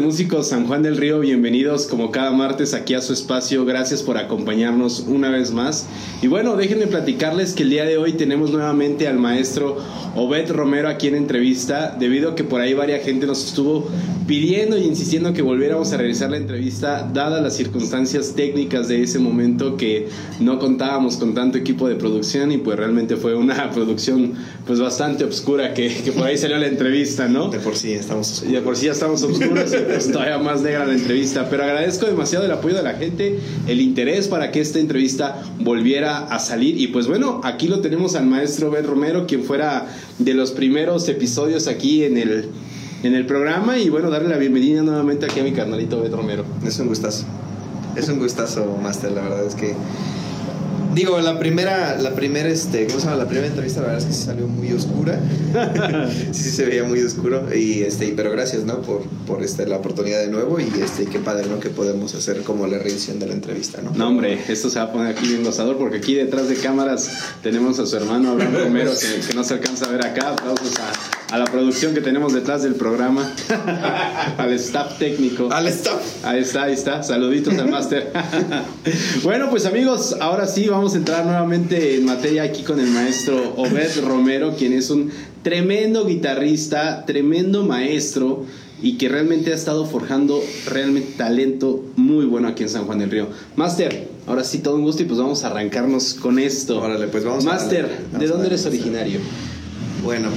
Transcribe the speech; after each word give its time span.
Músicos 0.00 0.48
San 0.48 0.66
Juan 0.66 0.82
del 0.82 0.96
Río, 0.96 1.20
bienvenidos 1.20 1.86
como 1.86 2.10
cada 2.10 2.30
martes 2.30 2.74
aquí 2.74 2.94
a 2.94 3.00
su 3.00 3.12
espacio. 3.12 3.64
Gracias 3.64 4.02
por 4.02 4.16
acompañarnos 4.16 5.00
una 5.00 5.30
vez 5.30 5.52
más. 5.52 5.86
Y 6.22 6.26
bueno, 6.26 6.56
déjenme 6.56 6.86
platicarles 6.86 7.52
que 7.52 7.64
el 7.64 7.70
día 7.70 7.84
de 7.84 7.98
hoy 7.98 8.12
tenemos 8.12 8.50
nuevamente 8.50 9.08
al 9.08 9.18
maestro 9.18 9.78
Obed 10.20 10.50
Romero 10.50 10.88
aquí 10.88 11.06
en 11.06 11.14
entrevista, 11.14 11.94
debido 11.96 12.30
a 12.30 12.34
que 12.34 12.42
por 12.42 12.60
ahí 12.60 12.74
varias 12.74 13.04
gente 13.04 13.24
nos 13.24 13.44
estuvo 13.46 13.88
pidiendo 14.26 14.76
y 14.76 14.82
insistiendo 14.82 15.32
que 15.32 15.42
volviéramos 15.42 15.92
a 15.92 15.96
realizar 15.96 16.28
la 16.28 16.38
entrevista, 16.38 17.08
dadas 17.14 17.40
las 17.40 17.56
circunstancias 17.56 18.34
técnicas 18.34 18.88
de 18.88 19.00
ese 19.02 19.20
momento 19.20 19.76
que 19.76 20.08
no 20.40 20.58
contábamos 20.58 21.16
con 21.16 21.34
tanto 21.34 21.56
equipo 21.56 21.88
de 21.88 21.94
producción 21.94 22.50
y 22.50 22.58
pues 22.58 22.76
realmente 22.76 23.16
fue 23.16 23.36
una 23.36 23.70
producción 23.74 24.34
pues 24.66 24.80
bastante 24.80 25.24
oscura 25.24 25.72
que, 25.72 25.88
que 25.88 26.10
por 26.10 26.26
ahí 26.26 26.36
salió 26.36 26.58
la 26.58 26.66
entrevista, 26.66 27.28
¿no? 27.28 27.48
De 27.48 27.60
por 27.60 27.76
sí 27.76 27.92
estamos 27.92 28.28
oscuros. 28.30 28.52
De 28.52 28.60
por 28.60 28.76
sí 28.76 28.86
ya 28.86 28.92
estamos 28.92 29.22
oscuros 29.22 29.72
pues 29.86 30.10
todavía 30.10 30.38
más 30.38 30.62
negra 30.62 30.84
la 30.84 30.94
entrevista. 30.94 31.48
Pero 31.48 31.62
agradezco 31.62 32.06
demasiado 32.06 32.44
el 32.44 32.50
apoyo 32.50 32.74
de 32.74 32.82
la 32.82 32.94
gente, 32.94 33.38
el 33.68 33.80
interés 33.80 34.26
para 34.26 34.50
que 34.50 34.60
esta 34.60 34.80
entrevista 34.80 35.42
volviera 35.60 36.18
a 36.26 36.40
salir. 36.40 36.80
Y 36.80 36.88
pues 36.88 37.06
bueno, 37.06 37.40
aquí 37.44 37.68
lo 37.68 37.80
tenemos 37.80 38.16
al 38.16 38.26
maestro 38.26 38.70
Ben 38.70 38.84
Romero, 38.84 39.26
quien 39.26 39.44
fuera 39.44 39.86
de 40.18 40.34
los 40.34 40.52
primeros 40.52 41.08
episodios 41.08 41.68
aquí 41.68 42.04
en 42.04 42.16
el, 42.16 42.50
en 43.02 43.14
el 43.14 43.26
programa. 43.26 43.78
Y 43.78 43.88
bueno, 43.88 44.10
darle 44.10 44.28
la 44.28 44.38
bienvenida 44.38 44.82
nuevamente 44.82 45.26
aquí 45.26 45.40
a 45.40 45.44
mi 45.44 45.52
carnalito 45.52 46.00
Ben 46.02 46.12
Romero. 46.12 46.44
Es 46.64 46.78
un 46.78 46.88
gustazo. 46.88 47.24
Es 47.96 48.08
un 48.08 48.18
gustazo, 48.18 48.78
Master. 48.82 49.12
La 49.12 49.22
verdad 49.22 49.46
es 49.46 49.54
que 49.54 49.74
Digo, 50.98 51.20
la 51.20 51.38
primera, 51.38 51.96
la 51.96 52.12
primera, 52.12 52.48
este, 52.48 52.88
¿cómo 52.88 52.98
se 52.98 53.06
llama? 53.06 53.18
La 53.18 53.26
primera 53.28 53.46
entrevista, 53.46 53.80
la 53.82 53.86
verdad 53.86 54.02
es 54.02 54.16
que 54.16 54.24
salió 54.24 54.48
muy 54.48 54.72
oscura. 54.72 55.20
sí, 56.32 56.42
sí 56.42 56.50
se 56.50 56.64
veía 56.64 56.82
muy 56.82 57.00
oscuro. 57.00 57.54
Y 57.54 57.82
este, 57.82 58.12
pero 58.16 58.32
gracias, 58.32 58.64
¿no? 58.64 58.82
Por, 58.82 59.02
por 59.24 59.44
este, 59.44 59.64
la 59.68 59.76
oportunidad 59.76 60.18
de 60.18 60.26
nuevo. 60.26 60.58
Y 60.58 60.68
este, 60.82 61.06
qué 61.06 61.20
padre, 61.20 61.46
¿no? 61.46 61.60
Que 61.60 61.68
podemos 61.70 62.16
hacer 62.16 62.42
como 62.42 62.66
la 62.66 62.80
reedición 62.80 63.20
de 63.20 63.28
la 63.28 63.34
entrevista, 63.34 63.80
¿no? 63.80 63.92
No, 63.92 64.08
hombre, 64.08 64.40
esto 64.48 64.70
se 64.70 64.80
va 64.80 64.86
a 64.86 64.92
poner 64.92 65.16
aquí 65.16 65.28
bien 65.28 65.44
gozador 65.44 65.78
porque 65.78 65.98
aquí 65.98 66.14
detrás 66.14 66.48
de 66.48 66.56
cámaras 66.56 67.08
tenemos 67.44 67.78
a 67.78 67.86
su 67.86 67.96
hermano 67.96 68.32
Abraham 68.32 68.56
Romero, 68.56 68.90
que, 68.90 69.24
que 69.24 69.34
no 69.34 69.44
se 69.44 69.54
alcanza 69.54 69.84
a 69.84 69.90
ver 69.90 70.04
acá. 70.04 70.30
Aplausos 70.30 70.80
a 70.80 71.17
a 71.30 71.38
la 71.38 71.44
producción 71.44 71.92
que 71.92 72.00
tenemos 72.00 72.32
detrás 72.32 72.62
del 72.62 72.74
programa, 72.74 73.30
al 74.38 74.52
staff 74.54 74.98
técnico. 74.98 75.48
Al 75.52 75.68
staff. 75.68 76.24
Ahí 76.24 76.40
está, 76.40 76.64
ahí 76.64 76.72
está. 76.72 77.02
Saluditos 77.02 77.54
al 77.58 77.68
máster. 77.68 78.10
bueno, 79.22 79.50
pues 79.50 79.66
amigos, 79.66 80.16
ahora 80.20 80.46
sí 80.46 80.68
vamos 80.68 80.94
a 80.94 80.98
entrar 80.98 81.26
nuevamente 81.26 81.96
en 81.96 82.06
materia 82.06 82.44
aquí 82.44 82.62
con 82.62 82.80
el 82.80 82.88
maestro 82.88 83.54
Obed 83.56 84.04
Romero, 84.06 84.54
quien 84.56 84.72
es 84.72 84.88
un 84.90 85.10
tremendo 85.42 86.06
guitarrista, 86.06 87.04
tremendo 87.04 87.62
maestro 87.62 88.46
y 88.80 88.96
que 88.96 89.08
realmente 89.08 89.52
ha 89.52 89.54
estado 89.54 89.84
forjando 89.86 90.42
realmente 90.66 91.14
talento 91.16 91.84
muy 91.96 92.24
bueno 92.26 92.48
aquí 92.48 92.62
en 92.62 92.68
San 92.70 92.84
Juan 92.86 93.00
del 93.00 93.10
Río. 93.10 93.28
Máster, 93.56 94.08
ahora 94.26 94.44
sí 94.44 94.60
todo 94.60 94.76
un 94.76 94.82
gusto 94.82 95.02
y 95.02 95.06
pues 95.06 95.18
vamos 95.18 95.44
a 95.44 95.48
arrancarnos 95.48 96.14
con 96.14 96.38
esto. 96.38 96.80
Órale, 96.80 97.08
pues 97.08 97.24
vamos 97.24 97.44
Máster, 97.44 97.88
¿de 98.18 98.26
dónde 98.26 98.46
eres 98.46 98.64
originario? 98.64 99.20
Bueno, 100.02 100.28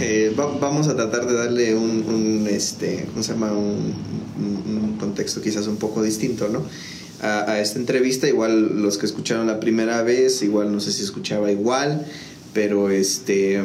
eh, 0.00 0.32
vamos 0.36 0.86
a 0.86 0.94
tratar 0.94 1.26
de 1.26 1.34
darle 1.34 1.74
un, 1.74 2.46
este, 2.48 3.06
¿cómo 3.10 3.22
se 3.22 3.32
llama? 3.32 3.52
Un, 3.52 4.20
contexto 4.98 5.40
quizás 5.40 5.66
un 5.66 5.76
poco 5.76 6.02
distinto, 6.02 6.48
¿no? 6.48 6.62
A, 7.22 7.58
esta 7.58 7.78
entrevista, 7.78 8.28
igual 8.28 8.82
los 8.82 8.98
que 8.98 9.06
escucharon 9.06 9.46
la 9.46 9.58
primera 9.58 10.02
vez, 10.02 10.42
igual 10.42 10.72
no 10.72 10.78
sé 10.80 10.92
si 10.92 11.02
escuchaba 11.02 11.50
igual, 11.50 12.06
pero 12.52 12.90
este, 12.90 13.62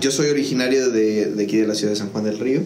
yo 0.00 0.10
soy 0.10 0.28
originario 0.28 0.90
de, 0.90 1.32
aquí 1.42 1.58
de 1.58 1.66
la 1.66 1.76
ciudad 1.76 1.92
de 1.92 1.96
San 1.96 2.10
Juan 2.10 2.24
del 2.24 2.38
Río. 2.38 2.62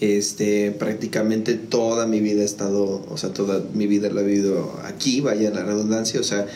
Este, 0.00 0.72
prácticamente 0.72 1.54
toda 1.54 2.06
mi 2.06 2.20
vida 2.20 2.42
he 2.42 2.44
estado, 2.44 3.06
o 3.08 3.16
sea, 3.16 3.32
toda 3.32 3.62
mi 3.74 3.86
vida 3.86 4.10
la 4.10 4.22
he 4.22 4.24
vivido 4.24 4.80
aquí, 4.84 5.20
vaya 5.20 5.50
la 5.50 5.62
redundancia, 5.62 6.20
o 6.20 6.24
sea, 6.24 6.46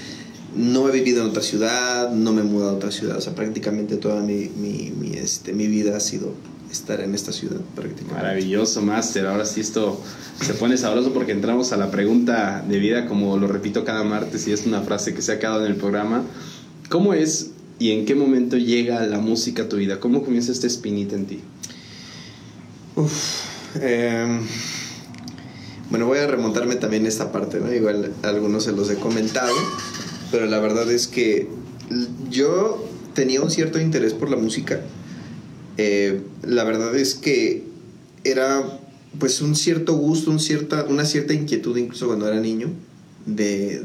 no 0.57 0.89
he 0.89 0.93
vivido 0.93 1.23
en 1.23 1.31
otra 1.31 1.43
ciudad, 1.43 2.11
no 2.11 2.33
me 2.33 2.43
he 2.43 2.45
mudado 2.45 2.71
a 2.71 2.75
otra 2.75 2.91
ciudad, 2.91 3.17
o 3.17 3.21
sea, 3.21 3.35
prácticamente 3.35 3.97
toda 3.97 4.23
mi, 4.23 4.51
mi, 4.57 5.13
este, 5.15 5.53
mi 5.53 5.67
vida 5.67 5.97
ha 5.97 6.01
sido 6.01 6.33
estar 6.71 7.01
en 7.01 7.15
esta 7.15 7.33
ciudad 7.33 7.61
prácticamente. 7.75 8.15
Maravilloso, 8.15 8.83
Máster. 8.83 9.27
Ahora 9.27 9.47
sí 9.47 9.61
esto 9.61 10.01
se 10.41 10.55
pone 10.55 10.77
sabroso 10.77 11.13
porque 11.13 11.33
entramos 11.33 11.73
a 11.73 11.77
la 11.77 11.91
pregunta 11.91 12.65
de 12.69 12.79
vida, 12.79 13.07
como 13.07 13.37
lo 13.37 13.47
repito 13.47 13.85
cada 13.85 14.03
martes 14.03 14.47
y 14.49 14.53
es 14.53 14.67
una 14.67 14.83
frase 14.83 15.15
que 15.15 15.23
se 15.23 15.33
ha 15.33 15.39
quedado 15.39 15.65
en 15.65 15.71
el 15.71 15.77
programa. 15.77 16.25
¿Cómo 16.89 17.15
es 17.15 17.51
y 17.79 17.93
en 17.93 18.05
qué 18.05 18.15
momento 18.15 18.57
llega 18.57 19.07
la 19.07 19.19
música 19.19 19.65
a 19.65 19.69
tu 19.69 19.77
vida? 19.77 20.01
¿Cómo 20.01 20.23
comienza 20.25 20.53
este 20.53 20.67
espinita 20.67 21.15
en 21.15 21.27
ti? 21.27 21.41
Uf, 22.97 23.13
em, 23.81 24.41
bueno, 25.91 26.07
voy 26.07 26.19
a 26.19 26.27
remontarme 26.27 26.77
también 26.77 27.07
a 27.07 27.09
esta 27.09 27.33
parte, 27.33 27.61
¿no? 27.61 27.73
Igual 27.73 28.13
algunos 28.23 28.65
se 28.65 28.73
los 28.73 28.91
he 28.91 28.97
comentado 28.97 29.53
pero 30.35 30.47
la 30.47 30.59
verdad 30.59 30.91
es 30.91 31.07
que 31.07 31.47
yo 32.29 32.85
tenía 33.15 33.41
un 33.41 33.53
cierto 33.53 33.79
interés 33.79 34.15
por 34.15 34.31
la 34.31 34.37
música. 34.37 34.81
Eh, 35.77 36.23
la 36.43 36.65
verdad 36.65 36.97
es 36.97 37.15
que 37.15 37.63
era 38.25 38.81
pues 39.21 39.41
un 39.41 39.55
cierto 39.55 39.95
gusto, 39.95 40.33
un 40.33 40.41
cierta, 40.41 40.87
una 40.87 41.05
cierta 41.05 41.35
inquietud 41.35 41.77
incluso 41.77 42.09
cuando 42.09 42.27
era 42.27 42.41
niño 42.41 42.67
de, 43.27 43.81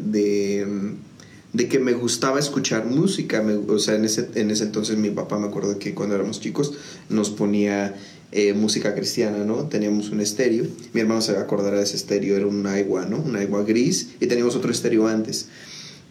de, 1.54 1.68
que 1.68 1.78
me 1.78 1.94
gustaba 1.94 2.40
escuchar 2.40 2.88
música. 2.88 3.46
o 3.68 3.78
sea, 3.78 3.94
en 3.94 4.06
ese, 4.06 4.30
en 4.34 4.50
ese 4.50 4.64
entonces 4.64 4.98
mi 4.98 5.12
papá 5.12 5.38
me 5.38 5.46
acuerdo 5.46 5.78
que 5.78 5.94
cuando 5.94 6.16
éramos 6.16 6.40
chicos 6.40 6.74
nos 7.10 7.30
ponía 7.30 7.96
eh, 8.32 8.54
música 8.54 8.96
cristiana, 8.96 9.44
¿no? 9.46 9.68
Teníamos 9.68 10.10
un 10.10 10.20
estéreo. 10.20 10.66
Mi 10.94 11.02
hermano 11.02 11.22
se 11.22 11.34
va 11.34 11.42
a 11.42 11.44
acordar 11.44 11.76
de 11.76 11.84
ese 11.84 11.96
estéreo, 11.96 12.36
era 12.36 12.48
un 12.48 12.66
Aiwa, 12.66 13.06
¿no? 13.06 13.20
Un 13.20 13.36
Aiwa 13.36 13.62
gris 13.62 14.16
y 14.20 14.26
teníamos 14.26 14.56
otro 14.56 14.72
estéreo 14.72 15.08
antes 15.08 15.48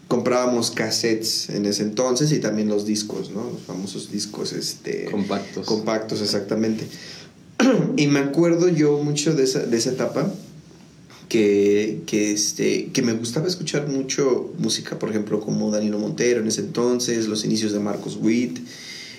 comprábamos 0.09 0.71
cassettes 0.71 1.51
en 1.51 1.67
ese 1.67 1.83
entonces 1.83 2.33
y 2.33 2.41
también 2.41 2.69
los 2.69 2.87
discos, 2.87 3.31
¿no? 3.31 3.51
Los 3.53 3.63
famosos 3.63 4.11
discos 4.11 4.55
este, 4.55 5.05
compactos. 5.05 5.67
Compactos, 5.67 6.23
exactamente. 6.23 6.87
y 7.97 8.07
me 8.07 8.21
acuerdo 8.21 8.69
yo 8.71 8.99
mucho 8.99 9.35
de 9.35 9.45
esa, 9.45 9.61
de 9.61 9.77
esa 9.77 9.91
etapa 9.91 10.33
que, 11.29 12.01
que, 12.07 12.33
este, 12.33 12.87
que 12.87 13.03
me 13.03 13.13
gustaba 13.13 13.47
escuchar 13.47 13.87
mucho 13.87 14.51
música, 14.59 14.99
por 14.99 15.11
ejemplo, 15.11 15.41
como 15.41 15.71
Danilo 15.71 15.99
Montero 15.99 16.41
en 16.41 16.49
ese 16.49 16.63
entonces, 16.63 17.29
los 17.29 17.45
inicios 17.45 17.73
de 17.73 17.81
Marcos 17.81 18.19
Witt, 18.19 18.61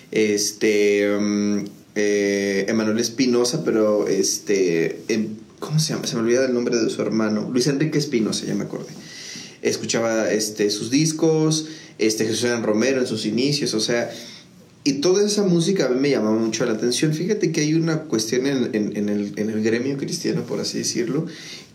este, 0.10 1.16
um, 1.16 1.66
eh, 1.94 2.66
Emanuel 2.68 2.98
Espinosa, 2.98 3.64
pero 3.64 4.08
este, 4.08 5.04
em, 5.08 5.36
¿cómo 5.60 5.80
se 5.80 5.94
llama? 5.94 6.08
Se 6.08 6.16
me 6.16 6.24
olvida 6.24 6.46
el 6.46 6.54
nombre 6.56 6.78
de 6.78 6.90
su 6.90 7.00
hermano, 7.04 7.48
Luis 7.54 7.68
Enrique 7.68 8.00
Espinosa, 8.00 8.48
ya 8.48 8.56
me 8.56 8.64
acordé 8.64 8.92
escuchaba 9.62 10.32
este, 10.32 10.70
sus 10.70 10.90
discos, 10.90 11.68
este, 11.98 12.26
Jesús 12.26 12.50
Romero 12.62 13.02
en 13.02 13.08
sus 13.08 13.26
inicios, 13.26 13.74
o 13.74 13.80
sea, 13.80 14.10
y 14.84 14.94
toda 14.94 15.26
esa 15.26 15.44
música 15.44 15.86
a 15.86 15.90
mí 15.90 16.00
me 16.00 16.10
llamaba 16.10 16.38
mucho 16.38 16.66
la 16.66 16.72
atención. 16.72 17.14
Fíjate 17.14 17.52
que 17.52 17.62
hay 17.62 17.74
una 17.74 18.04
cuestión 18.04 18.48
en, 18.48 18.70
en, 18.74 19.10
el, 19.10 19.34
en 19.36 19.50
el, 19.50 19.62
gremio 19.62 19.98
cristiano, 19.98 20.44
por 20.44 20.60
así 20.62 20.78
decirlo, 20.78 21.26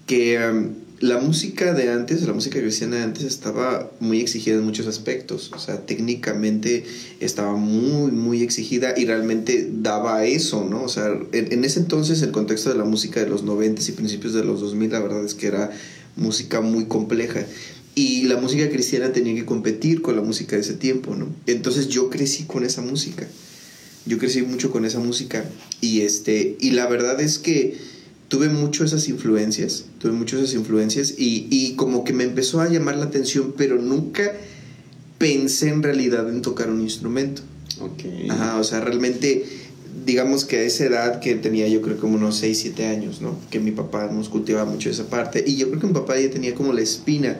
que 0.07 0.39
um, 0.39 0.71
la 1.01 1.19
música 1.19 1.75
de 1.75 1.91
antes, 1.91 2.23
la 2.23 2.33
música 2.33 2.59
cristiana 2.59 2.97
de 2.97 3.03
antes 3.03 3.25
estaba 3.25 3.91
muy 4.01 4.21
exigida 4.21 4.57
en 4.57 4.65
muchos 4.65 4.87
aspectos, 4.87 5.53
o 5.55 5.59
sea, 5.59 5.85
técnicamente 5.85 6.85
estaba 7.21 7.57
muy, 7.57 8.11
muy 8.11 8.43
exigida 8.43 8.95
y 8.97 9.05
realmente 9.05 9.69
daba 9.71 10.25
eso, 10.25 10.65
¿no? 10.65 10.83
O 10.83 10.89
sea, 10.89 11.09
en, 11.33 11.53
en 11.53 11.65
ese 11.65 11.81
entonces, 11.81 12.23
el 12.23 12.31
contexto 12.31 12.71
de 12.71 12.79
la 12.79 12.85
música 12.85 13.21
de 13.21 13.29
los 13.29 13.43
90 13.43 13.83
y 13.87 13.93
principios 13.93 14.33
de 14.33 14.45
los 14.45 14.61
2000, 14.61 14.91
la 14.91 15.01
verdad 15.01 15.25
es 15.25 15.35
que 15.35 15.49
era 15.49 15.71
música 16.17 16.61
muy 16.61 16.87
compleja 16.87 17.45
y 17.95 18.25
la 18.25 18.37
música 18.37 18.69
cristiana 18.69 19.13
tenía 19.13 19.35
que 19.35 19.45
competir 19.45 20.03
con 20.03 20.17
la 20.17 20.23
música 20.23 20.57
de 20.57 20.63
ese 20.63 20.75
tiempo, 20.75 21.15
¿no? 21.15 21.29
Entonces 21.47 21.89
yo 21.89 22.11
crecí 22.11 22.45
con 22.45 22.65
esa 22.65 22.83
música. 22.83 23.27
Yo 24.07 24.19
crecí 24.19 24.43
mucho 24.43 24.71
con 24.71 24.85
esa 24.85 24.99
música 24.99 25.49
y 25.81 26.03
este 26.03 26.57
y 26.61 26.73
la 26.73 26.87
verdad 26.87 27.21
es 27.21 27.39
que 27.39 27.79
tuve 28.29 28.49
mucho 28.49 28.85
esas 28.85 29.09
influencias, 29.09 29.87
tuve 29.99 30.13
mucho 30.13 30.37
esas 30.37 30.55
influencias 30.55 31.15
y, 31.17 31.47
y 31.51 31.75
como 31.75 32.05
que 32.05 32.13
me 32.13 32.25
empezó 32.25 32.61
a 32.61 32.69
llamar 32.69 32.97
la 32.97 33.05
atención, 33.05 33.55
pero 33.57 33.81
nunca 33.81 34.33
pensé 35.19 35.69
en 35.69 35.83
realidad 35.83 36.29
en 36.29 36.43
tocar 36.43 36.69
un 36.69 36.83
instrumento. 36.83 37.43
Okay. 37.81 38.29
Ajá, 38.29 38.59
o 38.59 38.65
sea, 38.65 38.81
realmente 38.81 39.45
digamos 40.05 40.45
que 40.45 40.59
a 40.59 40.63
esa 40.63 40.85
edad 40.85 41.21
que 41.21 41.35
tenía 41.35 41.69
yo 41.69 41.83
creo 41.83 41.99
como 41.99 42.17
unos 42.17 42.37
6, 42.37 42.59
7 42.59 42.87
años, 42.87 43.21
¿no? 43.21 43.39
Que 43.51 43.61
mi 43.61 43.71
papá 43.71 44.11
nos 44.13 44.29
cultivaba 44.29 44.71
mucho 44.71 44.91
esa 44.91 45.07
parte 45.09 45.45
y 45.47 45.57
yo 45.57 45.69
creo 45.69 45.81
que 45.81 45.87
mi 45.87 45.93
papá 45.93 46.19
ya 46.19 46.31
tenía 46.31 46.55
como 46.55 46.73
la 46.73 46.81
espina 46.81 47.37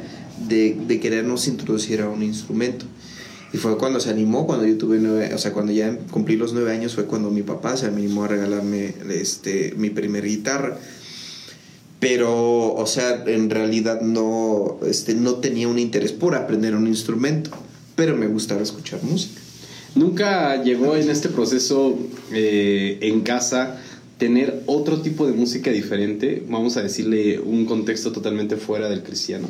de, 0.49 0.77
de 0.87 1.01
querernos 1.01 1.49
introducir 1.49 2.01
a 2.01 2.09
un 2.09 2.23
instrumento. 2.23 2.87
Y 3.53 3.57
fue 3.57 3.79
cuando 3.79 4.01
se 4.01 4.11
animó, 4.11 4.47
cuando 4.47 4.67
yo 4.67 4.77
tuve 4.77 4.99
nueve, 4.99 5.33
o 5.33 5.39
sea, 5.39 5.53
cuando 5.53 5.73
ya 5.73 5.97
cumplí 6.11 6.37
los 6.37 6.53
nueve 6.53 6.73
años, 6.73 6.97
fue 6.97 7.05
cuando 7.05 7.31
mi 7.31 7.43
papá 7.43 7.77
se 7.77 7.87
animó 7.87 8.25
a 8.25 8.29
regalarme 8.29 8.95
este, 9.11 9.75
mi 9.77 9.91
primera 9.91 10.27
guitarra. 10.27 10.77
Pero, 12.01 12.75
o 12.75 12.87
sea, 12.87 13.23
en 13.27 13.51
realidad 13.51 14.01
no, 14.01 14.79
este, 14.85 15.15
no 15.15 15.37
tenía 15.37 15.69
un 15.69 15.79
interés 15.79 16.11
por 16.11 16.35
aprender 16.35 16.75
un 16.75 16.89
instrumento, 16.89 17.51
pero 17.95 18.17
me 18.17 18.27
gustaba 18.27 18.61
escuchar 18.61 19.03
música. 19.05 19.41
¿Nunca 19.95 20.63
llegó 20.63 20.97
en 20.97 21.09
este 21.09 21.29
proceso 21.29 21.97
eh, 22.33 22.99
en 23.03 23.21
casa 23.21 23.81
tener 24.19 24.63
otro 24.67 25.03
tipo 25.03 25.27
de 25.27 25.33
música 25.33 25.71
diferente, 25.71 26.43
vamos 26.49 26.77
a 26.77 26.83
decirle 26.83 27.39
un 27.41 27.65
contexto 27.65 28.11
totalmente 28.11 28.57
fuera 28.57 28.89
del 28.89 29.03
cristiano? 29.03 29.49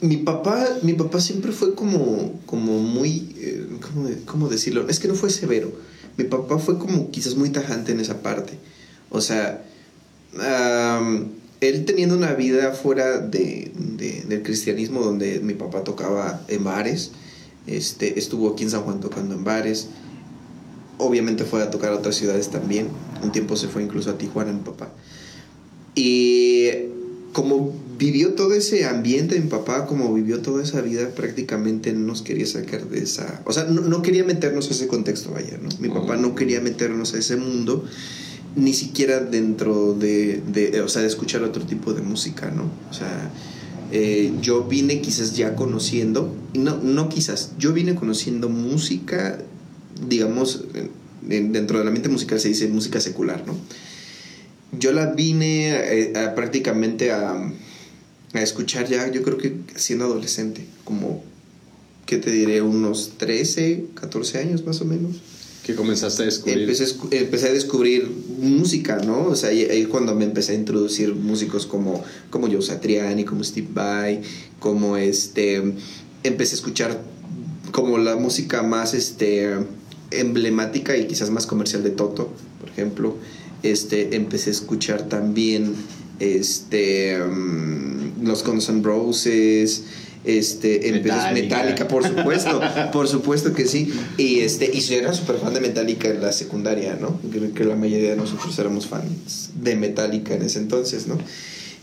Mi 0.00 0.18
papá, 0.18 0.66
mi 0.82 0.92
papá 0.92 1.20
siempre 1.20 1.52
fue 1.52 1.74
como, 1.74 2.40
como 2.44 2.78
muy, 2.78 3.34
eh, 3.38 3.66
¿cómo, 3.80 4.08
¿cómo, 4.26 4.48
decirlo? 4.48 4.86
Es 4.88 4.98
que 4.98 5.08
no 5.08 5.14
fue 5.14 5.30
severo. 5.30 5.72
Mi 6.16 6.24
papá 6.24 6.58
fue 6.58 6.78
como 6.78 7.10
quizás 7.10 7.34
muy 7.34 7.50
tajante 7.50 7.92
en 7.92 8.00
esa 8.00 8.22
parte. 8.22 8.54
O 9.10 9.20
sea, 9.20 9.64
él 11.60 11.84
teniendo 11.84 12.16
una 12.16 12.34
vida 12.34 12.72
fuera 12.72 13.18
de, 13.18 13.72
de, 13.96 14.24
del 14.28 14.42
cristianismo, 14.42 15.00
donde 15.00 15.40
mi 15.40 15.54
papá 15.54 15.84
tocaba 15.84 16.42
en 16.48 16.64
bares, 16.64 17.12
este, 17.66 18.18
estuvo 18.18 18.50
aquí 18.50 18.64
en 18.64 18.70
San 18.70 18.82
Juan 18.82 19.00
tocando 19.00 19.34
en 19.34 19.44
bares, 19.44 19.88
obviamente 20.98 21.44
fue 21.44 21.62
a 21.62 21.70
tocar 21.70 21.92
a 21.92 21.96
otras 21.96 22.16
ciudades 22.16 22.48
también, 22.48 22.88
un 23.22 23.32
tiempo 23.32 23.56
se 23.56 23.68
fue 23.68 23.82
incluso 23.82 24.10
a 24.10 24.18
Tijuana 24.18 24.52
mi 24.52 24.60
papá. 24.60 24.90
Y 25.94 26.68
como 27.32 27.72
vivió 27.98 28.34
todo 28.34 28.54
ese 28.54 28.86
ambiente 28.86 29.38
mi 29.40 29.48
papá, 29.48 29.86
como 29.86 30.12
vivió 30.14 30.40
toda 30.40 30.62
esa 30.62 30.80
vida, 30.80 31.10
prácticamente 31.10 31.92
no 31.92 32.00
nos 32.00 32.22
quería 32.22 32.46
sacar 32.46 32.88
de 32.88 33.00
esa... 33.00 33.42
O 33.44 33.52
sea, 33.52 33.64
no, 33.64 34.02
quería 34.02 34.24
meternos 34.24 34.68
a 34.68 34.70
ese 34.72 34.86
contexto, 34.86 35.32
vaya, 35.32 35.58
¿no? 35.60 35.68
Mi 35.80 35.88
papá 35.88 36.16
no 36.16 36.34
quería 36.34 36.60
meternos 36.60 37.14
a 37.14 37.18
ese 37.18 37.36
mundo 37.36 37.84
ni 38.54 38.72
siquiera 38.72 39.20
dentro 39.20 39.92
de, 39.92 40.40
de, 40.50 40.80
o 40.80 40.88
sea, 40.88 41.02
de 41.02 41.08
escuchar 41.08 41.42
otro 41.42 41.64
tipo 41.64 41.92
de 41.92 42.00
música, 42.00 42.50
¿no? 42.50 42.70
O 42.90 42.94
sea, 42.94 43.30
eh, 43.92 44.32
yo 44.40 44.64
vine 44.64 45.00
quizás 45.00 45.36
ya 45.36 45.54
conociendo, 45.54 46.34
no, 46.54 46.76
no 46.78 47.08
quizás, 47.08 47.52
yo 47.58 47.72
vine 47.72 47.94
conociendo 47.94 48.48
música, 48.48 49.38
digamos, 50.08 50.64
dentro 51.22 51.78
de 51.78 51.84
la 51.84 51.90
mente 51.90 52.08
musical 52.08 52.40
se 52.40 52.48
dice 52.48 52.68
música 52.68 53.00
secular, 53.00 53.44
¿no? 53.46 53.56
Yo 54.78 54.92
la 54.92 55.12
vine 55.12 55.70
eh, 55.70 56.12
prácticamente 56.34 57.12
a, 57.12 57.52
a 58.32 58.42
escuchar 58.42 58.88
ya, 58.88 59.10
yo 59.10 59.22
creo 59.22 59.38
que 59.38 59.56
siendo 59.76 60.04
adolescente, 60.04 60.66
como, 60.84 61.22
¿qué 62.04 62.18
te 62.18 62.30
diré? 62.30 62.62
Unos 62.62 63.14
13, 63.16 63.86
14 63.94 64.38
años 64.38 64.66
más 64.66 64.80
o 64.80 64.84
menos 64.84 65.20
que 65.66 65.74
comenzaste 65.74 66.22
a 66.22 66.26
descubrir. 66.26 66.70
Empecé, 67.10 67.48
a 67.48 67.52
descubrir 67.52 68.08
música, 68.38 68.98
¿no? 68.98 69.24
O 69.26 69.34
sea, 69.34 69.50
ahí 69.50 69.86
cuando 69.90 70.14
me 70.14 70.24
empecé 70.24 70.52
a 70.52 70.54
introducir 70.54 71.12
músicos 71.12 71.66
como, 71.66 72.04
como 72.30 72.46
Joe 72.46 72.62
Satriani, 72.62 73.24
como 73.24 73.42
Steve 73.42 73.66
Vai, 73.72 74.22
como 74.60 74.96
este. 74.96 75.74
Empecé 76.22 76.54
a 76.54 76.58
escuchar 76.58 77.02
como 77.72 77.98
la 77.98 78.14
música 78.14 78.62
más 78.62 78.94
este, 78.94 79.56
emblemática 80.12 80.96
y 80.96 81.08
quizás 81.08 81.30
más 81.30 81.46
comercial 81.46 81.82
de 81.82 81.90
Toto, 81.90 82.32
por 82.60 82.70
ejemplo. 82.70 83.16
Este, 83.64 84.14
empecé 84.14 84.50
a 84.50 84.52
escuchar 84.52 85.08
también 85.08 85.74
este, 86.20 87.20
um, 87.20 88.24
los 88.24 88.44
Guns 88.44 88.68
N' 88.68 88.82
Roses 88.84 89.82
este, 90.26 90.80
Metallica. 90.92 91.32
Metallica, 91.32 91.88
por 91.88 92.06
supuesto, 92.06 92.60
por 92.92 93.08
supuesto 93.08 93.52
que 93.52 93.66
sí. 93.66 93.92
Y 94.16 94.40
este, 94.40 94.70
y 94.72 94.80
yo 94.80 94.96
era 94.96 95.12
súper 95.12 95.36
fan 95.36 95.54
de 95.54 95.60
Metallica 95.60 96.08
en 96.08 96.20
la 96.20 96.32
secundaria, 96.32 96.98
¿no? 97.00 97.20
Creo 97.30 97.52
que 97.54 97.64
la 97.64 97.76
mayoría 97.76 98.10
de 98.10 98.16
nosotros 98.16 98.58
éramos 98.58 98.86
fans 98.86 99.50
de 99.60 99.76
Metallica 99.76 100.34
en 100.34 100.42
ese 100.42 100.58
entonces, 100.58 101.06
¿no? 101.06 101.18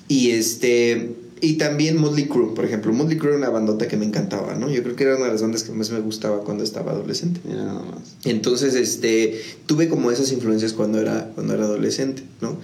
Y 0.07 0.31
este, 0.31 1.11
y 1.41 1.55
también 1.55 1.97
Motley 1.97 2.27
Crue, 2.27 2.53
por 2.55 2.63
ejemplo. 2.63 2.93
Motley 2.93 3.17
Crue 3.17 3.31
era 3.31 3.37
una 3.37 3.49
bandota 3.49 3.87
que 3.87 3.97
me 3.97 4.05
encantaba, 4.05 4.55
¿no? 4.55 4.69
Yo 4.69 4.81
creo 4.83 4.95
que 4.95 5.03
era 5.03 5.17
una 5.17 5.25
de 5.25 5.31
las 5.33 5.41
bandas 5.41 5.63
que 5.63 5.73
más 5.73 5.91
me 5.91 5.99
gustaba 5.99 6.41
cuando 6.43 6.63
estaba 6.63 6.93
adolescente. 6.93 7.41
nada 7.45 7.73
más. 7.73 8.15
Entonces, 8.23 8.75
este, 8.75 9.41
tuve 9.65 9.89
como 9.89 10.09
esas 10.11 10.31
influencias 10.31 10.71
cuando 10.71 11.01
era, 11.01 11.31
cuando 11.35 11.53
era 11.53 11.65
adolescente, 11.65 12.23
¿no? 12.39 12.57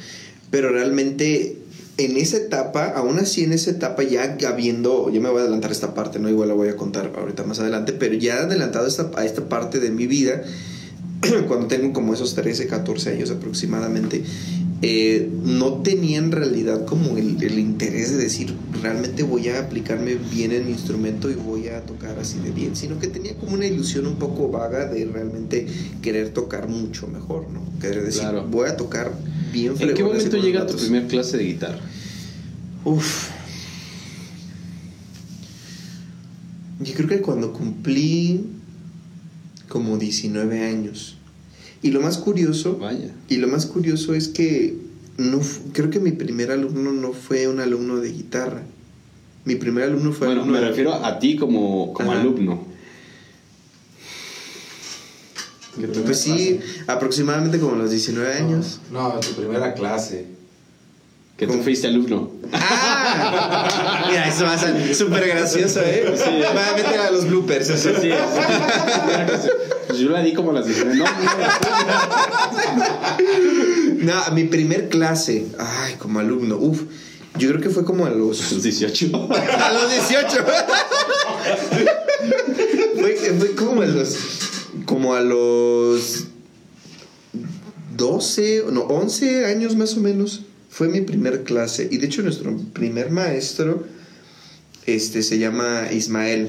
Pero 0.49 0.69
realmente 0.69 1.57
en 1.99 2.15
esa 2.15 2.37
etapa, 2.37 2.85
aún 2.95 3.19
así 3.19 3.43
en 3.43 3.51
esa 3.51 3.71
etapa, 3.71 4.03
ya 4.03 4.37
habiendo, 4.47 5.11
yo 5.11 5.19
me 5.19 5.29
voy 5.29 5.39
a 5.39 5.41
adelantar 5.41 5.71
esta 5.71 5.93
parte, 5.93 6.17
¿no? 6.17 6.29
Igual 6.29 6.47
la 6.47 6.53
voy 6.53 6.69
a 6.69 6.77
contar 6.77 7.11
ahorita 7.15 7.43
más 7.43 7.59
adelante, 7.59 7.91
pero 7.91 8.15
ya 8.15 8.43
adelantado 8.43 8.87
esta, 8.87 9.11
a 9.15 9.25
esta 9.25 9.49
parte 9.49 9.79
de 9.79 9.91
mi 9.91 10.07
vida, 10.07 10.43
cuando 11.47 11.67
tengo 11.67 11.91
como 11.91 12.13
esos 12.13 12.35
13, 12.35 12.67
14 12.67 13.11
años 13.11 13.31
aproximadamente, 13.31 14.23
eh, 14.81 15.29
no 15.43 15.81
tenía 15.81 16.19
en 16.19 16.31
realidad 16.31 16.85
como 16.85 17.17
el, 17.17 17.43
el, 17.43 17.59
interés 17.59 18.11
de 18.11 18.17
decir, 18.23 18.55
realmente 18.81 19.23
voy 19.23 19.49
a 19.49 19.59
aplicarme 19.59 20.15
bien 20.15 20.53
en 20.53 20.67
mi 20.67 20.71
instrumento 20.71 21.29
y 21.29 21.33
voy 21.33 21.67
a 21.67 21.81
tocar 21.81 22.17
así 22.17 22.39
de 22.39 22.51
bien, 22.51 22.77
sino 22.77 22.97
que 22.97 23.07
tenía 23.07 23.35
como 23.35 23.55
una 23.55 23.65
ilusión 23.65 24.07
un 24.07 24.15
poco 24.15 24.47
vaga 24.47 24.85
de 24.85 25.03
realmente 25.03 25.67
querer 26.01 26.29
tocar 26.29 26.69
mucho 26.69 27.07
mejor, 27.07 27.49
¿no? 27.49 27.61
Querer 27.81 28.05
decir, 28.05 28.23
voy 28.49 28.69
a 28.69 28.77
tocar 28.77 29.11
bien 29.51 29.73
¿En 29.79 29.93
qué 29.93 30.03
momento 30.03 30.37
llega 30.37 30.65
tu 30.65 30.75
primer 30.75 31.07
clase 31.07 31.37
de 31.37 31.45
guitarra? 31.45 31.79
Uf. 32.85 33.29
Yo 36.79 36.93
creo 36.93 37.09
que 37.09 37.21
cuando 37.21 37.51
cumplí 37.51 38.45
como 39.67 39.97
19 39.97 40.65
años. 40.65 41.15
Y 41.81 41.91
lo 41.91 42.01
más 42.01 42.17
curioso, 42.17 42.77
Vaya. 42.77 43.13
y 43.29 43.37
lo 43.37 43.47
más 43.47 43.65
curioso 43.65 44.13
es 44.13 44.27
que 44.27 44.77
no 45.17 45.39
creo 45.73 45.89
que 45.89 45.99
mi 45.99 46.11
primer 46.11 46.51
alumno 46.51 46.91
no 46.91 47.13
fue 47.13 47.47
un 47.47 47.59
alumno 47.59 47.97
de 47.97 48.11
guitarra. 48.11 48.63
Mi 49.45 49.55
primer 49.55 49.85
alumno 49.85 50.11
fue 50.11 50.27
Bueno, 50.27 50.45
me 50.45 50.59
refiero 50.59 50.93
a 50.93 51.19
ti 51.19 51.35
como, 51.35 51.93
como 51.93 52.11
alumno. 52.11 52.65
Pues 56.05 56.19
sí, 56.19 56.59
aproximadamente 56.87 57.59
como 57.59 57.75
los 57.75 57.91
19 57.91 58.33
años. 58.33 58.79
No, 58.91 59.11
tu 59.19 59.33
primera 59.33 59.73
clase. 59.73 60.25
Que 61.37 61.47
tú 61.47 61.63
fuiste 61.63 61.87
alumno. 61.87 62.31
¡Ah! 62.51 64.05
Mira, 64.09 64.27
eso 64.27 64.43
va 64.43 64.55
a 64.55 64.57
ser 64.57 64.93
súper 64.93 65.25
gracioso, 65.25 65.79
¿eh? 65.81 66.13
Sí, 66.17 66.41
va 66.43 66.69
a 66.69 66.73
meter 66.75 66.99
a 66.99 67.11
los 67.11 67.27
bloopers. 67.27 67.67
Sí, 67.67 67.89
sí. 68.01 68.09
Pues 69.87 70.01
yo 70.01 70.09
la 70.09 70.21
di 70.21 70.33
como 70.35 70.51
las 70.51 70.67
19. 70.67 70.97
No, 70.97 71.05
no, 74.03 74.23
no. 74.27 74.35
mi 74.35 74.43
primer 74.43 74.87
clase. 74.87 75.47
Ay, 75.57 75.95
como 75.95 76.19
alumno. 76.19 76.57
Uf. 76.57 76.83
Yo 77.39 77.49
creo 77.49 77.59
que 77.59 77.69
fue 77.69 77.83
como 77.85 78.05
a 78.05 78.11
los... 78.11 78.51
los 78.51 78.61
18. 78.61 79.09
a 79.59 79.73
los 79.73 79.89
18. 79.89 80.29
fue, 82.99 83.15
fue 83.15 83.55
como 83.55 83.81
a 83.81 83.87
los 83.87 84.15
como 84.89 85.13
a 85.13 85.21
los 85.21 86.25
12, 87.95 88.63
no, 88.71 88.81
11 88.81 89.45
años 89.45 89.75
más 89.75 89.95
o 89.95 89.99
menos, 89.99 90.41
fue 90.67 90.89
mi 90.89 91.01
primer 91.01 91.43
clase. 91.43 91.87
Y 91.91 91.97
de 91.97 92.07
hecho 92.07 92.23
nuestro 92.23 92.57
primer 92.73 93.11
maestro 93.11 93.85
este, 94.87 95.21
se 95.21 95.37
llama 95.37 95.89
Ismael. 95.93 96.47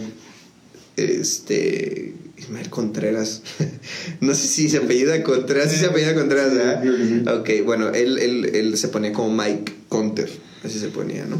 Este, 0.96 2.14
Ismael 2.38 2.70
Contreras. 2.70 3.42
no 4.22 4.34
sé 4.34 4.48
si 4.48 4.70
se 4.70 4.78
apellida 4.78 5.22
Contreras, 5.22 5.70
si 5.70 5.76
se 5.76 5.84
apellida 5.84 6.14
Contreras, 6.14 6.54
¿verdad? 6.54 7.40
Ok, 7.40 7.50
bueno, 7.66 7.90
él, 7.90 8.16
él, 8.16 8.50
él, 8.54 8.78
se 8.78 8.88
ponía 8.88 9.12
como 9.12 9.34
Mike 9.34 9.70
Conter, 9.90 10.30
así 10.64 10.78
se 10.78 10.88
ponía, 10.88 11.26
¿no? 11.26 11.36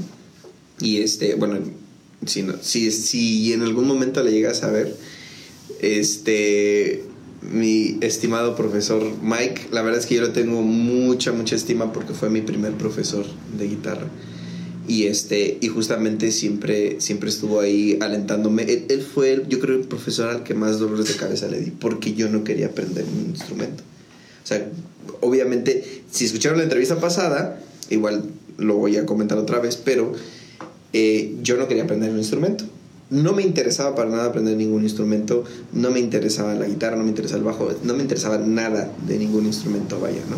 Y 0.83 1.01
este, 1.01 1.35
bueno, 1.35 1.61
si, 2.27 2.43
no, 2.43 2.57
si, 2.61 2.91
si 2.91 3.55
en 3.55 3.63
algún 3.63 3.89
momento 3.89 4.23
le 4.23 4.33
llegas 4.33 4.63
a 4.65 4.71
ver, 4.71 4.95
este, 5.81 7.05
mi 7.43 7.99
estimado 8.01 8.55
profesor 8.55 9.03
Mike, 9.23 9.69
la 9.73 9.83
verdad 9.83 10.01
es 10.01 10.07
que 10.07 10.17
yo 10.17 10.21
lo 10.21 10.33
tengo 10.33 10.63
mucha, 10.63 11.33
mucha 11.33 11.57
estima 11.57 11.93
porque 11.93 12.13
fue 12.13 12.31
mi 12.31 12.43
primer 12.43 12.73
profesor 12.75 13.25
de 13.59 13.69
guitarra. 13.69 14.07
Y, 14.87 15.07
este, 15.07 15.59
y 15.61 15.69
justamente 15.69 16.33
siempre, 16.33 17.01
siempre 17.01 17.29
estuvo 17.29 17.61
ahí 17.61 17.99
alentándome. 18.01 18.65
Él, 18.89 19.03
fue, 19.03 19.45
yo 19.49 19.61
creo, 19.61 19.77
el 19.77 19.87
profesor 19.87 20.31
al 20.31 20.43
que 20.43 20.55
más 20.55 20.81
dolores 20.81 21.07
de 21.07 21.15
cabeza 21.15 21.49
le 21.49 21.61
di 21.61 21.71
porque 21.71 22.15
yo 22.15 22.29
no 22.29 22.43
quería 22.43 22.67
aprender 22.67 23.05
un 23.05 23.31
instrumento. 23.31 23.85
O 24.43 24.47
sea, 24.47 24.69
obviamente, 25.21 26.03
si 26.11 26.25
escucharon 26.25 26.59
la 26.59 26.65
entrevista 26.65 26.99
pasada, 26.99 27.63
igual 27.89 28.25
lo 28.59 28.77
voy 28.77 28.97
a 28.97 29.07
comentar 29.07 29.39
otra 29.39 29.61
vez, 29.61 29.77
pero 29.77 30.13
eh, 30.93 31.37
yo 31.43 31.57
no 31.57 31.69
quería 31.69 31.85
aprender 31.85 32.11
un 32.11 32.19
instrumento 32.19 32.65
no 33.11 33.33
me 33.33 33.43
interesaba 33.43 33.95
para 33.95 34.11
nada 34.11 34.27
aprender 34.27 34.57
ningún 34.57 34.85
instrumento, 34.85 35.45
no 35.73 35.91
me 35.91 35.99
interesaba 35.99 36.55
la 36.55 36.67
guitarra, 36.67 36.97
no 36.97 37.03
me 37.03 37.11
interesaba 37.11 37.39
el 37.39 37.45
bajo, 37.45 37.69
no 37.83 37.95
me 37.95 38.03
interesaba 38.03 38.39
nada 38.39 38.93
de 39.07 39.19
ningún 39.19 39.47
instrumento, 39.47 40.01
vaya, 40.01 40.23
¿no? 40.31 40.37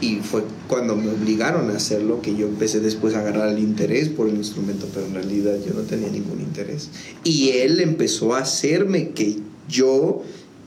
Y 0.00 0.16
fue 0.16 0.42
cuando 0.66 0.96
me 0.96 1.10
obligaron 1.10 1.70
a 1.70 1.76
hacerlo 1.76 2.22
que 2.22 2.34
yo 2.34 2.48
empecé 2.48 2.80
después 2.80 3.14
a 3.14 3.20
agarrar 3.20 3.50
el 3.50 3.58
interés 3.58 4.08
por 4.08 4.28
el 4.28 4.34
instrumento, 4.34 4.88
pero 4.92 5.06
en 5.06 5.14
realidad 5.14 5.56
yo 5.64 5.74
no 5.74 5.82
tenía 5.82 6.08
ningún 6.08 6.40
interés. 6.40 6.88
Y 7.22 7.50
él 7.50 7.80
empezó 7.80 8.34
a 8.34 8.38
hacerme 8.38 9.10
que 9.10 9.36
yo 9.68 10.22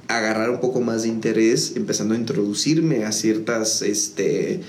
agarrar 0.07 0.51
un 0.51 0.59
poco 0.59 0.81
más 0.81 1.03
de 1.03 1.09
interés, 1.09 1.73
empezando 1.75 2.13
a 2.13 2.17
introducirme 2.17 3.05
a 3.05 3.11
ciertas 3.11 3.81
este, 3.81 4.61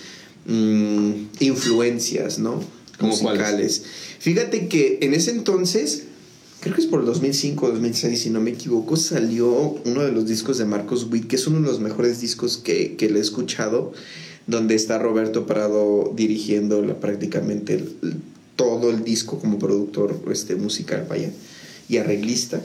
mm, 0.47 1.13
influencias, 1.41 2.39
¿no? 2.39 2.61
Musicales. 3.01 3.83
Fíjate 4.19 4.69
que 4.69 4.99
en 5.03 5.13
ese 5.13 5.33
entonces 5.33 6.05
creo 6.65 6.77
que 6.77 6.81
es 6.81 6.87
por 6.87 7.01
el 7.01 7.07
2005 7.07 7.67
o 7.67 7.71
2006, 7.73 8.23
si 8.23 8.31
no 8.31 8.41
me 8.41 8.53
equivoco, 8.53 8.97
salió 8.97 9.53
uno 9.85 10.03
de 10.03 10.13
los 10.13 10.27
discos 10.27 10.57
de 10.57 10.65
Marcos 10.65 11.07
Witt, 11.13 11.27
que 11.27 11.37
es 11.37 11.47
uno 11.47 11.61
de 11.61 11.67
los 11.67 11.79
mejores 11.79 12.23
discos 12.23 12.57
que, 12.57 12.97
que 12.97 13.11
le 13.11 13.19
he 13.19 13.23
escuchado. 13.23 13.93
donde 14.47 14.75
está 14.75 14.99
Roberto 14.99 15.47
Prado 15.47 16.13
dirigiendo 16.17 16.81
la, 16.81 17.01
prácticamente 17.01 17.85
todo 18.57 18.91
el 18.91 19.05
disco 19.05 19.39
como 19.39 19.59
productor 19.59 20.19
este, 20.33 20.57
musical, 20.57 21.07
vaya, 21.09 21.31
y 21.87 21.99
arreglista. 21.99 22.63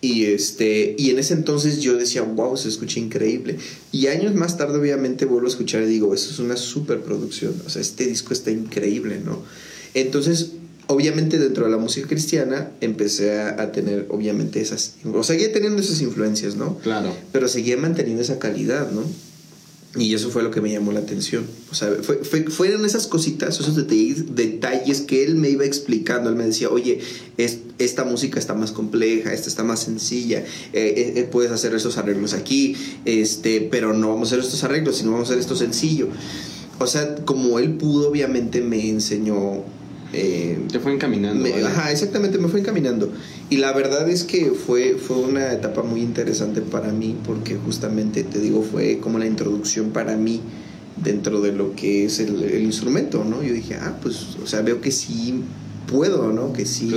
Y, 0.00 0.24
este, 0.24 0.96
y 0.98 1.10
en 1.10 1.20
ese 1.20 1.34
entonces 1.34 1.80
yo 1.80 1.96
decía, 1.96 2.22
wow, 2.22 2.56
se 2.56 2.68
escucha 2.68 2.98
increíble. 2.98 3.56
Y 3.92 4.08
años 4.08 4.34
más 4.34 4.56
tarde, 4.56 4.80
obviamente, 4.80 5.26
vuelvo 5.26 5.46
a 5.46 5.50
escuchar 5.50 5.82
y 5.82 5.86
digo, 5.86 6.12
eso 6.12 6.32
es 6.32 6.40
una 6.40 6.56
superproducción. 6.56 7.54
O 7.64 7.70
sea, 7.70 7.82
este 7.82 8.06
disco 8.06 8.32
está 8.32 8.50
increíble, 8.50 9.20
¿no? 9.24 9.42
Entonces, 9.94 10.52
obviamente, 10.92 11.38
dentro 11.38 11.64
de 11.64 11.70
la 11.70 11.78
música 11.78 12.08
cristiana, 12.08 12.70
empecé 12.80 13.40
a, 13.40 13.72
tener, 13.72 14.06
obviamente, 14.10 14.60
esas. 14.60 14.94
O 15.12 15.24
seguía 15.24 15.52
teniendo 15.52 15.80
esas 15.80 16.00
influencias, 16.00 16.56
¿no? 16.56 16.78
Claro. 16.78 17.14
Pero 17.32 17.48
seguía 17.48 17.76
manteniendo 17.76 18.22
esa 18.22 18.38
calidad, 18.38 18.90
¿no? 18.90 19.02
Y 19.94 20.14
eso 20.14 20.30
fue 20.30 20.42
lo 20.42 20.50
que 20.50 20.62
me 20.62 20.70
llamó 20.70 20.92
la 20.92 21.00
atención. 21.00 21.44
O 21.70 21.74
sea, 21.74 21.90
fue, 22.00 22.16
fue, 22.24 22.44
fueron 22.44 22.86
esas 22.86 23.06
cositas, 23.06 23.60
esos 23.60 23.76
detalles, 23.76 24.34
detalles, 24.34 25.02
que 25.02 25.22
él 25.22 25.34
me 25.34 25.50
iba 25.50 25.66
explicando. 25.66 26.30
Él 26.30 26.36
me 26.36 26.46
decía, 26.46 26.70
oye, 26.70 27.00
es, 27.36 27.58
esta 27.78 28.04
música 28.04 28.38
está 28.38 28.54
más 28.54 28.72
compleja, 28.72 29.34
esta 29.34 29.48
está 29.48 29.64
más 29.64 29.80
sencilla, 29.80 30.38
eh, 30.38 30.46
eh, 30.72 31.12
eh, 31.16 31.28
puedes 31.30 31.50
hacer 31.52 31.74
estos 31.74 31.98
arreglos 31.98 32.32
aquí, 32.32 32.74
este, 33.04 33.60
pero 33.70 33.92
no 33.92 34.08
vamos 34.08 34.28
a 34.28 34.34
hacer 34.34 34.44
estos 34.44 34.64
arreglos, 34.64 34.96
sino 34.96 35.12
vamos 35.12 35.28
a 35.28 35.32
hacer 35.32 35.40
esto 35.40 35.56
sencillo. 35.56 36.08
O 36.78 36.86
sea, 36.86 37.14
como 37.24 37.58
él 37.58 37.74
pudo, 37.76 38.08
obviamente 38.08 38.60
me 38.60 38.88
enseñó 38.88 39.62
eh, 40.12 40.58
Te 40.70 40.78
fue 40.78 40.92
encaminando. 40.92 41.48
ajá, 41.66 41.90
exactamente, 41.90 42.38
me 42.38 42.48
fue 42.48 42.60
encaminando. 42.60 43.10
Y 43.48 43.56
la 43.56 43.72
verdad 43.72 44.08
es 44.08 44.24
que 44.24 44.50
fue, 44.50 44.96
fue 44.96 45.16
una 45.18 45.52
etapa 45.52 45.82
muy 45.82 46.00
interesante 46.00 46.60
para 46.60 46.92
mí 46.92 47.16
porque 47.24 47.56
justamente, 47.56 48.22
te 48.22 48.38
digo, 48.38 48.62
fue 48.62 48.98
como 48.98 49.18
la 49.18 49.26
introducción 49.26 49.90
para 49.90 50.16
mí 50.16 50.40
dentro 51.02 51.40
de 51.40 51.52
lo 51.52 51.74
que 51.74 52.04
es 52.04 52.18
el, 52.20 52.62
instrumento, 52.62 53.24
¿no? 53.24 53.42
Yo 53.42 53.54
dije, 53.54 53.76
ah, 53.76 53.98
pues, 54.02 54.36
o 54.42 54.46
sea, 54.46 54.60
veo 54.60 54.80
que 54.80 54.92
sí 54.92 55.42
puedo, 55.86 56.32
¿no? 56.32 56.52
Que 56.52 56.66
sí, 56.66 56.94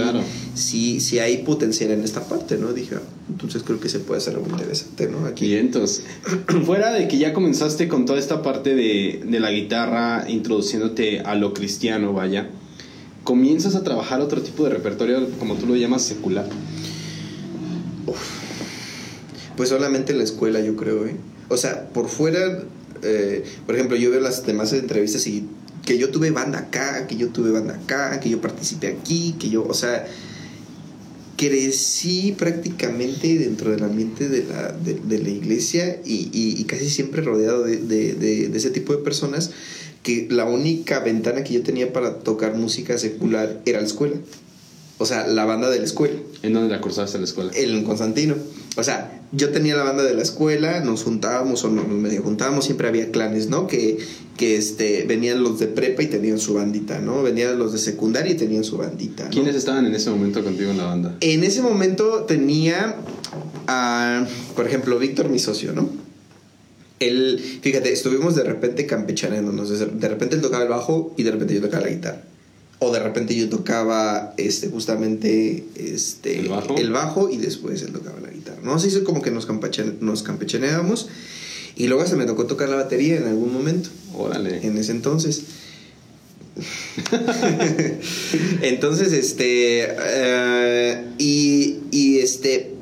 sí, 0.53 0.99
sí 0.99 1.19
hay 1.19 1.37
potencial 1.39 1.91
en 1.91 2.03
esta 2.03 2.27
parte, 2.27 2.57
¿no? 2.57 2.73
Dije, 2.73 2.95
ah, 2.95 3.01
entonces 3.29 3.63
creo 3.63 3.79
que 3.79 3.87
se 3.87 3.99
puede 3.99 4.19
hacer 4.19 4.35
algo 4.35 4.47
interesante, 4.49 5.07
¿no? 5.07 5.25
Aquí. 5.25 5.45
Y 5.47 5.55
entonces, 5.55 6.03
fuera 6.65 6.91
de 6.91 7.07
que 7.07 7.17
ya 7.17 7.33
comenzaste 7.33 7.87
con 7.87 8.05
toda 8.05 8.19
esta 8.19 8.41
parte 8.41 8.75
de, 8.75 9.23
de 9.25 9.39
la 9.39 9.51
guitarra, 9.51 10.25
introduciéndote 10.27 11.21
a 11.21 11.35
lo 11.35 11.53
cristiano, 11.53 12.11
vaya 12.11 12.49
comienzas 13.25 13.75
a 13.75 13.83
trabajar 13.83 14.21
otro 14.21 14.41
tipo 14.41 14.63
de 14.63 14.69
repertorio, 14.69 15.29
como 15.39 15.55
tú 15.55 15.65
lo 15.65 15.75
llamas, 15.75 16.03
secular? 16.03 16.47
Pues 19.57 19.69
solamente 19.69 20.13
en 20.13 20.19
la 20.19 20.23
escuela, 20.23 20.61
yo 20.61 20.77
creo, 20.77 21.05
¿eh? 21.05 21.17
O 21.49 21.57
sea, 21.57 21.89
por 21.89 22.07
fuera, 22.07 22.63
eh, 23.01 23.43
por 23.65 23.75
ejemplo, 23.75 23.97
yo 23.97 24.11
veo 24.11 24.21
las 24.21 24.45
demás 24.45 24.71
entrevistas 24.73 25.25
y 25.27 25.45
que 25.83 25.97
yo 25.97 26.11
tuve 26.11 26.31
banda 26.31 26.59
acá, 26.59 27.07
que 27.07 27.17
yo 27.17 27.29
tuve 27.29 27.51
banda 27.51 27.75
acá, 27.75 28.19
que 28.19 28.29
yo 28.29 28.39
participé 28.41 28.87
aquí, 28.87 29.35
que 29.39 29.49
yo, 29.49 29.65
o 29.67 29.73
sea, 29.73 30.07
crecí 31.35 32.33
prácticamente 32.37 33.39
dentro 33.39 33.71
del 33.71 33.83
ambiente 33.83 34.29
de 34.29 34.45
la, 34.45 34.71
de, 34.71 35.19
la 35.19 35.29
iglesia 35.29 35.99
y, 36.05 36.63
casi 36.65 36.89
siempre 36.89 37.21
rodeado 37.21 37.63
de, 37.63 37.77
de, 37.77 38.55
ese 38.55 38.69
tipo 38.69 38.95
de 38.95 39.03
personas 39.03 39.51
que 40.05 40.27
la 40.29 40.45
única 40.45 40.99
ventana 40.99 41.43
que 41.43 41.55
yo 41.55 41.63
tenía 41.63 41.91
para 41.91 42.19
tocar 42.19 42.55
música 42.55 42.95
secular 42.99 43.59
era 43.65 43.81
la 43.81 43.87
escuela. 43.87 44.17
O 44.99 45.05
sea, 45.07 45.25
la 45.25 45.45
banda 45.45 45.67
de 45.71 45.79
la 45.79 45.85
escuela. 45.85 46.13
¿En 46.43 46.53
dónde 46.53 46.69
la 46.69 46.79
cursaste 46.79 47.17
la 47.17 47.23
escuela? 47.23 47.51
En 47.55 47.83
Constantino. 47.83 48.35
O 48.77 48.83
sea, 48.83 49.23
yo 49.31 49.49
tenía 49.49 49.75
la 49.75 49.83
banda 49.83 50.03
de 50.03 50.13
la 50.13 50.21
escuela, 50.21 50.81
nos 50.81 51.03
juntábamos 51.03 51.63
o 51.63 51.71
nos 51.71 51.87
medio 51.87 52.21
juntábamos, 52.21 52.65
siempre 52.65 52.87
había 52.87 53.09
clanes, 53.09 53.49
¿no? 53.49 53.65
Que, 53.65 53.97
que 54.37 54.57
este, 54.57 55.05
venían 55.07 55.41
los 55.41 55.57
de 55.57 55.67
prepa 55.67 56.03
y 56.03 56.07
tenían 56.07 56.37
su 56.37 56.53
bandita, 56.53 56.99
¿no? 56.99 57.23
Venían 57.23 57.57
los 57.57 57.73
de 57.73 57.79
secundaria 57.79 58.33
y 58.33 58.35
tenían 58.35 58.63
su 58.63 58.77
bandita. 58.77 59.29
¿Quiénes 59.29 59.55
estaban 59.55 59.87
en 59.87 59.95
ese 59.95 60.11
momento 60.11 60.43
contigo 60.43 60.69
en 60.69 60.77
la 60.77 60.85
banda? 60.85 61.17
En 61.21 61.43
ese 61.43 61.63
momento 61.63 62.25
tenía, 62.27 62.95
a, 63.65 64.27
por 64.55 64.67
ejemplo, 64.67 64.99
Víctor, 64.99 65.29
mi 65.29 65.39
socio, 65.39 65.73
¿no? 65.73 66.04
Él, 66.99 67.59
fíjate, 67.61 67.91
estuvimos 67.91 68.35
de 68.35 68.43
repente 68.43 68.85
campechaneándonos. 68.85 69.99
De 69.99 70.07
repente 70.07 70.35
él 70.35 70.41
tocaba 70.41 70.63
el 70.63 70.69
bajo 70.69 71.13
y 71.17 71.23
de 71.23 71.31
repente 71.31 71.53
yo 71.53 71.61
tocaba 71.61 71.83
la 71.83 71.89
guitarra. 71.89 72.21
O 72.79 72.91
de 72.91 72.99
repente 72.99 73.35
yo 73.35 73.49
tocaba 73.49 74.33
este, 74.37 74.69
justamente 74.69 75.65
este, 75.75 76.39
¿El, 76.39 76.91
bajo? 76.91 77.29
y 77.29 77.37
después 77.37 77.81
él 77.81 77.91
tocaba 77.91 78.19
la 78.19 78.29
guitarra. 78.29 78.59
No, 78.63 78.75
así 78.75 78.89
es 78.89 78.97
como 78.99 79.21
que 79.21 79.31
nos, 79.31 79.47
nos 80.01 80.23
campechaneábamos. 80.23 81.07
Y 81.75 81.87
luego 81.87 82.05
se 82.05 82.15
me 82.15 82.25
tocó 82.25 82.45
tocar 82.45 82.69
la 82.69 82.77
batería 82.77 83.17
en 83.17 83.27
algún 83.27 83.53
momento. 83.53 83.89
Órale. 84.13 84.65
En 84.65 84.77
ese 84.77 84.91
entonces. 84.91 85.43
entonces, 88.61 89.11
este. 89.11 89.87
Eh, 89.89 91.05
y, 91.17 91.79
y 91.91 92.19
este. 92.19 92.74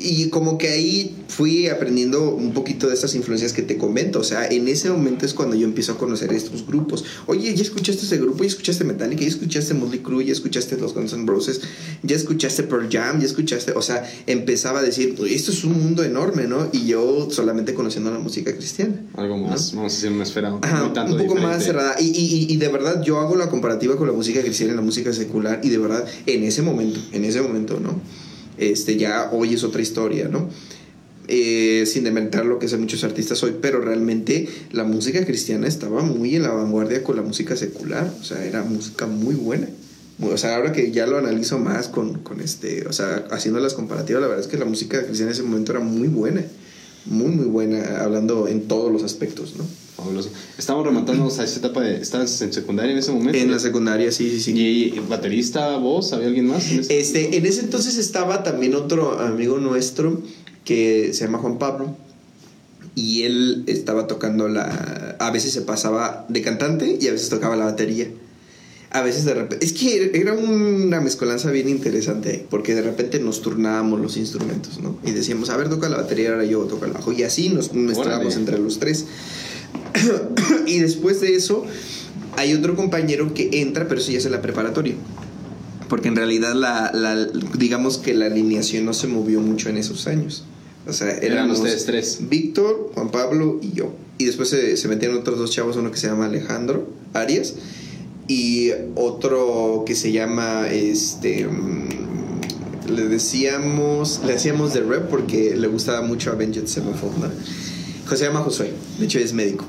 Y 0.00 0.30
como 0.30 0.58
que 0.58 0.68
ahí 0.68 1.14
fui 1.28 1.68
aprendiendo 1.68 2.30
un 2.30 2.52
poquito 2.52 2.88
de 2.88 2.94
estas 2.94 3.14
influencias 3.14 3.52
que 3.52 3.62
te 3.62 3.76
comento. 3.76 4.20
O 4.20 4.24
sea, 4.24 4.46
en 4.46 4.68
ese 4.68 4.90
momento 4.90 5.26
es 5.26 5.34
cuando 5.34 5.56
yo 5.56 5.66
empiezo 5.66 5.92
a 5.92 5.98
conocer 5.98 6.32
estos 6.32 6.66
grupos. 6.66 7.04
Oye, 7.26 7.54
ya 7.54 7.62
escuchaste 7.62 8.04
ese 8.04 8.18
grupo, 8.18 8.42
ya 8.42 8.48
escuchaste 8.48 8.84
Metallica, 8.84 9.22
ya 9.22 9.28
escuchaste 9.28 9.74
Motley 9.74 10.00
Crue, 10.00 10.24
ya 10.24 10.32
escuchaste 10.32 10.76
los 10.78 10.94
Guns 10.94 11.12
N' 11.12 11.26
Roses, 11.26 11.60
ya 12.02 12.16
escuchaste 12.16 12.62
Pearl 12.62 12.88
Jam, 12.90 13.20
ya 13.20 13.26
escuchaste. 13.26 13.72
O 13.72 13.82
sea, 13.82 14.10
empezaba 14.26 14.80
a 14.80 14.82
decir, 14.82 15.16
esto 15.28 15.52
es 15.52 15.64
un 15.64 15.82
mundo 15.82 16.02
enorme, 16.02 16.46
¿no? 16.46 16.68
Y 16.72 16.86
yo 16.86 17.28
solamente 17.30 17.74
conociendo 17.74 18.10
la 18.10 18.18
música 18.18 18.54
cristiana. 18.54 18.94
Algo 19.14 19.36
más, 19.36 19.74
vamos 19.74 19.92
a 19.92 19.96
decir, 19.96 20.12
una 20.12 20.24
esfera 20.24 20.52
un, 20.52 20.60
poco 20.60 21.34
más 21.36 21.62
cerrada. 21.64 21.96
Y, 22.00 22.06
y, 22.06 22.52
y 22.52 22.56
de 22.56 22.68
verdad, 22.68 23.02
yo 23.02 23.20
hago 23.20 23.36
la 23.36 23.50
comparativa 23.50 23.96
con 23.96 24.06
la 24.06 24.12
música 24.12 24.40
cristiana 24.40 24.72
y 24.72 24.76
la 24.76 24.82
música 24.82 25.12
secular. 25.12 25.60
Y 25.62 25.68
de 25.68 25.78
verdad, 25.78 26.04
en 26.26 26.44
ese 26.44 26.62
momento, 26.62 27.00
en 27.12 27.24
ese 27.24 27.42
momento, 27.42 27.78
¿no? 27.80 28.00
Este, 28.60 28.96
ya 28.96 29.30
hoy 29.32 29.54
es 29.54 29.64
otra 29.64 29.82
historia, 29.82 30.28
¿no? 30.28 30.48
Eh, 31.28 31.84
sin 31.86 32.04
dementar 32.04 32.44
lo 32.44 32.58
que 32.58 32.66
hacen 32.66 32.80
muchos 32.80 33.04
artistas 33.04 33.42
hoy, 33.42 33.56
pero 33.60 33.80
realmente 33.80 34.48
la 34.72 34.84
música 34.84 35.24
cristiana 35.24 35.66
estaba 35.66 36.02
muy 36.02 36.36
en 36.36 36.42
la 36.42 36.50
vanguardia 36.50 37.02
con 37.02 37.16
la 37.16 37.22
música 37.22 37.56
secular, 37.56 38.12
o 38.20 38.24
sea, 38.24 38.44
era 38.44 38.62
música 38.64 39.06
muy 39.06 39.34
buena. 39.34 39.68
O 40.22 40.36
sea, 40.36 40.56
ahora 40.56 40.72
que 40.72 40.90
ya 40.90 41.06
lo 41.06 41.16
analizo 41.16 41.58
más 41.58 41.88
con, 41.88 42.18
con 42.18 42.40
este, 42.40 42.86
o 42.86 42.92
sea, 42.92 43.26
haciendo 43.30 43.60
las 43.60 43.74
comparativas, 43.74 44.20
la 44.20 44.28
verdad 44.28 44.44
es 44.44 44.50
que 44.50 44.58
la 44.58 44.66
música 44.66 45.02
cristiana 45.04 45.30
en 45.30 45.34
ese 45.34 45.42
momento 45.42 45.72
era 45.72 45.80
muy 45.80 46.08
buena, 46.08 46.44
muy, 47.06 47.30
muy 47.30 47.46
buena, 47.46 48.02
hablando 48.02 48.46
en 48.46 48.68
todos 48.68 48.92
los 48.92 49.02
aspectos, 49.02 49.54
¿no? 49.56 49.64
Fabuloso. 50.00 50.30
Estamos 50.58 50.84
remontándonos 50.84 51.38
a 51.38 51.44
esa 51.44 51.58
etapa 51.58 51.80
de. 51.82 52.00
¿Estabas 52.00 52.40
en 52.42 52.52
secundaria 52.52 52.92
en 52.92 52.98
ese 52.98 53.12
momento? 53.12 53.38
En 53.38 53.50
la 53.50 53.58
secundaria, 53.58 54.10
sí, 54.10 54.30
sí, 54.30 54.40
sí. 54.40 54.52
¿Y 54.58 54.98
baterista, 55.08 55.76
vos? 55.76 56.12
¿Había 56.12 56.28
alguien 56.28 56.46
más? 56.46 56.70
En 56.70 56.80
ese 56.80 56.98
este, 57.00 57.36
en 57.36 57.46
ese 57.46 57.60
entonces 57.60 57.96
estaba 57.96 58.42
también 58.42 58.74
otro 58.74 59.20
amigo 59.20 59.58
nuestro 59.58 60.20
que 60.64 61.12
se 61.14 61.24
llama 61.24 61.38
Juan 61.38 61.58
Pablo 61.58 61.96
y 62.94 63.22
él 63.22 63.64
estaba 63.66 64.06
tocando 64.06 64.48
la... 64.48 65.16
A 65.18 65.30
veces 65.30 65.52
se 65.52 65.62
pasaba 65.62 66.26
de 66.28 66.42
cantante 66.42 66.98
y 67.00 67.08
a 67.08 67.12
veces 67.12 67.28
tocaba 67.28 67.56
la 67.56 67.64
batería. 67.64 68.08
A 68.90 69.02
veces 69.02 69.24
de 69.24 69.34
repente... 69.34 69.64
Es 69.64 69.72
que 69.72 70.10
era 70.14 70.34
una 70.34 71.00
mezcolanza 71.00 71.50
bien 71.50 71.68
interesante 71.68 72.46
porque 72.50 72.74
de 72.74 72.82
repente 72.82 73.20
nos 73.20 73.40
turnábamos 73.40 74.00
los 74.00 74.16
instrumentos, 74.16 74.80
¿no? 74.80 74.98
Y 75.04 75.12
decíamos, 75.12 75.50
a 75.50 75.56
ver, 75.56 75.68
toca 75.68 75.88
la 75.88 75.98
batería, 75.98 76.30
ahora 76.30 76.44
yo 76.44 76.60
toco 76.64 76.84
el 76.84 76.92
bajo. 76.92 77.12
Y 77.12 77.22
así 77.22 77.50
nos 77.50 77.72
mezclábamos 77.72 78.36
entre 78.36 78.58
los 78.58 78.78
tres. 78.78 79.06
y 80.66 80.78
después 80.78 81.20
de 81.20 81.34
eso 81.34 81.64
hay 82.36 82.54
otro 82.54 82.76
compañero 82.76 83.34
que 83.34 83.60
entra, 83.60 83.88
pero 83.88 84.00
eso 84.00 84.12
ya 84.12 84.18
es 84.18 84.26
en 84.26 84.32
la 84.32 84.42
preparatoria 84.42 84.94
porque 85.88 86.06
en 86.06 86.14
realidad 86.14 86.54
la, 86.54 86.92
la, 86.94 87.26
digamos 87.58 87.98
que 87.98 88.14
la 88.14 88.26
alineación 88.26 88.84
no 88.84 88.94
se 88.94 89.08
movió 89.08 89.40
mucho 89.40 89.68
en 89.68 89.76
esos 89.76 90.06
años. 90.06 90.44
O 90.86 90.92
sea, 90.92 91.10
eran 91.10 91.50
ustedes 91.50 91.84
tres. 91.84 92.18
Víctor, 92.30 92.92
Juan 92.94 93.10
Pablo 93.10 93.58
y 93.60 93.72
yo. 93.72 93.92
Y 94.16 94.24
después 94.24 94.48
se, 94.48 94.76
se 94.76 94.86
metieron 94.86 95.18
otros 95.18 95.38
dos 95.38 95.50
chavos, 95.50 95.76
uno 95.76 95.90
que 95.90 95.98
se 95.98 96.06
llama 96.06 96.26
Alejandro 96.26 96.88
Arias 97.12 97.54
y 98.28 98.70
otro 98.94 99.82
que 99.84 99.96
se 99.96 100.12
llama 100.12 100.68
este 100.70 101.46
mm, 101.46 101.88
le 102.88 103.08
decíamos 103.08 104.20
le 104.24 104.34
decíamos 104.34 104.72
de 104.72 104.82
rep 104.82 105.08
porque 105.08 105.56
le 105.56 105.66
gustaba 105.66 106.02
mucho 106.02 106.30
Avenged 106.30 106.66
Sevenfold 106.66 107.18
¿no? 107.18 107.26
José 108.10 108.26
llama 108.26 108.40
Josué 108.40 108.72
de 108.98 109.04
hecho 109.06 109.18
es 109.18 109.32
médico 109.32 109.64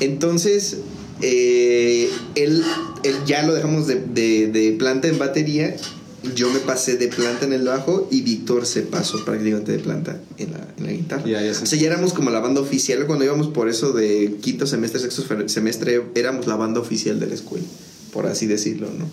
entonces 0.00 0.78
eh, 1.22 2.10
él, 2.34 2.64
ya 3.26 3.42
lo 3.42 3.54
dejamos 3.54 3.86
de, 3.86 4.76
planta 4.78 5.08
en 5.08 5.18
batería. 5.18 5.76
Yo 6.34 6.50
me 6.50 6.58
pasé 6.58 6.98
de 6.98 7.08
planta 7.08 7.46
en 7.46 7.54
el 7.54 7.64
bajo 7.64 8.06
y 8.10 8.20
Víctor 8.20 8.66
se 8.66 8.82
pasó 8.82 9.24
prácticamente 9.24 9.72
de 9.72 9.78
planta 9.78 10.20
en 10.36 10.52
la, 10.52 10.92
guitarra. 10.92 11.24
o 11.24 11.66
sea, 11.66 11.78
ya 11.78 11.86
éramos 11.86 12.12
como 12.12 12.30
la 12.30 12.40
banda 12.40 12.60
oficial. 12.60 13.06
Cuando 13.06 13.24
íbamos 13.24 13.48
por 13.48 13.70
eso 13.70 13.92
de 13.92 14.36
quinto 14.42 14.66
semestre, 14.66 15.00
sexto 15.00 15.48
semestre, 15.48 16.02
éramos 16.14 16.46
la 16.46 16.56
banda 16.56 16.78
oficial 16.78 17.18
de 17.20 17.26
la 17.26 17.34
escuela, 17.34 17.64
por 18.12 18.26
así 18.26 18.46
decirlo, 18.46 18.88
¿no? 18.98 19.08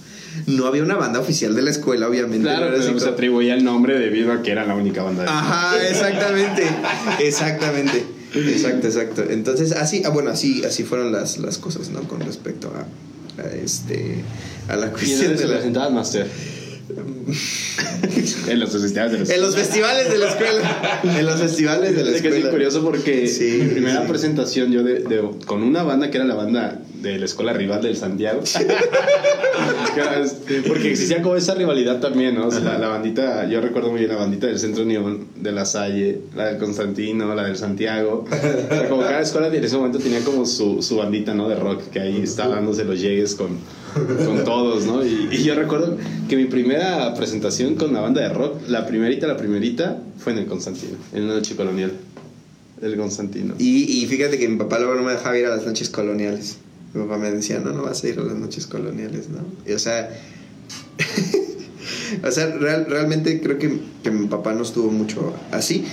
No 0.53 0.67
había 0.67 0.83
una 0.83 0.95
banda 0.95 1.21
oficial 1.21 1.55
de 1.55 1.61
la 1.61 1.71
escuela, 1.71 2.09
obviamente. 2.09 2.43
Claro, 2.43 2.75
pero 2.77 2.99
se 2.99 3.09
atribuía 3.09 3.53
el 3.53 3.63
nombre 3.63 3.97
debido 3.97 4.33
a 4.33 4.41
que 4.41 4.51
era 4.51 4.65
la 4.65 4.75
única 4.75 5.01
banda 5.01 5.23
de 5.23 5.29
Ajá, 5.29 5.87
exactamente. 5.87 6.63
exactamente. 7.19 8.16
Exacto, 8.35 8.87
exacto. 8.87 9.23
Entonces, 9.29 9.71
así, 9.71 10.01
ah, 10.05 10.09
bueno, 10.09 10.29
así, 10.31 10.63
así 10.65 10.83
fueron 10.83 11.11
las, 11.11 11.37
las 11.37 11.57
cosas, 11.57 11.89
¿no? 11.89 12.01
Con 12.03 12.19
respecto 12.21 12.71
a, 12.75 13.41
a 13.41 13.47
este, 13.55 14.15
a 14.67 14.75
la 14.75 14.87
¿Y 14.87 14.89
en 14.89 14.91
cuestión 14.95 15.37
de 15.37 15.71
la... 15.71 15.89
Master? 15.89 16.27
en 18.47 18.59
los 18.59 18.71
festivales 18.71 19.11
de 19.19 19.25
la 19.25 19.33
En 19.35 19.41
los 19.41 19.55
festivales 19.55 20.09
de 20.09 20.17
la 20.17 20.29
escuela. 20.29 21.01
En 21.19 21.25
los 21.25 21.39
festivales 21.39 21.95
de 21.95 22.03
la 22.05 22.11
Es 22.11 22.21
que 22.21 22.27
es 22.29 22.33
escuela. 22.35 22.51
curioso 22.51 22.81
porque 22.83 23.27
Sí, 23.27 23.59
mi 23.61 23.67
primera 23.69 24.01
sí. 24.03 24.07
presentación 24.07 24.71
yo 24.71 24.83
de, 24.83 24.99
de- 25.01 25.29
con 25.45 25.63
una 25.63 25.83
banda 25.83 26.09
que 26.09 26.17
era 26.17 26.25
la 26.25 26.35
banda 26.35 26.79
de 27.01 27.19
la 27.19 27.25
escuela 27.25 27.53
rival 27.53 27.81
del 27.81 27.97
Santiago. 27.97 28.41
Este, 30.21 30.61
porque 30.61 30.91
existía 30.91 31.21
como 31.21 31.35
esa 31.35 31.55
rivalidad 31.55 31.99
también, 31.99 32.35
¿no? 32.35 32.47
O 32.47 32.51
sea, 32.51 32.59
la, 32.59 32.77
la 32.77 32.87
bandita, 32.89 33.47
yo 33.47 33.61
recuerdo 33.61 33.89
muy 33.89 33.99
bien 33.99 34.11
la 34.11 34.17
bandita 34.17 34.45
del 34.45 34.59
Centro 34.59 34.83
Unión, 34.83 35.25
de 35.35 35.51
la 35.51 35.65
Salle, 35.65 36.21
la 36.35 36.45
del 36.47 36.57
Constantino, 36.57 37.33
la 37.33 37.45
del 37.45 37.57
Santiago. 37.57 38.25
O 38.29 38.35
sea, 38.75 38.87
como 38.89 39.01
cada 39.01 39.21
escuela 39.21 39.47
en 39.47 39.63
ese 39.63 39.75
momento 39.75 39.97
tenía 39.97 40.23
como 40.23 40.45
su, 40.45 40.83
su 40.83 40.97
bandita, 40.97 41.33
¿no? 41.33 41.49
De 41.49 41.55
rock, 41.55 41.89
que 41.89 41.99
ahí 41.99 42.21
estaba 42.21 42.55
dándose 42.55 42.83
los 42.83 43.01
llegues 43.01 43.33
con, 43.35 43.57
con 44.25 44.43
todos, 44.43 44.85
¿no? 44.85 45.03
Y, 45.03 45.29
y 45.31 45.43
yo 45.43 45.55
recuerdo 45.55 45.97
que 46.29 46.35
mi 46.35 46.45
primera 46.45 47.13
presentación 47.15 47.75
con 47.75 47.93
la 47.93 48.01
banda 48.01 48.21
de 48.21 48.29
rock, 48.29 48.67
la 48.67 48.85
primerita, 48.85 49.25
la 49.25 49.37
primerita, 49.37 49.97
fue 50.19 50.33
en 50.33 50.39
el 50.39 50.45
Constantino, 50.45 50.97
en 51.13 51.23
una 51.23 51.35
noche 51.35 51.55
colonial. 51.55 51.91
El 52.81 52.95
Constantino. 52.95 53.55
Y, 53.57 54.03
y 54.03 54.05
fíjate 54.05 54.37
que 54.37 54.47
mi 54.47 54.57
papá 54.57 54.77
luego 54.77 54.93
no 54.95 55.01
me 55.01 55.11
dejaba 55.13 55.37
ir 55.37 55.47
a 55.47 55.49
las 55.49 55.65
noches 55.65 55.89
coloniales. 55.89 56.57
Mi 56.93 57.03
papá 57.03 57.17
me 57.17 57.31
decía, 57.31 57.59
no, 57.59 57.71
no 57.73 57.83
vas 57.83 58.03
a 58.03 58.07
ir 58.09 58.19
a 58.19 58.23
las 58.23 58.35
noches 58.35 58.65
coloniales, 58.67 59.29
¿no? 59.29 59.39
Y, 59.69 59.73
o 59.73 59.79
sea, 59.79 60.09
o 62.27 62.31
sea, 62.31 62.47
real- 62.55 62.85
realmente 62.89 63.41
creo 63.41 63.57
que, 63.59 63.79
que 64.03 64.11
mi 64.11 64.27
papá 64.27 64.53
no 64.53 64.63
estuvo 64.63 64.89
mucho 64.91 65.33
así. 65.51 65.85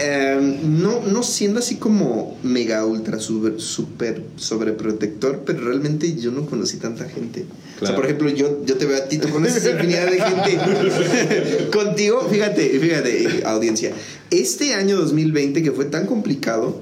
Eh, 0.00 0.60
no, 0.64 1.00
no 1.02 1.24
siendo 1.24 1.58
así 1.58 1.74
como 1.74 2.38
mega 2.44 2.84
ultra 2.86 3.18
super, 3.18 3.60
super 3.60 4.22
sobreprotector, 4.36 5.42
pero 5.44 5.64
realmente 5.64 6.14
yo 6.14 6.30
no 6.30 6.46
conocí 6.46 6.76
tanta 6.76 7.08
gente. 7.08 7.44
O 7.80 7.86
sea, 7.86 7.96
por 7.96 8.04
ejemplo, 8.04 8.28
yo, 8.30 8.64
yo 8.64 8.76
te 8.76 8.86
veo 8.86 8.96
a 8.96 9.08
ti, 9.08 9.18
tú 9.18 9.28
conoces 9.28 9.66
infinidad 9.66 10.06
de 10.08 10.20
gente. 10.20 11.68
Contigo, 11.72 12.26
fíjate, 12.30 12.78
fíjate, 12.78 13.42
audiencia. 13.44 13.92
Este 14.30 14.74
año 14.74 14.96
2020 14.98 15.64
que 15.64 15.72
fue 15.72 15.86
tan 15.86 16.06
complicado, 16.06 16.80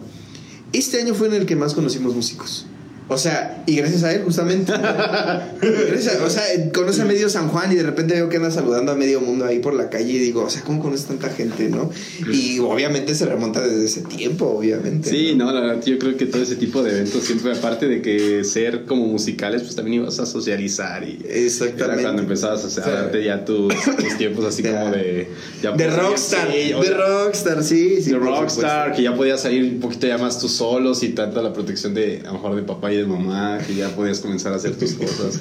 este 0.75 1.01
año 1.01 1.15
fue 1.15 1.29
en 1.29 1.35
el 1.35 1.47
que 1.47 1.57
más 1.57 1.73
conocimos 1.73 2.15
músicos. 2.15 2.67
O 3.09 3.19
sea, 3.19 3.63
y 3.67 3.77
gracias 3.77 4.03
a 4.03 4.13
él, 4.13 4.23
justamente. 4.25 4.73
Gracias 5.61 6.21
o 6.21 6.29
sea, 6.31 6.43
conoce 6.75 7.03
a 7.03 7.05
medio 7.05 7.29
San 7.29 7.49
Juan 7.49 7.71
y 7.73 7.77
de 7.77 7.83
repente 7.85 8.15
veo 8.15 8.29
que 8.29 8.37
anda 8.37 8.51
saludando 8.51 8.93
a 8.93 8.95
medio 8.97 9.21
mundo 9.21 9.45
ahí 9.45 9.61
por 9.61 9.75
la 9.75 9.91
calle 9.91 10.13
y 10.13 10.19
digo, 10.19 10.43
o 10.43 10.51
sea, 10.51 10.63
¿cómo 10.63 10.83
conoce 10.83 11.07
tanta 11.07 11.29
gente, 11.31 11.69
no? 11.69 11.91
Y 12.33 12.59
obviamente 12.59 13.15
se 13.15 13.27
remonta 13.27 13.61
desde 13.61 13.85
ese 13.85 14.01
tiempo, 14.03 14.47
obviamente. 14.47 15.09
Sí, 15.11 15.35
no, 15.37 15.53
la 15.53 15.61
verdad, 15.61 15.85
yo 15.85 15.99
creo 15.99 16.17
que 16.17 16.27
todo 16.27 16.43
ese 16.43 16.57
tipo 16.57 16.83
de 16.83 16.91
eventos 16.93 17.23
siempre, 17.25 17.53
aparte 17.53 17.87
de 17.87 18.03
que 18.03 18.43
ser 18.45 18.85
como 18.85 19.07
musicales, 19.07 19.63
pues 19.63 19.77
también 19.77 20.03
ibas 20.03 20.19
a 20.19 20.27
socializar 20.27 21.05
y 21.05 21.21
era 21.25 21.35
Exactamente. 21.37 22.03
cuando 22.03 22.23
empezabas 22.23 22.65
a, 22.65 22.67
hacer- 22.67 22.85
a 22.85 22.91
darte 23.03 23.25
ya 23.25 23.45
tus, 23.45 23.73
tus 23.75 24.19
tiempos 24.19 24.45
así 24.45 24.63
como 24.63 24.91
de... 24.91 25.29
ya 25.63 25.73
De 25.73 25.87
Rockstar, 25.89 26.49
sí, 26.53 26.73
o 26.73 26.83
de 26.83 26.91
Rockstar, 26.91 27.63
sí, 27.63 28.03
sí. 28.03 28.11
de 28.11 28.19
Rockstar, 28.19 28.93
que 28.95 29.03
ya 29.03 29.15
podías 29.15 29.41
salir 29.43 29.63
un 29.75 29.81
poquito 29.81 30.07
ya 30.07 30.19
más 30.19 30.39
tú 30.41 30.49
solo, 30.49 30.95
sin 30.95 31.15
tanta 31.15 31.41
la 31.43 31.53
protección 31.53 31.95
de, 31.95 32.21
a 32.25 32.29
lo 32.29 32.33
mejor, 32.35 32.57
de 32.57 32.63
papá 32.63 32.93
y 32.93 32.96
de 32.97 33.07
mamá, 33.07 33.59
que 33.67 33.75
ya 33.75 33.89
podías 33.91 34.21
comenzar 34.21 34.53
a 34.53 34.57
hacer 34.57 34.77
tus 34.77 34.93
cosas, 34.95 35.41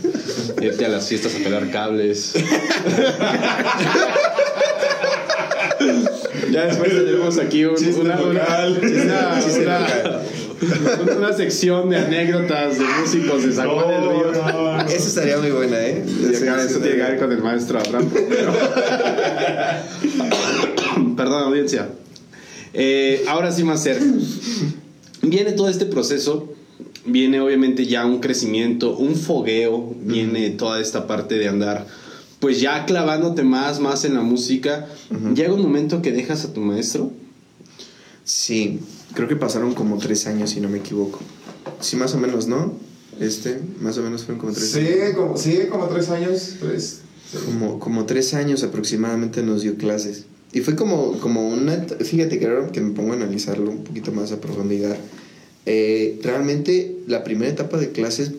irte 0.62 0.86
a 0.86 0.90
las 0.90 1.08
fiestas 1.08 1.36
a 1.36 1.38
pelar 1.40 1.70
cables. 1.72 2.34
ya 6.52 6.66
después 6.66 6.90
tenemos 6.92 7.38
aquí 7.38 7.66
un- 7.66 7.76
una, 8.02 8.20
una, 11.18 11.34
sección 11.34 11.90
de 11.90 11.98
anécdotas 11.98 12.78
de 12.80 12.86
músicos 13.02 13.44
de 13.44 13.54
San 13.54 13.70
Juan 13.70 13.88
del 13.90 14.02
Río. 14.02 14.32
no, 14.32 14.78
no. 14.78 14.82
Eso 14.88 15.08
estaría 15.08 15.38
muy 15.38 15.52
buena, 15.52 15.78
¿eh? 15.86 16.04
Acá 16.42 16.64
eso 16.64 16.80
tiene 16.80 16.96
que 16.98 17.04
ver 17.04 17.20
con 17.20 17.32
el 17.32 17.42
maestro 17.42 17.80
Abraham. 17.80 18.10
Perdón, 21.16 21.44
audiencia. 21.44 21.90
Eh, 22.74 23.24
ahora 23.28 23.52
sí, 23.52 23.64
Macer. 23.64 24.02
Viene 25.22 25.52
todo 25.54 25.70
este 25.70 25.86
proceso. 25.86 26.52
Viene 27.06 27.40
obviamente 27.40 27.86
ya 27.86 28.06
un 28.06 28.20
crecimiento, 28.20 28.98
un 28.98 29.16
fogueo. 29.16 29.96
Viene 30.02 30.50
toda 30.52 30.82
esta 30.82 31.06
parte 31.08 31.36
de 31.36 31.48
andar, 31.48 31.86
pues 32.40 32.60
ya 32.62 32.86
clavándote 32.86 33.44
más, 33.44 33.80
más 33.80 34.06
en 34.06 34.16
la 34.16 34.22
música. 34.22 34.88
Llega 35.36 35.54
un 35.54 35.62
momento 35.62 36.02
que 36.02 36.12
dejas 36.12 36.46
a 36.46 36.54
tu 36.54 36.62
maestro. 36.62 37.12
Sí, 38.24 38.80
creo 39.14 39.28
que 39.28 39.36
pasaron 39.36 39.74
como 39.76 39.98
tres 39.98 40.26
años, 40.28 40.50
si 40.50 40.60
no 40.62 40.70
me 40.70 40.80
equivoco. 40.80 41.20
Sí, 41.80 41.96
más 41.96 42.14
o 42.16 42.18
menos, 42.18 42.48
¿no? 42.48 42.74
Este, 43.20 43.60
más 43.80 43.98
o 43.98 44.02
menos 44.02 44.24
fueron 44.24 44.40
como 44.40 44.54
tres 44.54 44.72
Sí, 44.72 44.80
años. 44.80 45.16
como, 45.16 45.38
sí, 45.38 45.60
como 45.70 45.88
tres 45.88 46.10
años, 46.10 46.40
sí. 46.42 47.38
Como, 47.46 47.80
como 47.80 48.06
tres 48.06 48.34
años 48.34 48.64
aproximadamente 48.64 49.44
nos 49.44 49.62
dio 49.62 49.76
clases. 49.78 50.26
Y 50.54 50.62
fue 50.62 50.76
como, 50.76 51.20
como 51.20 51.48
una... 51.50 51.74
Fíjate 52.00 52.40
que 52.40 52.46
ahora 52.48 52.72
que 52.72 52.82
me 52.82 52.94
pongo 52.94 53.14
a 53.14 53.16
analizarlo 53.16 53.70
un 53.72 53.84
poquito 53.84 54.12
más 54.12 54.32
a 54.32 54.40
profundidad, 54.40 54.96
eh, 55.66 56.20
realmente 56.24 56.96
la 57.08 57.24
primera 57.24 57.52
etapa 57.52 57.78
de 57.78 57.92
clases 57.92 58.32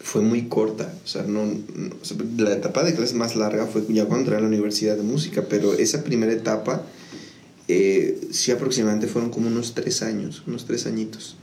fue 0.00 0.22
muy 0.22 0.42
corta. 0.48 0.92
O 1.04 1.06
sea, 1.08 1.22
no, 1.22 1.44
no- 1.46 1.54
o 2.00 2.04
sea, 2.04 2.16
la 2.38 2.52
etapa 2.52 2.84
de 2.84 2.94
clases 2.94 3.14
más 3.14 3.34
larga 3.36 3.66
fue 3.66 3.82
ya 3.88 4.04
cuando 4.04 4.20
entré 4.24 4.36
a 4.36 4.40
la 4.40 4.46
universidad 4.46 4.96
de 4.96 5.02
música, 5.02 5.44
pero 5.48 5.74
esa 5.74 6.04
primera 6.04 6.32
etapa 6.32 6.82
eh, 7.68 8.20
sí 8.30 8.52
aproximadamente 8.52 9.08
fueron 9.08 9.30
como 9.30 9.48
unos 9.48 9.74
tres 9.74 10.02
años, 10.02 10.42
unos 10.46 10.64
tres 10.66 10.86
añitos. 10.86 11.36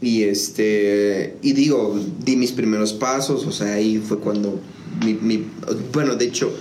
Y 0.00 0.24
este, 0.24 1.36
y 1.42 1.52
digo, 1.52 1.98
di 2.24 2.36
mis 2.36 2.52
primeros 2.52 2.92
pasos, 2.92 3.46
o 3.46 3.52
sea, 3.52 3.74
ahí 3.74 3.98
fue 3.98 4.18
cuando 4.20 4.60
mi, 5.04 5.14
mi- 5.14 5.44
bueno, 5.92 6.14
de 6.16 6.24
hecho, 6.24 6.52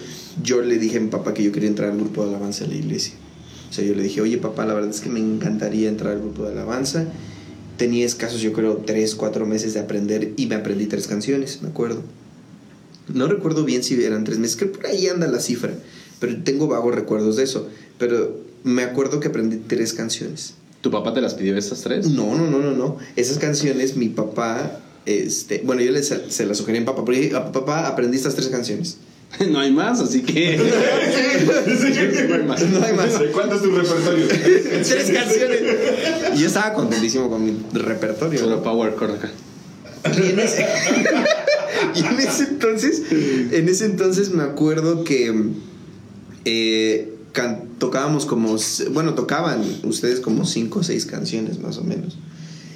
yo 0.44 0.62
le 0.62 0.78
dije 0.78 0.98
a 0.98 1.02
mi 1.02 1.08
papá 1.10 1.34
que 1.34 1.44
yo 1.44 1.52
quería 1.52 1.70
entrar 1.70 1.90
al 1.92 1.98
grupo 1.98 2.24
de 2.24 2.30
alabanza 2.30 2.66
de 2.66 2.72
la 2.72 2.76
iglesia. 2.78 3.14
O 3.70 3.74
sea, 3.74 3.84
yo 3.84 3.94
le 3.96 4.04
dije, 4.04 4.22
oye 4.22 4.38
papá, 4.38 4.66
la 4.66 4.74
verdad 4.74 4.90
es 4.92 5.02
que 5.02 5.10
me 5.10 5.20
encantaría 5.20 5.90
entrar 5.90 6.14
al 6.14 6.20
grupo 6.20 6.44
de 6.46 6.52
alabanza. 6.54 7.06
Tenía 7.78 8.06
escasos, 8.06 8.42
yo 8.42 8.54
creo, 8.54 8.78
tres, 8.78 9.16
cuatro 9.16 9.46
meses 9.46 9.74
de 9.74 9.80
aprender 9.80 10.34
y 10.36 10.48
me 10.48 10.56
aprendí 10.56 10.88
tres 10.88 11.08
canciones, 11.08 11.62
me 11.62 11.70
acuerdo. 11.70 12.02
No 13.14 13.28
recuerdo 13.28 13.64
bien 13.64 13.84
si 13.84 14.02
eran 14.04 14.24
tres 14.24 14.40
meses, 14.40 14.58
creo 14.58 14.72
que 14.72 14.80
por 14.80 14.88
ahí 14.88 15.08
anda 15.08 15.28
la 15.28 15.40
cifra, 15.40 15.74
pero 16.20 16.36
tengo 16.44 16.68
vagos 16.68 16.94
recuerdos 16.96 17.38
de 17.38 17.44
eso. 17.44 17.68
Pero 17.98 18.40
me 18.64 18.84
acuerdo 18.84 19.20
que 19.20 19.30
aprendí 19.30 19.58
tres 19.58 19.94
canciones. 19.94 20.56
¿Tu 20.82 20.92
papá 20.92 21.14
te 21.14 21.22
las 21.22 21.34
pidió 21.34 21.58
estas 21.58 21.82
tres? 21.82 22.08
No, 22.08 22.36
no, 22.36 22.50
no, 22.50 22.60
no, 22.60 22.72
no. 22.72 22.98
Esas 23.16 23.40
canciones 23.40 23.96
mi 23.96 24.10
papá, 24.10 24.80
este, 25.06 25.62
bueno, 25.64 25.82
yo 25.82 25.92
le, 25.92 26.04
se, 26.04 26.46
las 26.46 26.58
sugerí 26.58 26.78
a 26.78 26.82
mi 26.82 26.86
papá, 26.86 27.04
porque 27.04 27.34
a 27.36 27.52
papá 27.52 27.88
aprendí 27.88 28.18
estas 28.18 28.36
tres 28.36 28.50
canciones. 28.50 28.98
no 29.52 29.60
hay 29.60 29.72
más, 29.72 30.00
así 30.00 30.22
que. 30.22 30.58
no 32.28 32.36
hay 32.36 32.44
más. 32.44 32.62
No 32.70 32.84
hay 32.84 32.94
más. 32.94 33.20
¿De 33.20 33.28
¿Cuánto 33.32 33.56
es 33.56 33.62
tu 33.62 33.72
repertorio? 33.72 34.26
tres 34.30 35.12
canciones. 35.12 35.62
Y 36.36 36.40
yo 36.40 36.48
estaba 36.48 36.74
contentísimo 36.74 37.30
con 37.30 37.44
mi 37.46 37.56
repertorio. 37.74 38.40
Solo 38.40 38.64
power 38.64 38.96
chord 38.98 39.16
acá. 39.16 39.32
Y 40.16 40.30
en 40.30 40.40
ese, 40.40 40.66
y 41.96 42.00
en 42.00 42.20
ese 42.20 42.44
entonces, 42.44 43.02
en 43.12 43.68
ese 43.68 43.86
entonces 43.86 44.30
me 44.32 44.44
acuerdo 44.44 45.04
que 45.04 45.34
eh, 46.46 47.14
can- 47.34 47.64
tocábamos 47.80 48.26
como, 48.26 48.56
bueno, 48.92 49.16
tocaban 49.16 49.62
ustedes 49.84 50.20
como 50.22 50.46
cinco 50.46 50.80
o 50.80 50.84
seis 50.84 51.06
canciones 51.06 51.60
más 51.60 51.78
o 51.78 51.84
menos. 51.84 52.18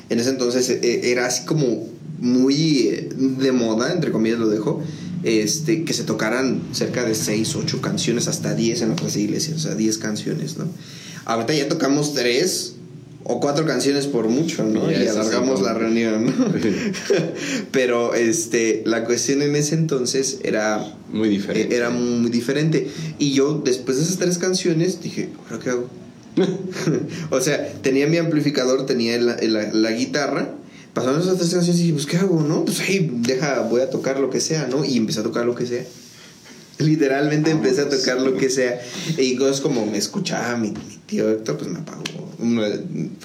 En 0.09 0.19
ese 0.19 0.29
entonces 0.31 0.69
eh, 0.69 1.11
era 1.11 1.25
así 1.25 1.45
como 1.45 1.87
muy 2.19 2.87
eh, 2.89 3.09
de 3.15 3.51
moda, 3.53 3.93
entre 3.93 4.11
comillas 4.11 4.39
lo 4.39 4.49
dejo, 4.49 4.83
este, 5.23 5.83
que 5.85 5.93
se 5.93 6.03
tocaran 6.03 6.61
cerca 6.73 7.03
de 7.05 7.15
seis, 7.15 7.55
ocho 7.55 7.81
canciones, 7.81 8.27
hasta 8.27 8.55
10 8.55 8.81
en 8.83 8.91
otras 8.91 9.15
iglesias, 9.17 9.57
o 9.57 9.59
sea, 9.59 9.75
10 9.75 9.97
canciones, 9.99 10.57
¿no? 10.57 10.65
Ahorita 11.25 11.53
ya 11.53 11.67
tocamos 11.69 12.13
tres 12.13 12.75
o 13.23 13.39
cuatro 13.39 13.65
canciones 13.67 14.07
por 14.07 14.27
mucho, 14.29 14.63
¿no? 14.63 14.89
Y 14.91 14.95
así 14.95 15.07
alargamos 15.07 15.61
la 15.61 15.73
reunión, 15.75 16.25
¿no? 16.25 16.31
Pero 17.71 18.13
este, 18.15 18.81
la 18.85 19.03
cuestión 19.05 19.41
en 19.43 19.55
ese 19.55 19.75
entonces 19.75 20.39
era, 20.43 20.95
Muy 21.11 21.29
diferente. 21.29 21.73
eh, 21.73 21.77
era 21.77 21.89
muy 21.91 22.31
diferente. 22.31 22.87
Y 23.19 23.33
yo, 23.33 23.61
después 23.63 23.97
de 23.97 24.03
esas 24.03 24.17
tres 24.17 24.37
canciones, 24.39 25.01
dije, 25.01 25.29
¿ahora 25.49 25.63
qué 25.63 25.69
hago? 25.69 25.89
o 27.29 27.41
sea, 27.41 27.71
tenía 27.81 28.07
mi 28.07 28.17
amplificador, 28.17 28.85
tenía 28.85 29.19
la, 29.19 29.37
la- 29.41 29.71
la 29.73 29.91
guitarra. 29.91 30.55
Pasaron 30.93 31.21
esas 31.21 31.37
tres 31.37 31.51
canciones 31.51 31.79
y 31.79 31.83
dije, 31.83 31.93
pues, 31.93 32.05
¿qué 32.05 32.17
hago, 32.17 32.41
no? 32.41 32.65
Pues 32.65 32.81
ahí, 32.81 33.09
deja, 33.21 33.61
voy 33.61 33.81
a 33.81 33.89
tocar 33.89 34.19
lo 34.19 34.29
que 34.29 34.41
sea, 34.41 34.67
¿no? 34.67 34.83
Y 34.83 34.97
empecé 34.97 35.21
a 35.21 35.23
tocar 35.23 35.45
lo 35.45 35.55
que 35.55 35.65
sea. 35.65 35.85
Literalmente 36.79 37.51
empecé 37.51 37.81
a 37.81 37.89
tocar 37.89 38.19
lo 38.19 38.35
que 38.35 38.49
sea. 38.49 38.81
Y 39.17 39.35
cosas 39.35 39.61
como 39.61 39.85
me 39.85 39.97
escuchaba 39.97 40.57
mi, 40.57 40.71
mi 40.71 40.97
tío 41.05 41.29
Héctor, 41.29 41.57
pues 41.57 41.69
me 41.69 41.79
apagó. 41.79 42.03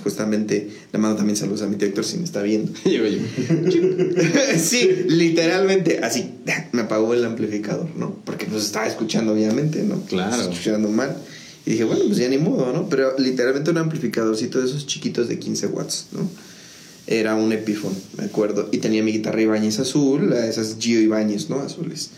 Justamente, 0.03 0.69
le 0.93 0.99
mando 0.99 1.17
también 1.17 1.37
saludos 1.37 1.63
a 1.63 1.67
mi 1.67 1.77
tío 1.77 1.89
Héctor 1.89 2.05
si 2.05 2.19
me 2.19 2.25
está 2.25 2.43
viendo. 2.43 2.73
Sí, 4.59 5.05
literalmente, 5.09 6.01
así, 6.03 6.35
me 6.73 6.83
apagó 6.83 7.15
el 7.15 7.25
amplificador, 7.25 7.89
¿no? 7.97 8.15
Porque 8.25 8.47
pues 8.47 8.65
estaba 8.65 8.87
escuchando, 8.87 9.33
obviamente, 9.33 9.83
¿no? 9.83 10.03
Claro. 10.03 10.41
Escuchando 10.41 10.89
mal. 10.89 11.17
Y 11.65 11.73
dije, 11.73 11.85
bueno, 11.85 12.05
pues 12.07 12.19
ya 12.19 12.29
ni 12.29 12.39
modo, 12.39 12.73
¿no? 12.73 12.89
Pero 12.89 13.19
literalmente 13.19 13.73
un 13.73 13.79
amplificadorcito 13.79 14.61
de 14.61 14.67
esos 14.67 14.87
chiquitos 14.87 15.29
de 15.29 15.41
15 15.41 15.67
watts, 15.69 16.07
¿no? 16.13 16.29
Era 17.07 17.37
un 17.37 17.53
Epiphone, 17.53 17.95
me 18.19 18.25
acuerdo. 18.25 18.69
Y 18.73 18.79
tenía 18.79 19.03
mi 19.03 19.13
guitarra 19.13 19.41
Ibáñez 19.41 19.79
azul, 19.79 20.33
esas 20.33 20.77
Gio 20.79 21.01
Ibáñez, 21.01 21.49
¿no? 21.49 21.61
Azules. 21.61 22.11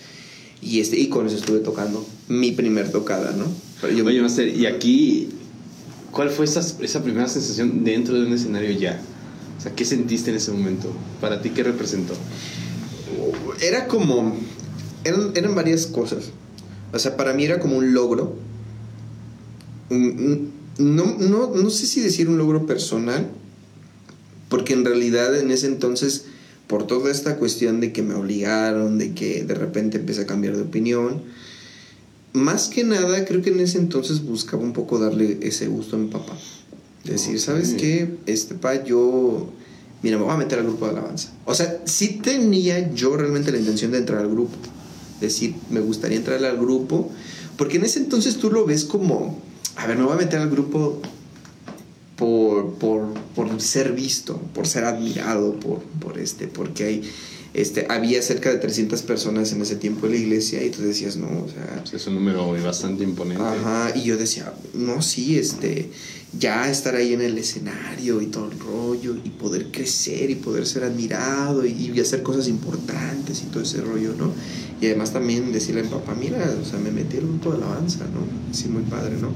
Y, 0.62 0.80
este, 0.80 0.98
y 0.98 1.08
con 1.08 1.26
eso 1.26 1.36
estuve 1.36 1.60
tocando 1.60 2.06
mi 2.28 2.52
primer 2.52 2.90
tocada, 2.90 3.32
¿no? 3.32 3.44
Pero 3.80 3.92
yo, 3.92 4.04
Oye, 4.04 4.20
Master, 4.22 4.48
y 4.48 4.66
aquí, 4.66 5.28
¿cuál 6.10 6.30
fue 6.30 6.46
esa, 6.46 6.60
esa 6.82 7.02
primera 7.02 7.28
sensación 7.28 7.84
dentro 7.84 8.14
de 8.18 8.26
un 8.26 8.32
escenario 8.32 8.70
ya? 8.72 9.00
O 9.58 9.60
sea, 9.60 9.74
¿qué 9.74 9.84
sentiste 9.84 10.30
en 10.30 10.36
ese 10.36 10.52
momento? 10.52 10.90
¿Para 11.20 11.42
ti 11.42 11.50
qué 11.50 11.62
representó? 11.62 12.14
Era 13.60 13.86
como... 13.88 14.36
Eran, 15.04 15.32
eran 15.34 15.54
varias 15.54 15.86
cosas. 15.86 16.30
O 16.92 16.98
sea, 16.98 17.16
para 17.16 17.34
mí 17.34 17.44
era 17.44 17.60
como 17.60 17.76
un 17.76 17.92
logro. 17.92 18.36
No, 19.90 21.16
no, 21.18 21.54
no 21.54 21.70
sé 21.70 21.86
si 21.86 22.00
decir 22.00 22.28
un 22.28 22.38
logro 22.38 22.66
personal, 22.66 23.28
porque 24.48 24.72
en 24.72 24.84
realidad 24.84 25.36
en 25.36 25.50
ese 25.50 25.66
entonces, 25.66 26.24
por 26.66 26.86
toda 26.86 27.10
esta 27.10 27.36
cuestión 27.36 27.80
de 27.80 27.92
que 27.92 28.02
me 28.02 28.14
obligaron, 28.14 28.98
de 28.98 29.14
que 29.14 29.44
de 29.44 29.54
repente 29.54 29.98
empecé 29.98 30.22
a 30.22 30.26
cambiar 30.26 30.56
de 30.56 30.62
opinión, 30.62 31.22
más 32.32 32.68
que 32.68 32.84
nada 32.84 33.24
creo 33.24 33.42
que 33.42 33.50
en 33.50 33.60
ese 33.60 33.78
entonces 33.78 34.22
buscaba 34.22 34.62
un 34.62 34.72
poco 34.72 34.98
darle 34.98 35.38
ese 35.42 35.66
gusto 35.68 35.96
a 35.96 35.98
mi 35.98 36.08
papá. 36.08 36.36
Decir, 37.04 37.40
¿sabes 37.40 37.74
qué? 37.78 38.16
Este 38.26 38.54
pa, 38.54 38.84
yo, 38.84 39.48
mira, 40.02 40.18
me 40.18 40.24
voy 40.24 40.34
a 40.34 40.36
meter 40.36 40.58
al 40.58 40.66
grupo 40.66 40.84
de 40.84 40.92
alabanza. 40.92 41.32
O 41.46 41.54
sea, 41.54 41.80
sí 41.86 42.20
tenía 42.22 42.92
yo 42.92 43.16
realmente 43.16 43.50
la 43.50 43.58
intención 43.58 43.92
de 43.92 43.98
entrar 43.98 44.20
al 44.20 44.28
grupo. 44.28 44.56
Decir, 45.20 45.54
me 45.70 45.80
gustaría 45.80 46.18
entrar 46.18 46.44
al 46.44 46.58
grupo, 46.58 47.10
porque 47.56 47.78
en 47.78 47.84
ese 47.84 48.00
entonces 48.00 48.36
tú 48.36 48.50
lo 48.50 48.66
ves 48.66 48.84
como, 48.84 49.40
a 49.76 49.86
ver, 49.86 49.96
me 49.96 50.04
voy 50.04 50.12
a 50.12 50.16
meter 50.16 50.40
al 50.40 50.50
grupo 50.50 51.00
por, 52.18 52.74
por, 52.74 53.14
por 53.34 53.60
ser 53.60 53.92
visto, 53.92 54.36
por 54.52 54.66
ser 54.66 54.84
admirado, 54.84 55.54
por, 55.60 55.78
por 56.00 56.18
este, 56.18 56.48
porque 56.48 56.84
hay, 56.84 57.10
este, 57.54 57.86
había 57.88 58.20
cerca 58.22 58.50
de 58.50 58.58
300 58.58 59.02
personas 59.02 59.52
en 59.52 59.62
ese 59.62 59.76
tiempo 59.76 60.06
en 60.06 60.12
la 60.12 60.18
iglesia 60.18 60.62
y 60.64 60.70
tú 60.70 60.82
decías, 60.82 61.16
no, 61.16 61.28
o 61.28 61.48
sea... 61.48 61.84
Es 61.92 62.06
un 62.08 62.16
número 62.16 62.52
bastante 62.60 63.04
imponente. 63.04 63.42
Ajá, 63.42 63.92
y 63.94 64.02
yo 64.02 64.16
decía, 64.16 64.52
no, 64.74 65.00
sí, 65.00 65.38
este, 65.38 65.90
ya 66.36 66.68
estar 66.68 66.96
ahí 66.96 67.14
en 67.14 67.20
el 67.20 67.38
escenario 67.38 68.20
y 68.20 68.26
todo 68.26 68.50
el 68.50 68.58
rollo 68.58 69.16
y 69.24 69.30
poder 69.30 69.70
crecer 69.70 70.28
y 70.28 70.34
poder 70.34 70.66
ser 70.66 70.82
admirado 70.82 71.64
y, 71.64 71.92
y 71.94 72.00
hacer 72.00 72.24
cosas 72.24 72.48
importantes 72.48 73.42
y 73.42 73.46
todo 73.46 73.62
ese 73.62 73.80
rollo, 73.80 74.12
¿no? 74.18 74.32
Y 74.80 74.86
además 74.86 75.12
también 75.12 75.52
decirle 75.52 75.82
a 75.82 75.84
mi 75.84 75.90
papá, 75.90 76.16
mira, 76.18 76.52
o 76.60 76.64
sea, 76.64 76.80
me 76.80 76.90
metí 76.90 77.16
en 77.16 77.24
un 77.24 77.30
grupo 77.38 77.52
de 77.52 77.58
alabanza, 77.58 78.06
¿no? 78.06 78.26
Sí, 78.52 78.68
muy 78.68 78.82
padre, 78.82 79.16
¿no? 79.20 79.32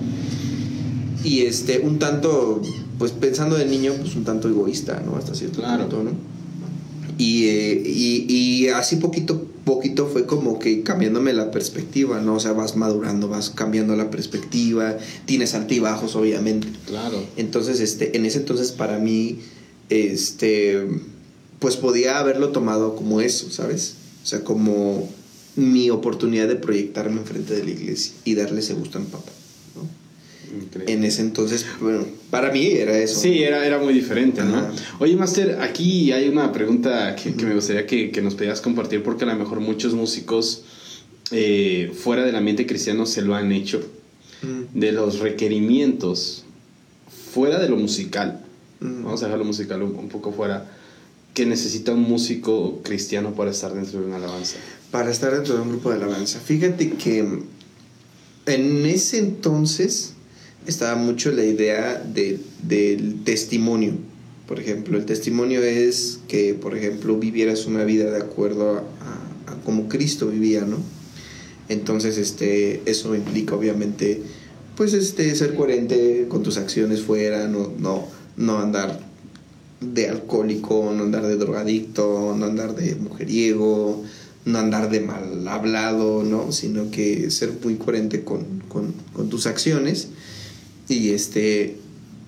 Y 1.24 1.42
este, 1.42 1.80
un 1.80 1.98
tanto, 1.98 2.60
pues 2.98 3.12
pensando 3.12 3.56
de 3.56 3.66
niño, 3.66 3.94
pues 4.00 4.16
un 4.16 4.24
tanto 4.24 4.48
egoísta, 4.48 5.02
¿no? 5.04 5.16
Hasta 5.16 5.34
cierto 5.34 5.62
punto, 5.62 6.02
¿no? 6.02 6.10
Y, 7.18 7.46
eh, 7.46 7.82
y, 7.84 8.26
y, 8.28 8.68
así 8.68 8.96
poquito 8.96 9.46
poquito 9.64 10.06
fue 10.06 10.26
como 10.26 10.58
que 10.58 10.82
cambiándome 10.82 11.32
la 11.32 11.50
perspectiva, 11.50 12.20
¿no? 12.20 12.34
O 12.34 12.40
sea, 12.40 12.52
vas 12.52 12.76
madurando, 12.76 13.28
vas 13.28 13.50
cambiando 13.50 13.96
la 13.96 14.10
perspectiva, 14.10 14.96
tienes 15.24 15.54
altibajos, 15.54 16.16
obviamente. 16.16 16.68
Claro. 16.86 17.22
Entonces, 17.36 17.80
este, 17.80 18.16
en 18.16 18.26
ese 18.26 18.38
entonces 18.38 18.72
para 18.72 18.98
mí, 18.98 19.38
este, 19.88 20.86
pues 21.58 21.76
podía 21.76 22.18
haberlo 22.18 22.48
tomado 22.48 22.96
como 22.96 23.20
eso, 23.20 23.50
¿sabes? 23.50 23.94
O 24.24 24.26
sea, 24.26 24.42
como 24.42 25.08
mi 25.54 25.90
oportunidad 25.90 26.48
de 26.48 26.56
proyectarme 26.56 27.20
enfrente 27.20 27.54
de 27.54 27.64
la 27.64 27.70
iglesia 27.70 28.14
y 28.24 28.34
darle 28.34 28.60
ese 28.60 28.74
gusto 28.74 28.98
a 28.98 29.00
mi 29.00 29.06
papá. 29.08 29.30
En 30.86 31.04
ese 31.04 31.22
entonces, 31.22 31.66
bueno, 31.80 32.04
para 32.30 32.50
mí 32.50 32.66
era 32.66 32.96
eso. 32.98 33.20
Sí, 33.20 33.42
era, 33.42 33.66
era 33.66 33.78
muy 33.78 33.94
diferente, 33.94 34.42
¿no? 34.42 34.68
Oye, 34.98 35.16
Master, 35.16 35.58
aquí 35.60 36.12
hay 36.12 36.28
una 36.28 36.52
pregunta 36.52 37.16
que, 37.16 37.30
me 37.30 37.54
gustaría 37.54 37.86
que, 37.86 38.10
que, 38.10 38.22
nos 38.22 38.34
pudieras 38.34 38.60
compartir 38.60 39.02
porque 39.02 39.24
a 39.24 39.28
lo 39.28 39.36
mejor 39.36 39.60
muchos 39.60 39.94
músicos 39.94 40.64
eh, 41.30 41.92
fuera 41.94 42.24
del 42.24 42.36
ambiente 42.36 42.66
cristiano 42.66 43.06
se 43.06 43.22
lo 43.22 43.34
han 43.34 43.52
hecho. 43.52 43.82
De 44.74 44.90
los 44.90 45.20
requerimientos 45.20 46.44
fuera 47.32 47.60
de 47.60 47.68
lo 47.68 47.76
musical. 47.76 48.44
Vamos 48.80 49.22
a 49.22 49.26
dejar 49.26 49.38
lo 49.38 49.44
musical 49.44 49.82
un, 49.82 49.94
un 49.94 50.08
poco 50.08 50.32
fuera. 50.32 50.68
Que 51.32 51.46
necesita 51.46 51.92
un 51.92 52.02
músico 52.02 52.80
cristiano 52.82 53.34
para 53.34 53.52
estar 53.52 53.72
dentro 53.72 54.00
de 54.00 54.06
una 54.06 54.16
alabanza. 54.16 54.56
Para 54.90 55.12
estar 55.12 55.32
dentro 55.32 55.54
de 55.54 55.62
un 55.62 55.68
grupo 55.68 55.90
de 55.90 55.96
alabanza. 55.96 56.40
Fíjate 56.40 56.90
que 56.90 57.20
en 58.46 58.86
ese 58.86 59.18
entonces 59.18 60.14
estaba 60.66 60.96
mucho 60.96 61.32
la 61.32 61.44
idea 61.44 61.98
de, 61.98 62.40
del 62.62 63.22
testimonio. 63.24 63.92
Por 64.46 64.60
ejemplo, 64.60 64.98
el 64.98 65.06
testimonio 65.06 65.62
es 65.62 66.20
que, 66.28 66.54
por 66.54 66.76
ejemplo, 66.76 67.18
vivieras 67.18 67.66
una 67.66 67.84
vida 67.84 68.10
de 68.10 68.18
acuerdo 68.18 68.78
a, 68.78 69.54
como 69.64 69.88
Cristo 69.88 70.28
vivía, 70.28 70.62
¿no? 70.62 70.78
Entonces, 71.68 72.18
este, 72.18 72.82
eso 72.86 73.14
implica 73.14 73.54
obviamente, 73.54 74.22
pues, 74.76 74.92
este, 74.94 75.34
ser 75.34 75.54
coherente 75.54 76.26
con 76.28 76.42
tus 76.42 76.58
acciones 76.58 77.02
fuera, 77.02 77.48
no, 77.48 77.72
no, 77.78 78.06
no 78.36 78.58
andar 78.58 79.00
de 79.80 80.08
alcohólico, 80.08 80.92
no 80.94 81.04
andar 81.04 81.26
de 81.26 81.36
drogadicto, 81.36 82.34
no 82.36 82.44
andar 82.44 82.74
de 82.74 82.94
mujeriego, 82.96 84.02
no 84.44 84.58
andar 84.58 84.90
de 84.90 85.00
mal 85.00 85.46
hablado, 85.48 86.24
¿no? 86.24 86.52
Sino 86.52 86.90
que 86.90 87.30
ser 87.30 87.52
muy 87.62 87.76
coherente 87.76 88.22
con, 88.22 88.44
con 88.68 89.30
tus 89.30 89.46
acciones 89.46 90.08
y 90.92 91.10
este, 91.10 91.76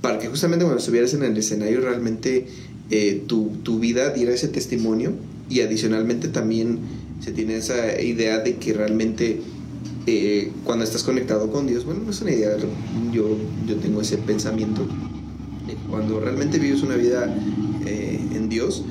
para 0.01 0.19
que 0.19 0.29
justamente 0.29 0.65
cuando 0.65 0.81
estuvieras 0.81 1.15
en 1.15 1.23
el 1.23 1.37
escenario 1.37 1.81
realmente 1.81 2.47
eh, 2.91 3.23
tu, 3.27 3.51
tu, 3.63 3.79
vida 3.79 4.11
diera 4.11 4.33
ese 4.33 4.49
testimonio 4.49 5.13
y 5.49 5.61
adicionalmente 5.61 6.29
también 6.29 6.79
se 7.21 7.33
tiene 7.33 7.57
esa 7.57 8.01
idea 8.01 8.39
de 8.41 8.57
que 8.57 8.73
realmente 8.73 9.41
eh, 10.07 10.51
cuando 10.65 10.85
estás 10.85 11.03
conectado 11.03 11.51
con 11.51 11.67
Dios, 11.67 11.85
bueno, 11.85 12.03
no 12.05 12.11
es 12.11 12.21
una 12.21 12.33
idea, 12.33 12.57
yo, 13.13 13.37
yo 13.67 13.77
tengo 13.77 14.01
ese 14.01 14.19
pensamiento, 14.19 14.87
cuando 15.89 16.21
realmente 16.21 16.59
vives 16.59 16.83
una 16.83 16.97
vida 16.97 17.35
eh, 17.87 18.21
en 18.35 18.49
Dios, 18.49 18.85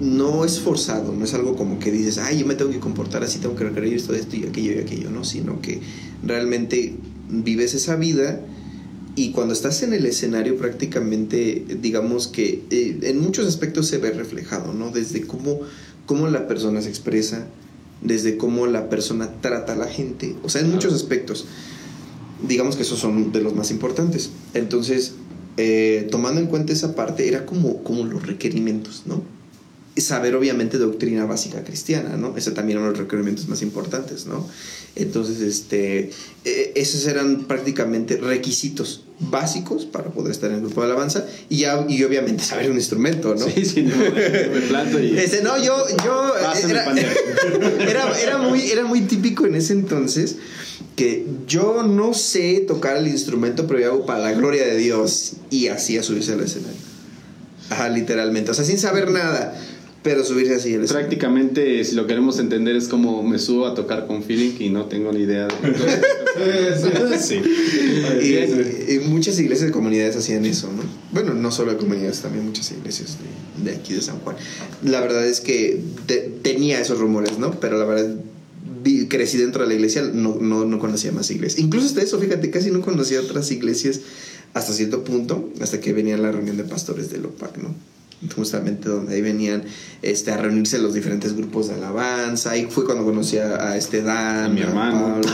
no 0.00 0.44
es 0.44 0.60
forzado, 0.60 1.14
no 1.14 1.24
es 1.24 1.32
algo 1.32 1.56
como 1.56 1.78
que 1.78 1.90
dices, 1.90 2.18
ay, 2.18 2.40
yo 2.40 2.46
me 2.46 2.54
tengo 2.54 2.70
que 2.70 2.80
comportar 2.80 3.22
así, 3.22 3.38
tengo 3.38 3.54
que 3.54 3.66
creer 3.70 3.94
esto, 3.94 4.14
esto 4.14 4.36
y 4.36 4.44
aquello 4.44 4.72
y 4.72 4.78
aquello, 4.78 5.10
no, 5.10 5.24
sino 5.24 5.60
que 5.60 5.80
realmente 6.22 6.96
vives 7.30 7.74
esa 7.74 7.96
vida 7.96 8.40
y 9.14 9.32
cuando 9.32 9.52
estás 9.52 9.82
en 9.82 9.92
el 9.92 10.06
escenario 10.06 10.56
prácticamente, 10.56 11.64
digamos 11.80 12.28
que 12.28 12.62
eh, 12.70 12.98
en 13.02 13.20
muchos 13.20 13.46
aspectos 13.46 13.86
se 13.86 13.98
ve 13.98 14.10
reflejado, 14.10 14.72
¿no? 14.72 14.90
Desde 14.90 15.26
cómo, 15.26 15.60
cómo 16.06 16.28
la 16.28 16.48
persona 16.48 16.80
se 16.80 16.88
expresa, 16.88 17.46
desde 18.00 18.36
cómo 18.38 18.66
la 18.66 18.88
persona 18.88 19.30
trata 19.40 19.74
a 19.74 19.76
la 19.76 19.86
gente, 19.86 20.34
o 20.42 20.48
sea, 20.48 20.62
en 20.62 20.70
muchos 20.70 20.94
aspectos. 20.94 21.46
Digamos 22.46 22.76
que 22.76 22.82
esos 22.82 22.98
son 22.98 23.32
de 23.32 23.40
los 23.40 23.54
más 23.54 23.70
importantes. 23.70 24.30
Entonces, 24.54 25.12
eh, 25.58 26.08
tomando 26.10 26.40
en 26.40 26.46
cuenta 26.46 26.72
esa 26.72 26.94
parte, 26.94 27.28
era 27.28 27.44
como, 27.44 27.84
como 27.84 28.04
los 28.04 28.26
requerimientos, 28.26 29.02
¿no? 29.04 29.22
Saber 29.96 30.34
obviamente 30.34 30.78
doctrina 30.78 31.26
básica 31.26 31.62
cristiana, 31.64 32.16
¿no? 32.16 32.36
Ese 32.36 32.52
también 32.52 32.78
uno 32.78 32.86
de 32.88 32.92
los 32.92 33.00
requerimientos 33.00 33.48
más 33.48 33.60
importantes, 33.62 34.26
¿no? 34.26 34.48
Entonces, 34.96 35.40
este, 35.40 36.10
eh, 36.44 36.72
esos 36.74 37.06
eran 37.06 37.44
prácticamente 37.44 38.16
requisitos 38.16 39.04
básicos 39.18 39.84
para 39.84 40.10
poder 40.10 40.32
estar 40.32 40.50
en 40.50 40.56
el 40.56 40.62
grupo 40.62 40.80
de 40.80 40.86
alabanza 40.88 41.26
y, 41.48 41.58
ya, 41.58 41.84
y 41.88 42.02
obviamente 42.04 42.42
saber 42.42 42.70
un 42.70 42.76
instrumento, 42.76 43.34
¿no? 43.34 43.46
Sí, 43.46 43.64
sí, 43.64 43.82
no, 43.82 43.96
me 43.96 44.60
planto 44.68 45.00
y... 45.00 45.16
Ese, 45.18 45.42
no, 45.42 45.62
yo, 45.62 45.86
yo 46.04 46.32
era, 46.68 46.92
era, 47.88 48.18
era, 48.18 48.38
muy, 48.38 48.70
era 48.70 48.84
muy 48.84 49.02
típico 49.02 49.46
en 49.46 49.54
ese 49.54 49.74
entonces 49.74 50.36
que 50.96 51.26
yo 51.46 51.82
no 51.82 52.14
sé 52.14 52.64
tocar 52.66 52.96
el 52.96 53.08
instrumento, 53.08 53.66
pero 53.66 53.80
yo 53.80 53.92
hago 53.92 54.06
para 54.06 54.20
la 54.20 54.32
gloria 54.32 54.64
de 54.64 54.76
Dios 54.76 55.34
y 55.50 55.68
así 55.68 55.96
a 55.96 56.02
subirse 56.02 56.32
al 56.32 56.40
escenario. 56.40 56.80
Ajá, 57.70 57.88
literalmente, 57.88 58.50
o 58.50 58.54
sea, 58.54 58.64
sin 58.64 58.78
saber 58.78 59.10
nada. 59.10 59.54
Pero 60.02 60.24
subirse 60.24 60.54
así. 60.54 60.74
El 60.74 60.86
Prácticamente, 60.86 61.84
si 61.84 61.94
lo 61.94 62.06
queremos 62.06 62.38
entender, 62.38 62.74
es 62.74 62.88
como 62.88 63.22
me 63.22 63.38
subo 63.38 63.66
a 63.66 63.74
tocar 63.74 64.06
con 64.06 64.24
feeling 64.24 64.54
y 64.58 64.68
no 64.70 64.86
tengo 64.86 65.12
ni 65.12 65.20
idea. 65.20 65.46
De... 65.46 67.18
sí. 67.20 67.40
Y, 68.20 68.98
muchas 69.08 69.38
iglesias 69.38 69.68
de 69.68 69.72
comunidades 69.72 70.16
hacían 70.16 70.44
eso, 70.44 70.72
¿no? 70.72 70.82
Bueno, 71.12 71.34
no 71.34 71.52
solo 71.52 71.72
de 71.72 71.78
comunidades, 71.78 72.20
también 72.20 72.44
muchas 72.44 72.72
iglesias 72.72 73.18
de, 73.18 73.70
de 73.70 73.76
aquí 73.76 73.94
de 73.94 74.02
San 74.02 74.18
Juan. 74.20 74.36
La 74.82 75.00
verdad 75.00 75.24
es 75.26 75.40
que 75.40 75.80
tenía 76.42 76.80
esos 76.80 76.98
rumores, 76.98 77.38
¿no? 77.38 77.52
Pero 77.60 77.78
la 77.78 77.84
verdad, 77.84 78.16
crecí 79.08 79.38
dentro 79.38 79.62
de 79.62 79.68
la 79.68 79.74
iglesia, 79.74 80.02
no, 80.12 80.36
no, 80.40 80.64
no 80.64 80.78
conocía 80.78 81.12
más 81.12 81.30
iglesias. 81.30 81.60
Incluso 81.60 81.86
hasta 81.86 82.02
eso, 82.02 82.18
fíjate, 82.18 82.50
casi 82.50 82.70
no 82.70 82.80
conocía 82.80 83.20
otras 83.20 83.50
iglesias 83.50 84.00
hasta 84.54 84.72
cierto 84.72 85.04
punto, 85.04 85.50
hasta 85.60 85.80
que 85.80 85.92
venía 85.92 86.16
la 86.18 86.32
reunión 86.32 86.56
de 86.56 86.64
pastores 86.64 87.10
del 87.10 87.26
OPAC, 87.26 87.58
¿no? 87.58 87.74
Justamente 88.34 88.88
donde 88.88 89.14
ahí 89.14 89.22
venían 89.22 89.64
este, 90.02 90.30
a 90.30 90.36
reunirse 90.36 90.78
los 90.78 90.94
diferentes 90.94 91.36
grupos 91.36 91.68
de 91.68 91.74
alabanza. 91.74 92.52
Ahí 92.52 92.66
fue 92.70 92.84
cuando 92.84 93.04
conocí 93.04 93.38
a, 93.38 93.70
a 93.70 93.76
este 93.76 94.02
Dan, 94.02 94.44
A 94.44 94.48
mi 94.48 94.60
hermano. 94.60 95.20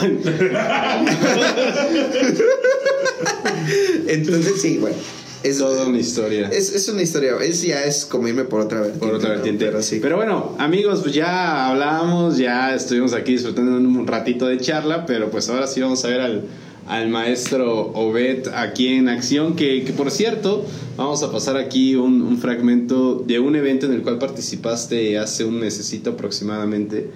Entonces, 4.07 4.61
sí, 4.61 4.79
bueno. 4.79 4.96
Es, 5.42 5.59
Toda 5.59 5.87
una 5.87 5.98
historia. 5.98 6.48
es, 6.48 6.74
es 6.74 6.88
una 6.88 7.01
historia, 7.01 7.37
es, 7.40 7.62
ya 7.62 7.85
es 7.85 8.05
como 8.05 8.27
irme 8.27 8.42
por 8.44 8.61
otra 8.61 8.81
vertiente. 8.81 9.07
Por 9.07 9.14
otra 9.14 9.31
vertiente. 9.31 9.66
Pero 9.66 9.83
sí. 9.83 10.01
Pero 10.03 10.16
bueno, 10.16 10.57
amigos, 10.59 11.01
pues 11.03 11.14
ya 11.14 11.68
hablábamos, 11.68 12.38
ya 12.38 12.74
estuvimos 12.74 13.12
aquí 13.12 13.33
disfrutando 13.33 13.77
un 13.77 14.05
ratito 14.07 14.46
de 14.46 14.59
charla, 14.59 15.07
pero 15.07 15.31
pues 15.31 15.48
ahora 15.48 15.68
sí 15.68 15.81
vamos 15.81 16.05
a 16.05 16.09
ver 16.09 16.20
al, 16.20 16.42
al 16.88 17.09
maestro 17.09 17.92
Obed 17.94 18.48
aquí 18.48 18.88
en 18.88 19.09
acción, 19.09 19.55
que, 19.57 19.85
que 19.85 19.92
por 19.92 20.11
cierto, 20.11 20.64
vamos 20.96 21.22
a 21.22 21.31
pasar 21.31 21.57
aquí 21.57 21.94
un, 21.96 22.22
un 22.22 22.38
fragmento 22.38 23.22
de 23.27 23.38
un 23.38 23.55
evento 23.57 23.87
en 23.87 23.92
el 23.92 24.03
cual 24.03 24.18
participaste 24.18 25.18
hace 25.18 25.44
un 25.44 25.61
mesecito 25.61 26.11
aproximadamente. 26.11 27.11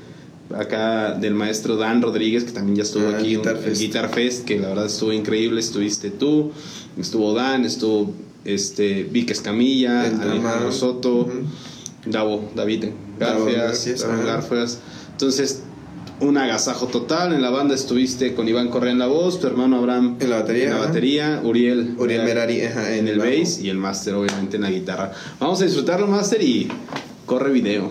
Acá 0.54 1.14
del 1.14 1.32
maestro 1.34 1.76
Dan 1.76 2.02
Rodríguez, 2.02 2.44
que 2.44 2.52
también 2.52 2.76
ya 2.76 2.82
estuvo 2.82 3.08
Ah, 3.08 3.16
aquí, 3.18 3.36
Guitar 3.36 3.56
el 3.56 3.62
Fest. 3.62 3.80
Guitar 3.80 4.08
Fest, 4.10 4.44
que 4.44 4.58
la 4.58 4.68
verdad 4.68 4.84
estuvo 4.86 5.10
increíble. 5.12 5.60
Estuviste 5.60 6.10
tú, 6.10 6.50
estuvo 6.98 7.32
Dan, 7.32 7.64
estuvo 7.64 8.12
este, 8.44 9.04
Vic 9.04 9.30
Escamilla, 9.30 10.02
Alejandro. 10.02 10.70
Soto, 10.70 11.20
Ujú. 11.20 11.30
Davo, 12.04 12.50
David 12.54 12.86
Garfias. 13.18 13.86
Garfias. 14.26 14.80
Entonces, 15.12 15.62
un 16.22 16.38
agasajo 16.38 16.86
total. 16.86 17.32
En 17.32 17.42
la 17.42 17.50
banda 17.50 17.74
estuviste 17.74 18.34
con 18.34 18.48
Iván 18.48 18.68
Correa 18.68 18.92
en 18.92 18.98
la 18.98 19.06
voz, 19.06 19.40
tu 19.40 19.46
hermano 19.46 19.76
Abraham 19.76 20.16
En 20.20 20.30
la 20.30 20.36
batería, 20.40 20.64
en 20.64 20.70
la 20.70 20.76
ajá. 20.76 20.86
batería, 20.86 21.40
Uriel, 21.44 21.94
Uriel 21.98 22.22
Merari, 22.24 22.62
ajá, 22.62 22.94
en, 22.94 23.08
el 23.08 23.18
bajo. 23.18 23.30
bass 23.30 23.60
y 23.60 23.68
el 23.68 23.76
máster 23.76 24.14
obviamente 24.14 24.56
en 24.56 24.62
la 24.62 24.70
guitarra. 24.70 25.12
Vamos 25.40 25.60
a 25.60 25.64
disfrutarlo, 25.64 26.06
máster, 26.06 26.42
y 26.42 26.68
corre 27.26 27.52
video. 27.52 27.90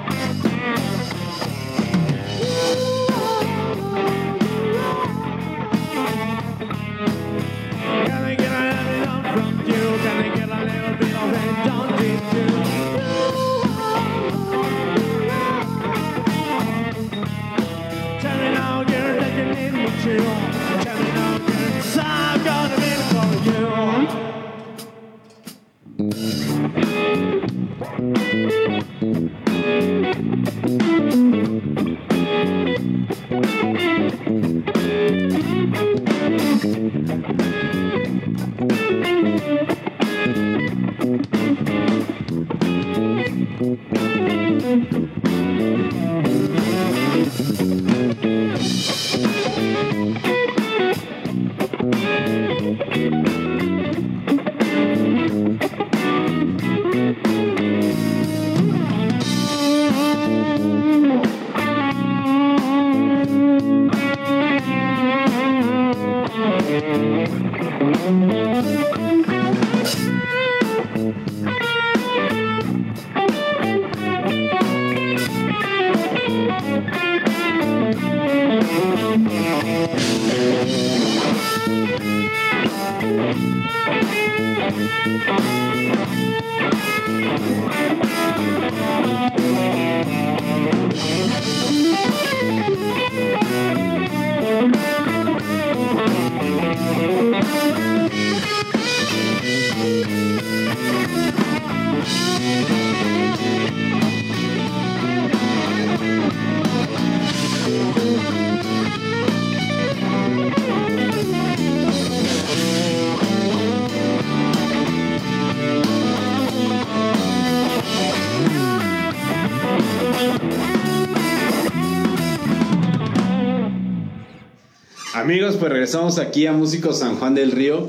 Amigos, 125.31 125.55
pues 125.55 125.71
regresamos 125.71 126.17
aquí 126.17 126.45
a 126.45 126.51
Músicos 126.51 126.99
San 126.99 127.15
Juan 127.15 127.35
del 127.35 127.53
Río. 127.53 127.87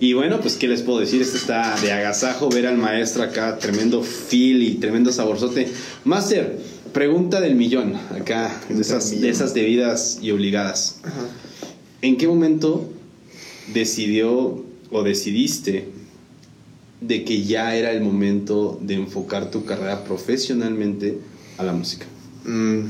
Y 0.00 0.14
bueno, 0.14 0.40
pues 0.40 0.56
qué 0.56 0.66
les 0.66 0.82
puedo 0.82 0.98
decir, 0.98 1.22
este 1.22 1.36
está 1.36 1.80
de 1.80 1.92
agasajo 1.92 2.48
ver 2.50 2.66
al 2.66 2.78
maestro 2.78 3.22
acá, 3.22 3.58
tremendo 3.58 4.02
feel 4.02 4.60
y 4.64 4.74
tremendo 4.74 5.12
saborzote. 5.12 5.68
Master, 6.02 6.58
pregunta 6.92 7.40
del 7.40 7.54
millón, 7.54 7.94
acá, 7.94 8.60
de 8.68 8.80
esas, 8.80 9.20
de 9.20 9.28
esas 9.28 9.54
debidas 9.54 10.18
y 10.20 10.32
obligadas. 10.32 10.98
Ajá. 11.04 11.28
¿En 12.02 12.16
qué 12.16 12.26
momento 12.26 12.90
decidió 13.72 14.64
o 14.90 15.02
decidiste 15.04 15.86
de 17.00 17.22
que 17.22 17.44
ya 17.44 17.76
era 17.76 17.92
el 17.92 18.02
momento 18.02 18.80
de 18.82 18.94
enfocar 18.94 19.52
tu 19.52 19.64
carrera 19.64 20.02
profesionalmente 20.02 21.20
a 21.56 21.62
la 21.62 21.72
música? 21.72 22.06
Mm. 22.44 22.86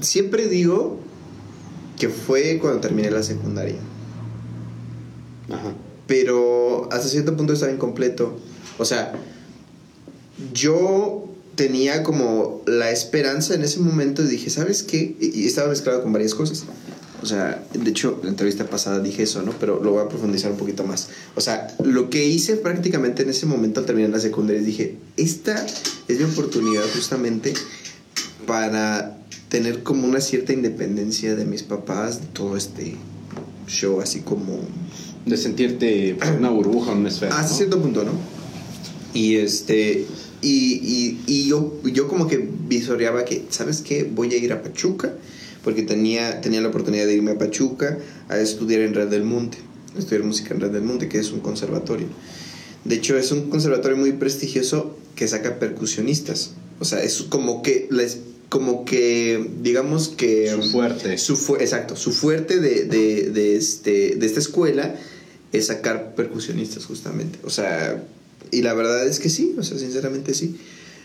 Siempre 0.00 0.48
digo 0.48 1.13
que 2.04 2.10
fue 2.10 2.58
cuando 2.60 2.80
terminé 2.80 3.10
la 3.10 3.22
secundaria. 3.22 3.76
Ajá. 5.50 5.74
pero 6.06 6.88
hasta 6.90 7.08
cierto 7.08 7.36
punto 7.36 7.52
estaba 7.52 7.72
incompleto. 7.72 8.38
O 8.78 8.84
sea, 8.84 9.12
yo 10.52 11.26
tenía 11.54 12.02
como 12.02 12.62
la 12.66 12.90
esperanza 12.90 13.54
en 13.54 13.62
ese 13.62 13.80
momento 13.80 14.22
y 14.22 14.26
dije, 14.26 14.50
¿sabes 14.50 14.82
qué? 14.82 15.16
Y, 15.18 15.40
y 15.40 15.46
estaba 15.46 15.68
mezclado 15.68 16.02
con 16.02 16.12
varias 16.12 16.34
cosas. 16.34 16.64
O 17.22 17.26
sea, 17.26 17.64
de 17.72 17.90
hecho, 17.90 18.18
en 18.18 18.24
la 18.24 18.30
entrevista 18.30 18.66
pasada 18.66 19.00
dije 19.00 19.22
eso, 19.22 19.42
¿no? 19.42 19.52
Pero 19.58 19.82
lo 19.82 19.92
voy 19.92 20.04
a 20.04 20.08
profundizar 20.08 20.50
un 20.50 20.58
poquito 20.58 20.84
más. 20.84 21.08
O 21.36 21.40
sea, 21.40 21.74
lo 21.82 22.10
que 22.10 22.26
hice 22.26 22.56
prácticamente 22.56 23.22
en 23.22 23.30
ese 23.30 23.46
momento 23.46 23.80
al 23.80 23.86
terminar 23.86 24.10
la 24.10 24.20
secundaria, 24.20 24.60
dije, 24.60 24.98
esta 25.16 25.64
es 26.08 26.18
mi 26.18 26.24
oportunidad 26.24 26.82
justamente 26.94 27.54
para 28.46 29.16
tener 29.54 29.84
como 29.84 30.08
una 30.08 30.20
cierta 30.20 30.52
independencia 30.52 31.36
de 31.36 31.44
mis 31.44 31.62
papás, 31.62 32.20
de 32.20 32.26
todo 32.26 32.56
este 32.56 32.96
show, 33.68 34.00
así 34.00 34.18
como 34.22 34.58
De 35.24 35.36
sentirte 35.36 36.16
una 36.36 36.50
burbuja, 36.50 36.90
una 36.90 37.08
esfera. 37.08 37.38
hasta 37.38 37.52
¿no? 37.52 37.56
cierto 37.56 37.80
punto, 37.80 38.02
¿no? 38.02 38.10
Y 39.14 39.36
este. 39.36 40.06
Y, 40.42 40.80
y, 40.82 41.20
y 41.28 41.46
yo, 41.46 41.80
yo 41.84 42.08
como 42.08 42.26
que 42.26 42.48
visoreaba 42.68 43.24
que, 43.24 43.44
¿sabes 43.48 43.80
qué? 43.80 44.02
Voy 44.02 44.34
a 44.34 44.38
ir 44.38 44.52
a 44.52 44.60
Pachuca, 44.60 45.14
porque 45.62 45.84
tenía, 45.84 46.40
tenía 46.40 46.60
la 46.60 46.68
oportunidad 46.70 47.06
de 47.06 47.14
irme 47.14 47.30
a 47.30 47.38
Pachuca 47.38 47.98
a 48.28 48.36
estudiar 48.38 48.80
en 48.80 48.92
Red 48.92 49.06
del 49.06 49.22
Monte, 49.22 49.58
a 49.94 50.00
estudiar 50.00 50.24
música 50.24 50.52
en 50.52 50.62
Red 50.62 50.72
del 50.72 50.82
Monte, 50.82 51.08
que 51.08 51.20
es 51.20 51.30
un 51.30 51.38
conservatorio. 51.38 52.08
De 52.84 52.96
hecho, 52.96 53.16
es 53.16 53.30
un 53.30 53.50
conservatorio 53.50 53.96
muy 53.96 54.14
prestigioso 54.14 54.96
que 55.14 55.28
saca 55.28 55.60
percusionistas. 55.60 56.54
O 56.80 56.84
sea, 56.84 57.04
es 57.04 57.22
como 57.22 57.62
que, 57.62 57.86
les, 57.92 58.18
como 58.48 58.84
que, 58.84 59.50
digamos 59.62 60.08
que... 60.08 60.50
Su 60.50 60.62
fuerte. 60.70 61.18
Su 61.18 61.36
fu- 61.36 61.56
exacto, 61.56 61.96
su 61.96 62.12
fuerte 62.12 62.60
de, 62.60 62.84
de, 62.84 63.30
de 63.30 63.56
este, 63.56 64.16
de 64.16 64.26
esta 64.26 64.40
escuela 64.40 64.94
es 65.52 65.66
sacar 65.66 66.14
percusionistas 66.14 66.84
justamente. 66.86 67.38
O 67.44 67.50
sea, 67.50 68.02
y 68.50 68.62
la 68.62 68.74
verdad 68.74 69.06
es 69.06 69.18
que 69.20 69.28
sí, 69.30 69.54
o 69.58 69.62
sea, 69.62 69.78
sinceramente 69.78 70.34
sí. 70.34 70.56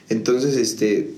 Entonces, 0.10 0.56
este, 0.58 1.12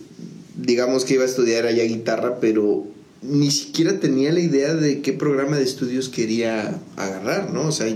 digamos 0.57 1.05
que 1.05 1.15
iba 1.15 1.23
a 1.23 1.27
estudiar 1.27 1.65
allá 1.65 1.83
guitarra, 1.83 2.39
pero 2.39 2.87
ni 3.21 3.51
siquiera 3.51 3.99
tenía 3.99 4.31
la 4.31 4.39
idea 4.39 4.73
de 4.73 5.01
qué 5.01 5.13
programa 5.13 5.57
de 5.57 5.63
estudios 5.63 6.09
quería 6.09 6.79
agarrar, 6.97 7.53
¿no? 7.53 7.67
O 7.67 7.71
sea, 7.71 7.87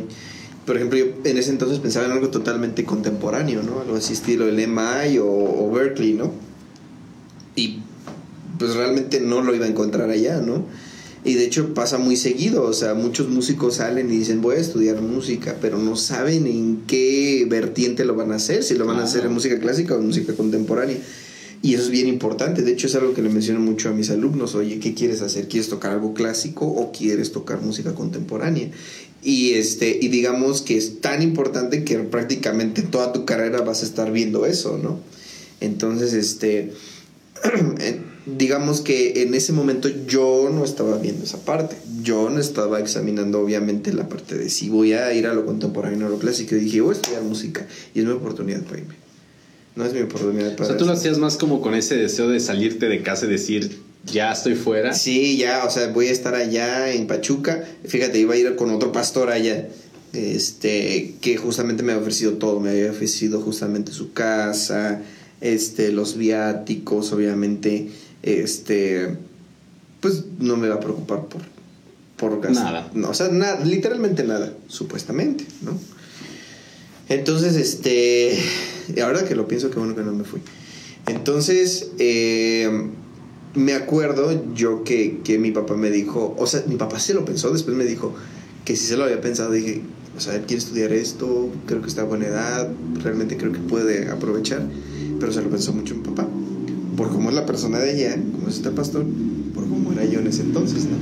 por 0.65 0.77
ejemplo, 0.77 0.97
yo 0.99 1.05
en 1.23 1.37
ese 1.37 1.49
entonces 1.51 1.79
pensaba 1.79 2.05
en 2.05 2.11
algo 2.11 2.29
totalmente 2.29 2.85
contemporáneo, 2.85 3.61
¿no? 3.63 3.81
Algo 3.81 3.95
así 3.95 4.13
estilo 4.13 4.47
el 4.47 4.55
MI 4.67 5.17
o, 5.19 5.27
o 5.27 5.71
Berkeley, 5.71 6.13
¿no? 6.13 6.31
Y 7.55 7.79
pues 8.57 8.75
realmente 8.75 9.19
no 9.19 9.41
lo 9.41 9.55
iba 9.55 9.65
a 9.65 9.69
encontrar 9.69 10.09
allá, 10.09 10.41
¿no? 10.41 10.65
Y 11.23 11.33
de 11.33 11.45
hecho 11.45 11.73
pasa 11.73 11.97
muy 11.97 12.17
seguido, 12.17 12.63
o 12.63 12.73
sea, 12.73 12.93
muchos 12.93 13.29
músicos 13.29 13.77
salen 13.77 14.11
y 14.11 14.17
dicen 14.17 14.41
voy 14.41 14.57
a 14.57 14.59
estudiar 14.59 15.01
música, 15.01 15.57
pero 15.59 15.79
no 15.79 15.95
saben 15.95 16.45
en 16.45 16.83
qué 16.85 17.47
vertiente 17.49 18.05
lo 18.05 18.13
van 18.15 18.31
a 18.31 18.35
hacer, 18.35 18.63
si 18.63 18.75
lo 18.75 18.85
van 18.85 18.99
a 18.99 19.05
hacer 19.05 19.25
en 19.25 19.33
música 19.33 19.59
clásica 19.59 19.95
o 19.95 19.99
en 19.99 20.05
música 20.05 20.33
contemporánea. 20.33 20.97
Y 21.63 21.73
eso 21.73 21.85
es 21.85 21.89
bien 21.89 22.07
importante, 22.07 22.61
de 22.61 22.71
hecho 22.71 22.85
es 22.85 22.93
algo 22.93 23.15
que 23.15 23.23
le 23.23 23.29
menciono 23.29 23.59
mucho 23.59 23.89
a 23.89 23.91
mis 23.91 24.11
alumnos, 24.11 24.53
oye, 24.53 24.79
¿qué 24.79 24.93
quieres 24.93 25.23
hacer? 25.23 25.47
¿Quieres 25.47 25.67
tocar 25.67 25.93
algo 25.93 26.13
clásico 26.13 26.67
o 26.67 26.91
quieres 26.91 27.31
tocar 27.31 27.59
música 27.59 27.95
contemporánea? 27.95 28.69
Y, 29.23 29.53
este, 29.53 29.97
y 29.99 30.09
digamos 30.09 30.61
que 30.61 30.77
es 30.77 31.01
tan 31.01 31.23
importante 31.23 31.83
que 31.83 31.97
prácticamente 31.97 32.83
toda 32.83 33.11
tu 33.13 33.25
carrera 33.25 33.61
vas 33.61 33.81
a 33.81 33.85
estar 33.87 34.11
viendo 34.11 34.45
eso, 34.45 34.77
¿no? 34.77 34.99
Entonces, 35.59 36.13
este, 36.13 36.73
digamos 38.25 38.81
que 38.81 39.21
en 39.21 39.33
ese 39.33 39.53
momento 39.53 39.89
yo 40.07 40.49
no 40.51 40.63
estaba 40.63 40.97
viendo 40.97 41.23
esa 41.23 41.39
parte. 41.45 41.75
Yo 42.01 42.29
no 42.29 42.39
estaba 42.39 42.79
examinando 42.79 43.39
obviamente 43.39 43.93
la 43.93 44.09
parte 44.09 44.37
de 44.37 44.49
si 44.49 44.69
voy 44.69 44.93
a 44.93 45.13
ir 45.13 45.27
a 45.27 45.33
lo 45.33 45.45
contemporáneo 45.45 46.07
o 46.07 46.09
lo 46.09 46.19
clásico. 46.19 46.55
Y 46.55 46.59
dije, 46.59 46.81
voy 46.81 46.93
a 46.93 46.97
estudiar 46.97 47.23
música 47.23 47.67
y 47.93 47.99
es 47.99 48.05
mi 48.05 48.11
oportunidad 48.11 48.61
para 48.63 48.79
irme. 48.79 48.95
No 49.75 49.85
es 49.85 49.93
mi 49.93 50.01
oportunidad 50.01 50.53
O 50.53 50.55
para... 50.55 50.69
sea, 50.69 50.77
tú 50.77 50.85
lo 50.85 50.93
hacías 50.93 51.17
más 51.17 51.37
como 51.37 51.61
con 51.61 51.75
ese 51.75 51.95
deseo 51.95 52.29
de 52.29 52.39
salirte 52.39 52.87
de 52.87 53.03
casa 53.03 53.25
y 53.25 53.29
decir, 53.29 53.77
ya 54.11 54.31
estoy 54.31 54.55
fuera. 54.55 54.93
Sí, 54.93 55.37
ya, 55.37 55.63
o 55.65 55.69
sea, 55.69 55.87
voy 55.89 56.07
a 56.07 56.11
estar 56.11 56.33
allá 56.35 56.91
en 56.93 57.07
Pachuca. 57.07 57.63
Fíjate, 57.85 58.19
iba 58.19 58.33
a 58.35 58.37
ir 58.37 58.55
con 58.55 58.69
otro 58.71 58.91
pastor 58.91 59.29
allá. 59.29 59.67
este, 60.13 61.15
que 61.21 61.37
justamente 61.37 61.83
me 61.83 61.91
había 61.91 62.01
ofrecido 62.01 62.33
todo, 62.33 62.59
me 62.59 62.69
había 62.69 62.91
ofrecido 62.91 63.41
justamente 63.41 63.91
su 63.91 64.13
casa, 64.13 65.01
este, 65.41 65.91
los 65.91 66.15
viáticos, 66.17 67.11
obviamente, 67.11 67.89
este, 68.25 69.15
pues 70.01 70.25
no 70.39 70.57
me 70.57 70.67
va 70.67 70.75
a 70.75 70.79
preocupar 70.79 71.25
por, 71.27 71.41
por 72.17 72.41
gastar. 72.41 72.73
Nada. 72.73 72.91
No, 72.93 73.09
o 73.11 73.13
sea, 73.13 73.29
nada, 73.29 73.63
literalmente 73.63 74.23
nada, 74.23 74.51
supuestamente, 74.67 75.45
¿no? 75.61 75.77
Entonces, 77.07 77.55
este, 77.55 78.37
ahora 79.01 79.23
que 79.25 79.35
lo 79.35 79.47
pienso, 79.47 79.69
qué 79.69 79.77
bueno 79.77 79.95
que 79.95 80.01
no 80.01 80.11
me 80.11 80.23
fui. 80.23 80.41
Entonces, 81.05 81.91
eh, 81.99 82.89
me 83.53 83.73
acuerdo 83.73 84.53
yo 84.55 84.83
que, 84.83 85.19
que 85.23 85.37
mi 85.37 85.51
papá 85.51 85.75
me 85.75 85.91
dijo, 85.91 86.35
o 86.37 86.47
sea, 86.47 86.63
mi 86.67 86.75
papá 86.75 86.99
se 86.99 87.13
lo 87.13 87.23
pensó, 87.25 87.51
después 87.51 87.77
me 87.77 87.85
dijo 87.85 88.13
que 88.65 88.75
si 88.75 88.87
se 88.87 88.97
lo 88.97 89.03
había 89.03 89.21
pensado, 89.21 89.51
dije, 89.51 89.83
o 90.17 90.19
sea, 90.19 90.33
él 90.35 90.41
quiere 90.47 90.63
estudiar 90.63 90.91
esto, 90.93 91.51
creo 91.67 91.81
que 91.81 91.87
está 91.87 92.01
a 92.01 92.05
buena 92.05 92.25
edad, 92.25 92.71
realmente 93.03 93.37
creo 93.37 93.51
que 93.51 93.59
puede 93.59 94.09
aprovechar, 94.09 94.67
pero 95.19 95.31
se 95.31 95.43
lo 95.43 95.49
pensó 95.49 95.73
mucho 95.73 95.93
mi 95.93 96.01
papá, 96.01 96.27
por 96.95 97.09
cómo 97.11 97.29
es 97.29 97.35
la 97.35 97.45
persona 97.45 97.79
de 97.79 97.95
ella, 97.95 98.15
como 98.33 98.47
es 98.47 98.55
este 98.55 98.71
pastor, 98.71 99.05
por 99.53 99.67
cómo 99.67 99.91
era 99.91 100.05
yo 100.05 100.19
en 100.19 100.27
ese 100.27 100.41
entonces, 100.43 100.85
¿no? 100.85 100.97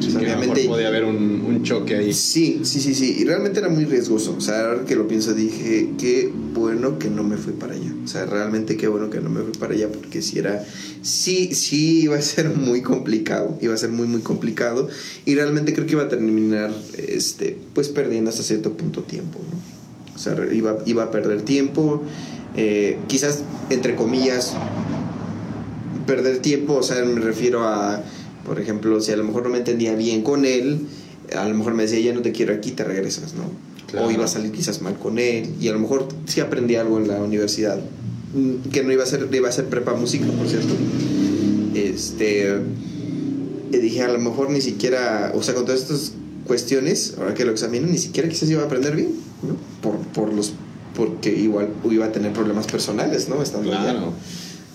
Sí, 0.00 0.08
O 0.08 0.10
sea, 0.12 0.20
que 0.20 0.30
a 0.30 0.34
lo 0.36 0.40
mejor 0.40 0.66
podía 0.66 0.88
haber 0.88 1.04
un, 1.04 1.16
un 1.44 1.62
choque 1.64 1.96
ahí. 1.96 2.12
Sí, 2.12 2.60
sí, 2.62 2.80
sí, 2.80 2.94
sí. 2.94 3.16
Y 3.18 3.24
realmente 3.24 3.58
era 3.58 3.68
muy 3.68 3.84
riesgoso. 3.84 4.36
O 4.38 4.40
sea, 4.40 4.60
ahora 4.66 4.84
que 4.84 4.94
lo 4.94 5.08
pienso, 5.08 5.34
dije, 5.34 5.90
qué 5.98 6.30
bueno 6.54 7.00
que 7.00 7.10
no 7.10 7.24
me 7.24 7.36
fui 7.36 7.52
para 7.52 7.74
allá. 7.74 7.92
O 8.04 8.06
sea, 8.06 8.24
realmente 8.24 8.76
qué 8.76 8.86
bueno 8.86 9.10
que 9.10 9.20
no 9.20 9.28
me 9.28 9.42
fui 9.42 9.52
para 9.58 9.74
allá 9.74 9.88
porque 9.90 10.22
si 10.22 10.38
era, 10.38 10.64
sí, 11.02 11.52
sí 11.52 12.02
iba 12.02 12.16
a 12.16 12.22
ser 12.22 12.48
muy 12.54 12.80
complicado. 12.80 13.58
Iba 13.60 13.74
a 13.74 13.76
ser 13.76 13.90
muy, 13.90 14.06
muy 14.06 14.20
complicado. 14.20 14.88
Y 15.24 15.34
realmente 15.34 15.74
creo 15.74 15.84
que 15.86 15.94
iba 15.94 16.04
a 16.04 16.08
terminar, 16.08 16.70
este, 16.96 17.58
pues 17.74 17.88
perdiendo 17.88 18.30
hasta 18.30 18.44
cierto 18.44 18.74
punto 18.74 19.02
tiempo, 19.02 19.40
¿no? 19.50 20.14
O 20.14 20.18
sea, 20.18 20.36
iba, 20.52 20.78
iba 20.86 21.02
a 21.02 21.10
perder 21.10 21.42
tiempo. 21.42 22.04
eh, 22.56 22.98
quizás, 23.08 23.42
entre 23.70 23.94
comillas, 23.96 24.54
perder 26.08 26.38
tiempo, 26.38 26.76
o 26.76 26.82
sea, 26.82 27.04
me 27.04 27.20
refiero 27.20 27.68
a, 27.68 28.02
por 28.46 28.58
ejemplo, 28.58 28.98
si 29.02 29.12
a 29.12 29.16
lo 29.18 29.24
mejor 29.24 29.42
no 29.42 29.50
me 29.50 29.58
entendía 29.58 29.94
bien 29.94 30.22
con 30.22 30.46
él, 30.46 30.86
a 31.36 31.46
lo 31.46 31.54
mejor 31.54 31.74
me 31.74 31.82
decía, 31.82 32.00
ya 32.00 32.14
no 32.14 32.22
te 32.22 32.32
quiero 32.32 32.54
aquí, 32.54 32.70
te 32.70 32.82
regresas, 32.82 33.34
¿no? 33.34 33.42
Claro. 33.88 34.06
O 34.06 34.10
iba 34.10 34.24
a 34.24 34.28
salir 34.28 34.50
quizás 34.50 34.80
mal 34.80 34.98
con 34.98 35.18
él, 35.18 35.50
y 35.60 35.68
a 35.68 35.72
lo 35.72 35.78
mejor 35.78 36.08
sí 36.24 36.40
aprendí 36.40 36.76
algo 36.76 36.96
en 36.96 37.08
la 37.08 37.18
universidad, 37.18 37.78
mm, 38.34 38.70
que 38.70 38.82
no 38.82 38.90
iba 38.90 39.02
a 39.02 39.06
ser, 39.06 39.28
iba 39.30 39.50
a 39.50 39.52
ser 39.52 39.66
prepa 39.66 39.92
música, 39.92 40.24
por 40.26 40.48
cierto. 40.48 40.74
Este, 41.74 42.56
y 43.70 43.76
dije, 43.76 44.02
a 44.02 44.08
lo 44.08 44.18
mejor 44.18 44.48
ni 44.48 44.62
siquiera, 44.62 45.32
o 45.34 45.42
sea, 45.42 45.52
con 45.52 45.66
todas 45.66 45.82
estas 45.82 46.12
cuestiones, 46.46 47.16
ahora 47.18 47.34
que 47.34 47.44
lo 47.44 47.52
examino, 47.52 47.86
ni 47.86 47.98
siquiera 47.98 48.30
quizás 48.30 48.48
iba 48.48 48.62
a 48.62 48.64
aprender 48.64 48.96
bien, 48.96 49.10
¿no? 49.42 49.56
Por, 49.82 49.98
por 50.14 50.32
los, 50.32 50.54
porque 50.96 51.38
igual 51.38 51.68
iba 51.90 52.06
a 52.06 52.12
tener 52.12 52.32
problemas 52.32 52.66
personales, 52.66 53.28
¿no? 53.28 53.42
Estando 53.42 53.70
allá. 53.70 54.00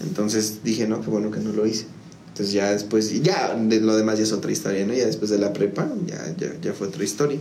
Entonces 0.01 0.59
dije, 0.63 0.87
no, 0.87 1.01
qué 1.01 1.09
bueno 1.09 1.31
que 1.31 1.39
no 1.39 1.51
lo 1.51 1.65
hice. 1.65 1.85
Entonces 2.29 2.53
ya 2.53 2.71
después, 2.71 3.21
ya 3.21 3.55
de 3.55 3.79
lo 3.79 3.95
demás 3.95 4.17
ya 4.17 4.23
es 4.23 4.31
otra 4.31 4.51
historia, 4.51 4.85
¿no? 4.85 4.93
Ya 4.93 5.05
después 5.05 5.29
de 5.29 5.37
la 5.37 5.53
prepa, 5.53 5.87
ya, 6.07 6.35
ya, 6.37 6.53
ya 6.61 6.73
fue 6.73 6.87
otra 6.87 7.03
historia. 7.03 7.39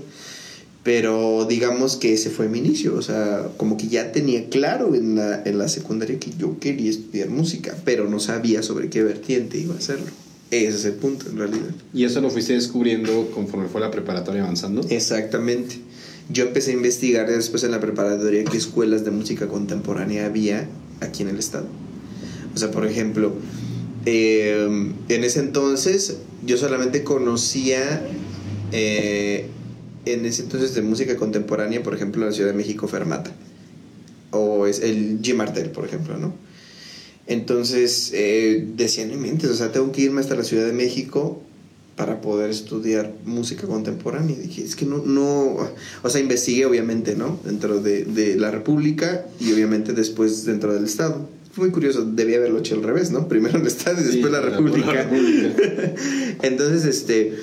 Pero 0.83 1.47
digamos 1.49 1.97
que 1.97 2.13
ese 2.13 2.29
fue 2.29 2.49
mi 2.49 2.59
inicio, 2.59 2.97
o 2.97 3.03
sea, 3.03 3.49
como 3.57 3.77
que 3.77 3.87
ya 3.87 4.11
tenía 4.11 4.49
claro 4.49 4.95
en 4.95 5.15
la, 5.15 5.43
en 5.45 5.57
la 5.57 5.69
secundaria 5.69 6.19
que 6.19 6.33
yo 6.37 6.59
quería 6.59 6.91
estudiar 6.91 7.31
música, 7.31 7.77
pero 7.85 8.09
no 8.09 8.19
sabía 8.19 8.63
sobre 8.63 8.91
qué 8.91 9.03
vertiente 9.03 9.59
iba 9.59 9.75
a 9.75 9.79
hacerlo. 9.79 10.07
Ese 10.51 10.77
es 10.77 10.85
el 10.85 10.95
punto, 10.95 11.31
en 11.31 11.39
realidad. 11.39 11.71
¿Y 11.95 12.05
eso 12.05 12.21
lo 12.21 12.29
fuiste 12.29 12.53
descubriendo 12.53 13.31
conforme 13.31 13.69
fue 13.69 13.81
la 13.81 13.91
preparatoria 13.91 14.43
avanzando? 14.43 14.83
Exactamente. 14.91 15.77
Yo 16.29 16.45
empecé 16.45 16.73
a 16.73 16.75
investigar 16.75 17.31
después 17.31 17.65
en 17.65 17.71
la 17.71 17.81
preparatoria 17.81 18.45
qué 18.45 18.59
escuelas 18.59 19.05
de 19.05 19.13
música 19.13 19.49
contemporánea 19.49 20.27
había 20.27 20.69
aquí 21.01 21.23
en 21.23 21.31
el 21.31 21.39
estado. 21.39 21.67
O 22.55 22.59
sea, 22.59 22.71
por 22.71 22.87
ejemplo, 22.87 23.33
eh, 24.05 24.93
en 25.09 25.25
ese 25.25 25.41
entonces 25.41 26.17
yo 26.45 26.57
solamente 26.57 27.05
conocía, 27.05 28.05
eh, 28.73 29.47
en 30.05 30.27
ese 30.27 30.43
entonces 30.43 30.75
de 30.75 30.83
música 30.83 31.17
contemporánea, 31.17 31.83
por 31.83 31.95
ejemplo, 31.95 32.25
la 32.25 32.33
Ciudad 32.33 32.51
de 32.51 32.57
México, 32.57 32.89
Fermata. 32.89 33.31
O 34.33 34.67
es 34.67 34.81
el 34.81 35.21
G. 35.21 35.35
Martel, 35.35 35.71
por 35.71 35.85
ejemplo, 35.85 36.19
¿no? 36.19 36.35
Entonces 37.27 38.11
eh, 38.15 38.67
decían 38.77 39.11
en 39.11 39.21
mente, 39.21 39.47
o 39.47 39.55
sea, 39.55 39.71
tengo 39.71 39.93
que 39.93 40.03
irme 40.03 40.21
hasta 40.21 40.35
la 40.35 40.43
Ciudad 40.43 40.67
de 40.67 40.73
México 40.73 41.41
para 41.97 42.21
poder 42.21 42.51
estudiar 42.51 43.15
música 43.25 43.67
contemporánea. 43.67 44.37
Dije, 44.37 44.65
es 44.65 44.75
que 44.75 44.87
no, 44.87 44.99
no, 44.99 45.59
o 46.03 46.11
sea, 46.11 46.21
investigué 46.21 46.67
obviamente, 46.67 47.15
¿no? 47.15 47.39
Dentro 47.45 47.81
de, 47.81 48.05
de 48.05 48.37
la 48.37 48.51
República 48.51 49.27
y 49.39 49.53
obviamente 49.53 49.93
después 49.93 50.45
dentro 50.45 50.75
del 50.75 50.85
Estado. 50.85 51.29
Fue 51.53 51.65
muy 51.65 51.71
curioso, 51.73 52.05
debía 52.05 52.39
haberlo 52.39 52.59
hecho 52.61 52.75
al 52.75 52.83
revés, 52.83 53.11
¿no? 53.11 53.29
Primero 53.29 53.59
el 53.59 53.67
Estado 53.67 54.01
y 54.01 54.05
después 54.05 54.25
Sí, 54.27 54.31
la- 54.33 54.41
República. 54.41 54.93
la 54.95 55.03
República. 55.05 55.95
Entonces, 56.43 56.85
este, 56.85 57.35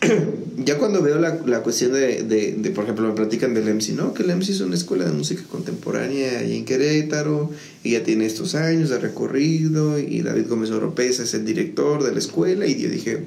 ya 0.64 0.76
cuando 0.78 1.02
veo 1.02 1.18
la, 1.18 1.40
la 1.46 1.62
cuestión 1.62 1.92
de, 1.92 2.22
de, 2.22 2.52
de, 2.52 2.70
por 2.70 2.84
ejemplo, 2.84 3.08
me 3.08 3.14
platican 3.14 3.54
del 3.54 3.66
EMSI, 3.68 3.92
¿no? 3.94 4.12
Que 4.14 4.22
el 4.22 4.30
EMSI 4.30 4.52
es 4.52 4.60
una 4.60 4.74
escuela 4.74 5.04
de 5.06 5.12
música 5.12 5.42
contemporánea 5.48 6.38
ahí 6.40 6.56
en 6.56 6.64
Querétaro, 6.64 7.50
y 7.82 7.92
ya 7.92 8.02
tiene 8.04 8.26
estos 8.26 8.54
años 8.54 8.90
de 8.90 8.98
recorrido, 8.98 9.98
y 9.98 10.20
David 10.22 10.46
Gómez 10.48 10.70
Oropesa 10.70 11.22
es 11.22 11.34
el 11.34 11.44
director 11.44 12.04
de 12.04 12.12
la 12.12 12.18
escuela, 12.18 12.66
y 12.66 12.80
yo 12.80 12.88
dije, 12.90 13.24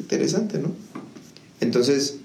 interesante, 0.00 0.58
¿no? 0.58 0.74
Entonces, 1.60 2.16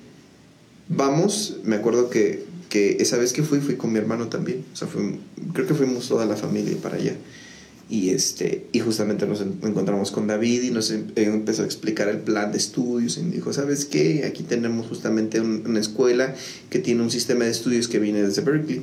vamos, 0.90 1.58
me 1.64 1.76
acuerdo 1.76 2.10
que, 2.10 2.46
que 2.74 2.98
esa 3.00 3.18
vez 3.18 3.34
que 3.34 3.44
fui, 3.44 3.60
fui 3.60 3.76
con 3.76 3.92
mi 3.94 4.00
hermano 4.00 4.30
también, 4.30 4.66
o 4.74 4.76
sea, 4.76 4.88
creo 5.54 5.68
que 5.68 5.76
fuimos 5.76 6.08
toda 6.08 6.26
la 6.26 6.36
familia 6.36 6.76
para 6.82 6.96
allá. 6.96 7.16
Y, 7.88 8.10
este, 8.10 8.66
y 8.72 8.80
justamente 8.80 9.28
nos 9.28 9.42
en- 9.42 9.60
encontramos 9.62 10.10
con 10.10 10.26
David 10.26 10.64
y 10.64 10.72
nos 10.72 10.90
em- 10.90 11.12
empezó 11.16 11.62
a 11.62 11.66
explicar 11.66 12.08
el 12.10 12.18
plan 12.18 12.52
de 12.52 12.58
estudios. 12.58 13.18
Y 13.20 13.22
dijo, 13.30 13.54
¿sabes 13.54 13.86
qué? 13.86 14.26
Aquí 14.26 14.42
tenemos 14.42 14.88
justamente 14.88 15.40
un- 15.40 15.62
una 15.68 15.80
escuela 15.80 16.34
que 16.72 16.80
tiene 16.80 17.04
un 17.04 17.12
sistema 17.12 17.46
de 17.46 17.52
estudios 17.52 17.88
que 17.88 18.00
viene 18.00 18.24
desde 18.24 18.42
Berkeley. 18.42 18.82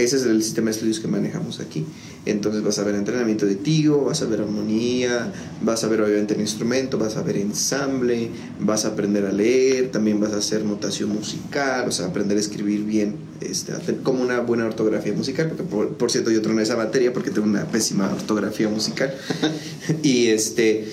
Ese 0.00 0.16
es 0.16 0.24
el 0.24 0.42
sistema 0.42 0.66
de 0.66 0.72
estudios 0.72 1.00
que 1.00 1.08
manejamos 1.08 1.60
aquí. 1.60 1.84
Entonces 2.26 2.62
vas 2.62 2.78
a 2.78 2.84
ver 2.84 2.94
entrenamiento 2.94 3.46
de 3.46 3.54
tío, 3.54 4.04
vas 4.04 4.20
a 4.22 4.26
ver 4.26 4.40
armonía, 4.40 5.32
vas 5.62 5.84
a 5.84 5.88
ver 5.88 6.02
obviamente 6.02 6.34
el 6.34 6.40
instrumento, 6.40 6.98
vas 6.98 7.16
a 7.16 7.22
ver 7.22 7.36
ensamble, 7.36 8.28
vas 8.60 8.84
a 8.84 8.88
aprender 8.88 9.24
a 9.24 9.32
leer, 9.32 9.90
también 9.90 10.20
vas 10.20 10.32
a 10.32 10.36
hacer 10.36 10.64
notación 10.64 11.10
musical, 11.10 11.88
o 11.88 11.92
sea, 11.92 12.06
aprender 12.06 12.36
a 12.36 12.40
escribir 12.40 12.84
bien, 12.84 13.16
este, 13.40 13.72
hacer 13.72 13.98
como 14.02 14.22
una 14.22 14.40
buena 14.40 14.66
ortografía 14.66 15.14
musical, 15.14 15.48
porque 15.48 15.62
por, 15.62 15.88
por 15.94 16.10
cierto 16.10 16.30
yo 16.30 16.42
troné 16.42 16.62
esa 16.62 16.76
materia 16.76 17.12
porque 17.12 17.30
tengo 17.30 17.46
una 17.46 17.64
pésima 17.64 18.10
ortografía 18.12 18.68
musical. 18.68 19.14
y 20.02 20.26
este, 20.26 20.88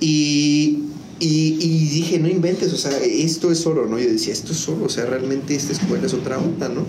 y, 0.00 0.80
y, 1.20 1.56
y 1.60 1.88
dije, 1.90 2.18
no 2.18 2.28
inventes, 2.28 2.72
o 2.72 2.76
sea, 2.76 2.96
esto 2.98 3.52
es 3.52 3.64
oro, 3.66 3.86
¿no? 3.86 4.00
Yo 4.00 4.10
decía, 4.10 4.32
esto 4.32 4.50
es 4.50 4.68
oro, 4.68 4.86
o 4.86 4.88
sea, 4.88 5.06
realmente 5.06 5.54
esta 5.54 5.72
escuela 5.72 6.06
es 6.06 6.12
otra 6.12 6.38
onda, 6.38 6.68
¿no? 6.68 6.84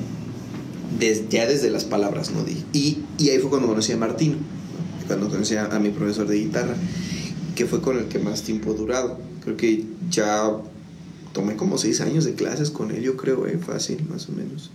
Des- 0.99 1.27
ya 1.29 1.45
desde 1.47 1.69
las 1.69 1.83
palabras, 1.85 2.31
¿no? 2.31 2.45
Y, 2.73 2.99
y 3.17 3.29
ahí 3.29 3.39
fue 3.39 3.49
cuando 3.49 3.67
conocí 3.67 3.91
a 3.91 3.97
Martino, 3.97 4.35
¿no? 4.35 5.07
cuando 5.07 5.29
conocí 5.29 5.55
a, 5.55 5.65
a 5.65 5.79
mi 5.79 5.89
profesor 5.89 6.27
de 6.27 6.37
guitarra, 6.39 6.75
que 7.55 7.65
fue 7.65 7.81
con 7.81 7.97
el 7.97 8.05
que 8.05 8.19
más 8.19 8.43
tiempo 8.43 8.73
he 8.73 8.77
durado. 8.77 9.17
Creo 9.43 9.57
que 9.57 9.85
ya 10.09 10.51
tomé 11.33 11.55
como 11.55 11.77
seis 11.77 12.01
años 12.01 12.25
de 12.25 12.33
clases 12.33 12.69
con 12.69 12.91
él, 12.91 13.01
yo 13.03 13.17
creo, 13.17 13.45
¿eh? 13.47 13.57
Fácil, 13.57 14.05
más 14.09 14.29
o 14.29 14.31
menos. 14.31 14.71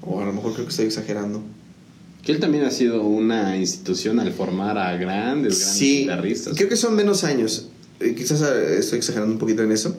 O 0.00 0.20
a 0.20 0.24
lo 0.26 0.32
mejor 0.32 0.52
creo 0.54 0.64
que 0.66 0.70
estoy 0.70 0.86
exagerando. 0.86 1.42
Que 2.22 2.32
él 2.32 2.40
también 2.40 2.64
ha 2.64 2.70
sido 2.70 3.02
una 3.02 3.56
institución 3.56 4.20
al 4.20 4.32
formar 4.32 4.76
a 4.78 4.92
grandes, 4.96 5.58
grandes 5.58 5.58
Sí, 5.78 6.00
guitarristas. 6.00 6.56
creo 6.56 6.68
que 6.68 6.76
son 6.76 6.94
menos 6.94 7.24
años. 7.24 7.68
Eh, 8.00 8.14
quizás 8.16 8.42
eh, 8.42 8.78
estoy 8.78 8.98
exagerando 8.98 9.32
un 9.32 9.38
poquito 9.38 9.62
en 9.62 9.72
eso, 9.72 9.96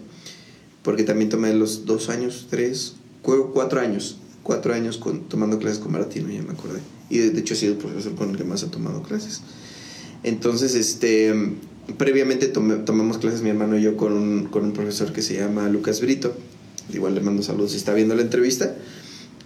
porque 0.84 1.04
también 1.04 1.30
tomé 1.30 1.54
los 1.54 1.86
dos 1.86 2.10
años, 2.10 2.48
tres, 2.50 2.94
cu- 3.22 3.52
cuatro 3.54 3.80
años, 3.82 4.18
cuatro 4.50 4.74
años 4.74 4.98
con, 4.98 5.30
tomando 5.30 5.60
clases 5.60 5.78
con 5.78 5.92
Martino, 5.92 6.28
ya 6.28 6.42
me 6.42 6.54
acordé. 6.54 6.80
Y 7.08 7.20
de, 7.20 7.30
de 7.30 7.40
hecho 7.40 7.54
ha 7.54 7.58
sido 7.58 7.74
el 7.74 7.78
profesor 7.78 8.16
con 8.16 8.32
el 8.32 8.36
que 8.36 8.44
más 8.44 8.64
ha 8.64 8.72
tomado 8.72 9.04
clases. 9.04 9.42
Entonces, 10.24 10.74
este, 10.74 11.32
previamente 12.00 12.48
tomamos 12.48 13.20
clases 13.20 13.44
mi 13.44 13.52
hermano 13.52 13.78
y 13.78 13.84
yo 13.84 13.96
con 13.96 14.14
un, 14.14 14.46
con 14.46 14.64
un 14.64 14.72
profesor 14.74 15.14
que 15.14 15.22
se 15.22 15.36
llama 15.36 15.70
Lucas 15.70 16.02
Brito. 16.02 16.34
Igual 16.92 17.14
le 17.14 17.22
mando 17.22 17.44
saludos 17.44 17.74
si 17.74 17.78
está 17.78 17.94
viendo 17.94 18.16
la 18.16 18.24
entrevista. 18.24 18.76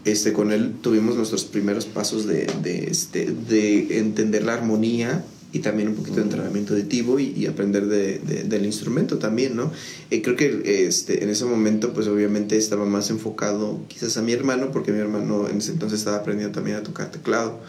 Este, 0.06 0.32
con 0.32 0.54
él 0.54 0.76
tuvimos 0.80 1.18
nuestros 1.18 1.44
primeros 1.44 1.84
pasos 1.84 2.26
de, 2.26 2.48
de, 2.64 2.86
este, 2.86 3.26
de 3.26 4.00
entender 4.00 4.44
la 4.46 4.54
armonía 4.54 5.26
y 5.54 5.60
también 5.60 5.88
un 5.90 5.96
poquito 5.96 6.18
de 6.18 6.24
entrenamiento 6.24 6.74
auditivo 6.74 7.20
y, 7.20 7.32
y 7.38 7.46
aprender 7.46 7.86
de, 7.86 8.20
de- 8.20 8.44
del 8.44 8.66
instrumento 8.66 9.20
también, 9.20 9.56
¿no? 9.56 9.72
Eh, 10.12 10.22
creo 10.22 10.36
que 10.36 10.88
este, 10.88 11.24
en 11.24 11.30
ese 11.30 11.46
momento, 11.46 11.94
pues 11.94 12.08
obviamente 12.08 12.58
estaba 12.58 12.86
más 12.86 13.10
enfocado 13.12 13.80
quizás 13.88 14.18
a 14.18 14.22
mi 14.24 14.34
hermano, 14.34 14.72
porque 14.72 14.92
mi 14.92 15.00
hermano 15.00 15.48
en 15.48 15.60
ese 15.60 15.72
entonces 15.72 16.00
estaba 16.00 16.18
aprendiendo 16.18 16.54
también 16.56 16.78
a 16.78 16.84
tocar 16.84 17.12
teclado. 17.12 17.60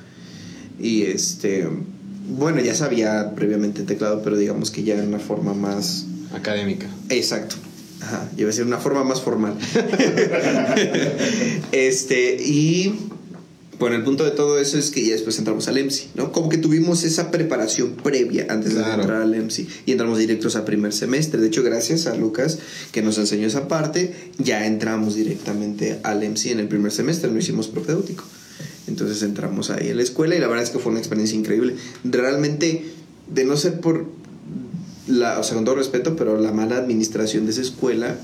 Y 0.81 1.03
este, 1.03 1.69
bueno, 2.31 2.61
ya 2.61 2.75
sabía 2.75 3.33
previamente 3.37 3.83
teclado, 3.85 4.23
pero 4.25 4.37
digamos 4.39 4.71
que 4.71 4.83
ya 4.83 4.99
en 4.99 5.07
una 5.09 5.19
forma 5.21 5.53
más 5.55 6.07
Académica. 6.35 6.89
Exacto. 7.11 7.55
Ajá, 8.01 8.29
iba 8.37 8.49
a 8.49 8.51
decir 8.51 8.65
una 8.67 8.79
forma 8.79 9.05
más 9.05 9.21
formal. 9.23 9.55
este, 11.73 12.37
y 12.43 12.95
bueno, 13.85 13.99
el 13.99 14.03
punto 14.03 14.25
de 14.25 14.31
todo 14.31 14.59
eso 14.59 14.79
es 14.79 14.91
que 14.91 15.05
ya 15.05 15.13
después 15.13 15.39
entramos 15.39 15.69
al 15.69 15.77
EMSI, 15.77 16.13
¿no? 16.15 16.33
Como 16.33 16.49
que 16.49 16.57
tuvimos 16.57 17.05
esa 17.05 17.31
preparación 17.31 17.97
previa 18.03 18.47
antes 18.49 18.75
de 18.75 18.81
entrar 18.81 19.21
al 19.21 19.35
EMSI 19.35 19.69
y 19.85 19.93
entramos 19.93 20.19
directos 20.19 20.57
a 20.57 20.65
primer 20.65 20.95
semestre. 20.95 21.39
De 21.39 21.49
hecho, 21.49 21.63
gracias 21.63 22.07
a 22.07 22.15
Lucas 22.15 22.61
que 22.93 23.03
nos 23.03 23.19
enseñó 23.19 23.47
esa 23.47 23.69
parte, 23.69 24.15
ya 24.39 24.65
entramos 24.65 25.17
directamente 25.17 25.99
al 26.03 26.23
EMSI 26.23 26.53
en 26.53 26.61
el 26.61 26.69
primer 26.69 26.93
semestre, 26.93 27.31
no 27.31 27.39
hicimos 27.39 27.69
propedéutico. 27.69 28.25
Entonces 28.87 29.23
entramos 29.23 29.69
ahí 29.69 29.91
en 29.91 29.99
la 29.99 30.03
escuela 30.03 30.35
y 30.35 30.39
la 30.39 30.49
verdad 30.49 30.65
es 30.65 30.71
que 30.71 30.79
fue 30.79 30.91
una 30.91 31.01
experiencia 31.01 31.39
increíble. 31.39 31.75
Realmente, 32.05 32.87
de 33.35 33.45
no 33.45 33.55
ser 33.59 33.81
por 33.81 34.07
la, 35.07 35.39
o 35.39 35.45
sea, 35.45 35.57
con 35.57 35.67
todo 35.67 35.75
respeto, 35.75 36.17
pero 36.17 36.41
la 36.41 36.53
mala 36.53 36.79
administración 36.79 37.45
de 37.45 37.51
esa 37.51 37.61
escuela, 37.61 38.17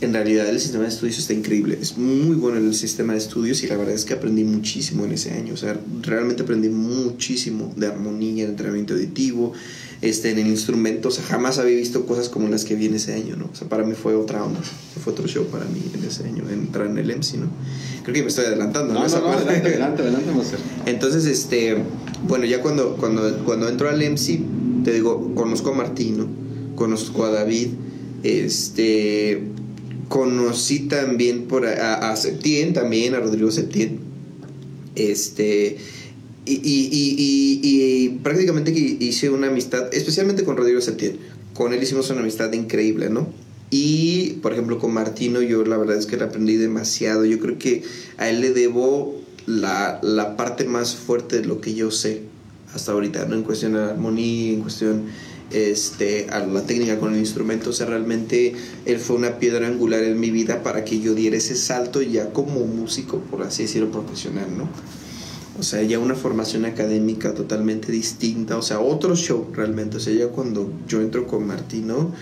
en 0.00 0.12
realidad 0.12 0.46
el 0.48 0.60
sistema 0.60 0.84
de 0.84 0.90
estudios 0.90 1.18
está 1.18 1.32
increíble. 1.32 1.78
Es 1.80 1.96
muy 1.96 2.36
bueno 2.36 2.58
el 2.58 2.74
sistema 2.74 3.14
de 3.14 3.18
estudios 3.18 3.62
y 3.62 3.66
la 3.66 3.76
verdad 3.76 3.94
es 3.94 4.04
que 4.04 4.12
aprendí 4.12 4.44
muchísimo 4.44 5.04
en 5.06 5.12
ese 5.12 5.32
año. 5.32 5.54
O 5.54 5.56
sea, 5.56 5.78
realmente 6.02 6.42
aprendí 6.42 6.68
muchísimo 6.68 7.72
de 7.76 7.86
armonía, 7.86 8.44
de 8.44 8.50
entrenamiento 8.50 8.92
auditivo, 8.92 9.54
este, 10.02 10.30
en 10.30 10.38
el 10.38 10.48
instrumento. 10.48 11.08
O 11.08 11.10
sea, 11.10 11.24
jamás 11.24 11.58
había 11.58 11.76
visto 11.76 12.04
cosas 12.04 12.28
como 12.28 12.48
las 12.48 12.66
que 12.66 12.74
vi 12.74 12.86
en 12.86 12.94
ese 12.94 13.14
año, 13.14 13.36
¿no? 13.36 13.48
O 13.50 13.56
sea, 13.56 13.68
para 13.70 13.84
mí 13.84 13.94
fue 13.94 14.14
otra 14.14 14.44
onda. 14.44 14.60
Fue 15.02 15.14
otro 15.14 15.26
show 15.26 15.46
para 15.46 15.64
mí 15.64 15.80
en 15.94 16.04
ese 16.04 16.24
año, 16.24 16.44
entrar 16.50 16.88
en 16.88 16.98
el 16.98 17.10
EMSI, 17.10 17.38
¿no? 17.38 17.46
Creo 18.02 18.14
que 18.14 18.22
me 18.22 18.28
estoy 18.28 18.44
adelantando, 18.44 18.92
¿no? 18.92 19.00
No, 19.00 19.06
Esa 19.06 19.20
no, 19.20 19.28
no, 19.28 19.34
parte. 19.34 19.48
adelante, 19.48 19.68
adelante, 20.02 20.02
adelante. 20.02 20.56
Entonces, 20.84 21.24
este, 21.24 21.78
bueno, 22.28 22.44
ya 22.44 22.60
cuando, 22.60 22.96
cuando, 22.96 23.44
cuando 23.46 23.66
entro 23.66 23.88
al 23.88 24.02
EMSI, 24.02 24.44
te 24.84 24.92
digo, 24.92 25.34
conozco 25.34 25.70
a 25.70 25.74
Martino, 25.74 26.28
conozco 26.74 27.24
a 27.24 27.30
David, 27.30 27.68
este, 28.22 29.42
conocí 30.08 30.80
también 30.80 31.44
por 31.44 31.66
a, 31.66 32.12
a, 32.12 32.16
también 32.74 33.14
a 33.14 33.20
Rodrigo 33.20 33.50
Septién, 33.50 33.98
este, 34.94 35.76
y, 36.44 36.52
y, 36.54 36.88
y, 36.92 37.60
y- 37.62 38.08
prácticamente 38.22 38.70
hice 38.70 39.30
una 39.30 39.48
amistad, 39.48 39.92
especialmente 39.92 40.44
con 40.44 40.56
Rodrigo 40.56 40.80
Septién, 40.80 41.18
con 41.54 41.72
él 41.72 41.82
hicimos 41.82 42.08
una 42.10 42.20
amistad 42.20 42.52
increíble, 42.52 43.10
¿no? 43.10 43.28
Y, 43.70 44.34
por 44.42 44.52
ejemplo, 44.52 44.78
con 44.78 44.94
Martino 44.94 45.42
yo 45.42 45.64
la 45.64 45.76
verdad 45.76 45.96
es 45.96 46.06
que 46.06 46.16
le 46.16 46.24
aprendí 46.24 46.56
demasiado, 46.56 47.24
yo 47.24 47.40
creo 47.40 47.58
que 47.58 47.82
a 48.16 48.30
él 48.30 48.40
le 48.40 48.52
debo 48.52 49.20
la, 49.46 49.98
la 50.02 50.36
parte 50.36 50.64
más 50.64 50.94
fuerte 50.94 51.40
de 51.40 51.46
lo 51.46 51.60
que 51.60 51.74
yo 51.74 51.90
sé 51.90 52.22
hasta 52.72 52.92
ahorita, 52.92 53.24
¿no? 53.26 53.34
En 53.34 53.42
cuestión 53.42 53.72
de 53.72 53.80
armonía, 53.80 54.52
en 54.52 54.60
cuestión 54.60 55.04
este, 55.52 56.26
a 56.30 56.40
la 56.40 56.62
técnica 56.62 56.98
con 56.98 57.14
el 57.14 57.20
instrumento, 57.20 57.70
o 57.70 57.72
sea, 57.72 57.86
realmente 57.86 58.54
él 58.84 58.98
fue 58.98 59.16
una 59.16 59.38
piedra 59.38 59.66
angular 59.66 60.02
en 60.02 60.18
mi 60.18 60.30
vida 60.30 60.62
para 60.62 60.84
que 60.84 61.00
yo 61.00 61.14
diera 61.14 61.36
ese 61.36 61.56
salto 61.56 62.02
ya 62.02 62.32
como 62.32 62.66
músico, 62.66 63.20
por 63.30 63.42
así 63.42 63.62
decirlo, 63.62 63.90
profesional, 63.90 64.46
¿no? 64.56 64.68
O 65.58 65.62
sea, 65.62 65.82
ya 65.82 65.98
una 65.98 66.14
formación 66.14 66.66
académica 66.66 67.32
totalmente 67.32 67.90
distinta, 67.90 68.58
o 68.58 68.62
sea, 68.62 68.80
otro 68.80 69.16
show 69.16 69.48
realmente, 69.54 69.96
o 69.96 70.00
sea, 70.00 70.12
ya 70.12 70.28
cuando 70.28 70.70
yo 70.86 71.00
entro 71.00 71.26
con 71.26 71.46
Martino, 71.46 72.12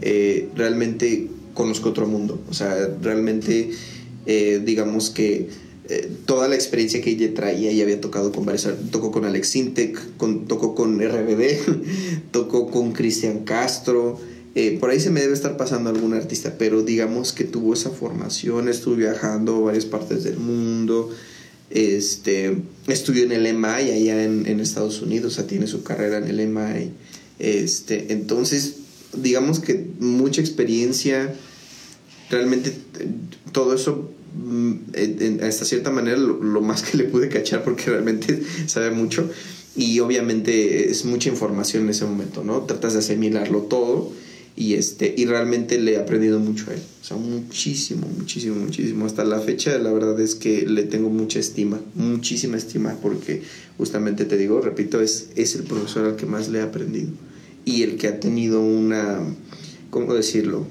eh, 0.00 0.48
realmente 0.56 1.28
conozco 1.54 1.90
otro 1.90 2.06
mundo, 2.06 2.40
o 2.48 2.54
sea, 2.54 2.74
realmente 3.02 3.72
eh, 4.26 4.62
digamos 4.64 5.10
que 5.10 5.48
toda 6.26 6.48
la 6.48 6.54
experiencia 6.54 7.00
que 7.00 7.10
ella 7.10 7.32
traía 7.34 7.72
y 7.72 7.80
había 7.80 8.00
tocado 8.00 8.30
con 8.32 8.46
tocó 8.90 9.10
con 9.10 9.24
Alex 9.24 9.54
con, 10.16 10.46
tocó 10.46 10.74
con 10.74 11.00
RBD, 11.00 12.30
tocó 12.30 12.70
con 12.70 12.92
Cristian 12.92 13.44
Castro, 13.44 14.18
eh, 14.54 14.76
por 14.80 14.90
ahí 14.90 14.98
se 14.98 15.10
me 15.10 15.20
debe 15.20 15.34
estar 15.34 15.56
pasando 15.56 15.88
algún 15.88 16.14
artista, 16.14 16.56
pero 16.58 16.82
digamos 16.82 17.32
que 17.32 17.44
tuvo 17.44 17.74
esa 17.74 17.90
formación, 17.90 18.68
estuvo 18.68 18.96
viajando 18.96 19.56
a 19.56 19.60
varias 19.60 19.84
partes 19.84 20.24
del 20.24 20.38
mundo, 20.38 21.10
este, 21.70 22.56
estudió 22.88 23.24
en 23.24 23.30
el 23.30 23.54
MI 23.54 23.90
allá 23.92 24.24
en, 24.24 24.60
Estados 24.60 25.00
Unidos, 25.00 25.34
o 25.34 25.36
sea, 25.36 25.46
tiene 25.46 25.68
su 25.68 25.84
carrera 25.84 26.18
en 26.18 26.26
el 26.26 26.48
MI, 26.48 26.90
este, 27.38 28.12
entonces, 28.12 28.78
digamos 29.12 29.60
que 29.60 29.86
mucha 30.00 30.40
experiencia, 30.40 31.32
realmente 32.28 32.70
eh, 32.70 33.06
todo 33.52 33.74
eso 33.74 34.10
en- 34.94 35.16
en- 35.20 35.44
hasta 35.44 35.64
cierta 35.64 35.90
manera 35.90 36.16
lo, 36.16 36.42
lo 36.42 36.60
más 36.60 36.82
que 36.82 36.96
le 36.96 37.04
pude 37.04 37.28
cachar 37.28 37.62
porque 37.64 37.84
realmente 37.90 38.42
sabe 38.66 38.90
mucho 38.90 39.28
y 39.76 40.00
obviamente 40.00 40.90
es 40.90 41.04
mucha 41.04 41.28
información 41.28 41.84
en 41.84 41.90
ese 41.90 42.04
momento, 42.04 42.42
¿no? 42.42 42.62
Tratas 42.62 42.94
de 42.94 42.98
asimilarlo 43.00 43.62
todo 43.62 44.12
y 44.56 44.74
este 44.74 45.14
y 45.16 45.24
realmente 45.26 45.78
le 45.80 45.92
he 45.92 45.96
aprendido 45.98 46.40
mucho 46.40 46.70
a 46.70 46.74
él, 46.74 46.80
o 47.00 47.04
sea, 47.04 47.16
muchísimo, 47.16 48.08
muchísimo, 48.18 48.56
muchísimo. 48.56 49.06
Hasta 49.06 49.22
la 49.24 49.38
fecha 49.38 49.78
la 49.78 49.92
verdad 49.92 50.18
es 50.20 50.34
que 50.34 50.66
le 50.66 50.82
tengo 50.82 51.10
mucha 51.10 51.38
estima, 51.38 51.80
muchísima 51.94 52.56
estima 52.56 52.96
porque 53.00 53.42
justamente 53.76 54.24
te 54.24 54.36
digo, 54.36 54.60
repito, 54.60 55.00
es, 55.00 55.28
es 55.36 55.54
el 55.54 55.62
profesor 55.62 56.06
al 56.06 56.16
que 56.16 56.26
más 56.26 56.48
le 56.48 56.58
he 56.58 56.62
aprendido 56.62 57.10
y 57.64 57.82
el 57.84 57.96
que 57.98 58.08
ha 58.08 58.18
tenido 58.18 58.60
una, 58.60 59.20
¿cómo 59.90 60.12
decirlo? 60.12 60.66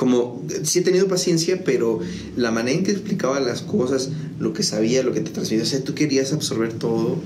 Como 0.00 0.42
sí 0.62 0.78
he 0.78 0.82
tenido 0.82 1.08
paciencia, 1.08 1.62
pero 1.62 1.98
la 2.34 2.50
manera 2.50 2.78
en 2.78 2.84
que 2.84 2.90
explicaba 2.90 3.38
las 3.38 3.60
cosas, 3.60 4.08
lo 4.38 4.54
que 4.54 4.62
sabía, 4.62 5.02
lo 5.02 5.12
que 5.12 5.20
te 5.20 5.30
transmitía, 5.30 5.62
o 5.62 5.66
sea, 5.66 5.84
tú 5.84 5.94
querías 5.94 6.32
absorber 6.32 6.72
todo 6.72 7.18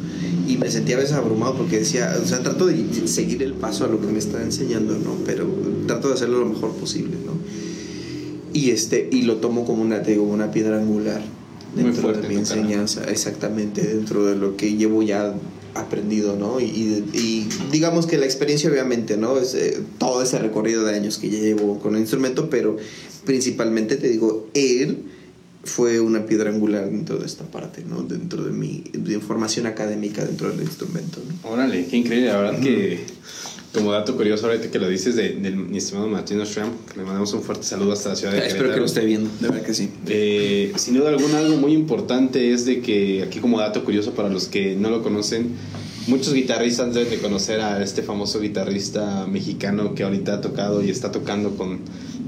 y 0.49 0.57
me 0.57 0.69
sentía 0.69 0.97
a 0.97 0.99
veces 0.99 1.15
abrumado 1.15 1.57
porque 1.57 1.79
decía, 1.79 2.13
o 2.21 2.27
sea, 2.27 2.43
trato 2.43 2.67
de 2.67 2.85
seguir 3.07 3.45
el 3.45 3.53
paso 3.53 3.85
a 3.85 3.87
lo 3.87 4.01
que 4.01 4.09
me 4.09 4.19
está 4.19 4.43
enseñando, 4.43 4.99
¿no? 4.99 5.15
Pero 5.25 5.47
trato 5.87 6.09
de 6.09 6.15
hacerlo 6.15 6.41
lo 6.41 6.47
mejor 6.47 6.73
posible, 6.73 7.15
¿no? 7.25 7.35
Y 8.53 8.71
este 8.71 9.09
y 9.09 9.23
lo 9.23 9.37
tomo 9.37 9.65
como 9.65 9.81
una 9.81 10.03
te 10.03 10.11
digo, 10.11 10.25
una 10.25 10.51
piedra 10.51 10.77
angular 10.77 11.23
Muy 11.77 11.85
dentro 11.85 12.03
fuerte 12.03 12.23
de 12.23 12.29
mi 12.29 12.41
enseñanza, 12.41 13.05
exactamente, 13.05 13.83
dentro 13.83 14.27
de 14.27 14.35
lo 14.35 14.57
que 14.57 14.75
llevo 14.75 15.05
ya 15.05 15.33
aprendido, 15.75 16.37
¿no? 16.37 16.61
Y, 16.61 17.49
digamos 17.71 18.07
que 18.07 18.19
la 18.19 18.25
experiencia 18.25 18.71
obviamente, 18.71 19.17
¿no? 19.17 19.39
Es 19.39 19.55
eh, 19.55 19.81
todo 19.99 20.23
ese 20.23 20.39
recorrido 20.39 20.85
de 20.85 20.95
años 20.95 21.19
que 21.19 21.31
ya 21.31 21.39
llevo 21.39 21.79
con 21.81 21.95
el 21.95 22.01
instrumento, 22.01 22.49
pero 22.51 22.77
principalmente 23.25 23.97
te 23.97 24.09
digo, 24.09 24.49
él 24.55 25.05
fue 25.65 26.01
una 26.01 26.27
piedra 26.27 26.51
angular 26.51 26.91
dentro 26.91 27.19
de 27.19 27.27
esta 27.27 27.45
parte, 27.45 27.83
¿no? 27.85 28.03
Dentro 28.03 28.45
de 28.45 28.53
mi 28.53 28.85
de 28.93 29.19
formación 29.21 29.67
académica 29.67 30.25
dentro 30.25 30.51
del 30.51 30.61
instrumento, 30.61 31.21
¿no? 31.27 31.51
Órale, 31.51 31.87
qué 31.87 31.97
increíble, 31.97 32.29
la 32.29 32.37
verdad 32.39 32.61
que 32.61 33.01
como 33.75 33.91
dato 33.91 34.17
curioso 34.17 34.47
ahorita 34.47 34.71
que 34.71 34.79
lo 34.79 34.89
dices 34.89 35.17
de, 35.17 35.31
del 35.31 35.57
mi 35.57 35.79
estimado 35.79 36.07
Martino 36.07 36.47
Schramm, 36.47 36.71
que 36.91 36.99
le 36.99 37.05
mandamos 37.05 37.33
un 37.35 37.43
fuerte 37.43 37.65
saludo 37.65 37.93
hasta 37.93 38.11
la 38.11 38.17
ciudad 38.17 38.33
de 38.33 38.47
Espero 38.47 38.73
que 38.73 38.79
lo 38.79 38.87
esté 38.87 39.05
viendo, 39.05 39.29
de 39.41 39.49
verdad 39.49 39.67
que 39.67 39.75
sí. 39.75 39.91
Eh, 40.07 40.73
sin 40.77 40.95
duda 40.95 41.09
alguna, 41.09 41.39
algo 41.39 41.57
muy 41.57 41.73
importante 41.73 42.53
es 42.53 42.65
de 42.65 42.81
que, 42.81 43.25
aquí 43.25 43.41
como 43.41 43.59
dato 43.59 43.85
curioso 43.85 44.13
para 44.13 44.29
los 44.29 44.47
que 44.47 44.77
no 44.77 44.91
lo 44.91 45.03
conocen, 45.03 45.49
muchos 46.07 46.33
guitarristas 46.33 46.95
deben 46.95 47.11
de 47.11 47.19
conocer 47.19 47.61
a 47.61 47.83
este 47.83 48.03
famoso 48.03 48.41
guitarrista 48.41 49.27
mexicano 49.27 49.95
que 49.95 50.05
ahorita 50.05 50.35
ha 50.35 50.41
tocado 50.41 50.83
y 50.85 50.91
está 50.91 51.11
tocando 51.11 51.57
con 51.57 51.81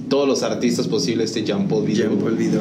todos 0.09 0.27
los 0.27 0.43
artistas 0.43 0.89
posibles, 0.89 1.31
este 1.31 1.45
Jean 1.45 1.69
Paul 1.69 1.87
Ya 1.87 2.09
Vidal. 2.09 2.17
me 2.17 2.25
olvidó. 2.25 2.61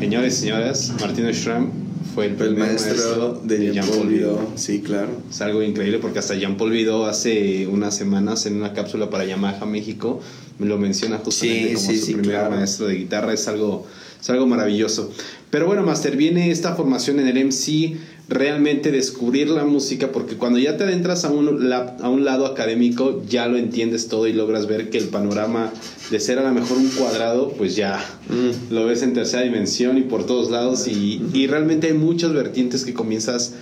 Señores 0.00 0.38
y 0.38 0.40
señoras, 0.40 0.94
Martino 1.00 1.32
Schramm 1.32 1.87
fue 2.36 2.46
el, 2.48 2.56
maestro 2.56 3.40
de 3.44 3.72
Jean 3.72 3.86
Paul. 3.86 4.38
Sí, 4.56 4.80
claro. 4.80 5.10
Es 5.30 5.40
algo 5.40 5.62
increíble 5.62 5.98
porque 5.98 6.18
hasta 6.18 6.34
Jean 6.34 6.56
Paul 6.56 6.74
hace 7.06 7.66
unas 7.68 7.96
semanas 7.96 8.46
en 8.46 8.56
una 8.56 8.72
cápsula 8.72 9.08
para 9.08 9.24
Yamaha 9.24 9.64
México 9.66 10.20
me 10.58 10.66
lo 10.66 10.78
menciona 10.78 11.18
justamente 11.18 11.68
Sí, 11.68 11.74
como 11.74 11.86
sí, 11.86 11.98
su 11.98 12.06
sí, 12.06 12.12
primer 12.14 12.32
claro. 12.32 12.56
maestro 12.56 12.86
de 12.88 12.96
guitarra. 12.96 13.32
Es 13.32 13.46
algo, 13.46 13.86
es 14.20 14.28
algo 14.30 14.46
maravilloso. 14.46 15.12
Pero 15.50 15.66
bueno, 15.66 15.82
Master, 15.84 16.16
viene 16.16 16.50
esta 16.50 16.74
formación 16.74 17.20
en 17.20 17.28
el 17.28 17.46
MC, 17.46 17.96
realmente 18.28 18.90
descubrir 18.90 19.48
la 19.48 19.64
música, 19.64 20.12
porque 20.12 20.36
cuando 20.36 20.58
ya 20.58 20.76
te 20.76 20.84
adentras 20.84 21.24
a 21.24 21.30
un, 21.30 21.72
a 21.72 22.08
un 22.10 22.24
lado 22.24 22.44
académico, 22.46 23.22
ya 23.26 23.46
lo 23.48 23.56
entiendes 23.56 24.08
todo 24.08 24.26
y 24.26 24.34
logras 24.34 24.66
ver 24.66 24.90
que 24.90 24.98
el 24.98 25.08
panorama 25.08 25.72
de 26.10 26.20
ser 26.20 26.38
a 26.38 26.42
lo 26.42 26.52
mejor 26.52 26.76
un 26.76 26.88
cuadrado, 26.90 27.52
pues 27.56 27.74
ya 27.76 28.04
Mm. 28.28 28.74
lo 28.74 28.84
ves 28.84 29.02
en 29.02 29.14
tercera 29.14 29.42
dimensión 29.42 29.96
y 29.96 30.02
por 30.02 30.26
todos 30.26 30.50
lados 30.50 30.86
y, 30.86 31.22
y 31.32 31.46
realmente 31.46 31.86
hay 31.86 31.94
muchas 31.94 32.34
vertientes 32.34 32.84
que 32.84 32.92
comienzas 32.92 33.54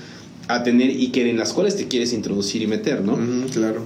a 0.48 0.64
tener 0.64 0.90
y 0.90 1.08
que 1.08 1.30
en 1.30 1.38
las 1.38 1.52
cuales 1.52 1.76
te 1.76 1.86
quieres 1.86 2.12
introducir 2.12 2.62
y 2.62 2.66
meter, 2.66 3.02
¿no? 3.02 3.16
Claro. 3.52 3.82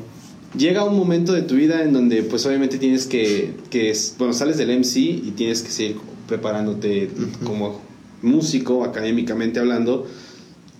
Llega 0.56 0.84
un 0.84 0.96
momento 0.96 1.32
de 1.34 1.42
tu 1.42 1.54
vida 1.56 1.82
en 1.84 1.92
donde 1.92 2.22
pues 2.22 2.46
obviamente 2.46 2.78
tienes 2.78 3.06
que, 3.06 3.52
que 3.70 3.90
es- 3.90 4.14
bueno, 4.18 4.32
sales 4.32 4.56
del 4.56 4.70
MC 4.70 4.96
y 5.00 5.32
tienes 5.36 5.60
que 5.62 5.70
seguir 5.70 5.96
preparándote 6.26 7.10
como 7.44 7.80
músico, 8.22 8.84
académicamente 8.84 9.60
hablando. 9.60 10.06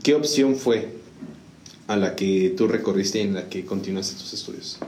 ¿Qué 0.03 0.15
opción 0.15 0.57
fue 0.57 0.89
a 1.87 1.97
la 1.97 2.17
que 2.17 2.55
tú 2.57 2.69
recorriste 2.69 3.19
y 3.19 3.23
en 3.23 3.35
la 3.35 3.49
que 3.49 3.67
continuaste 3.67 4.15
tus 4.15 4.33
estudios? 4.33 4.79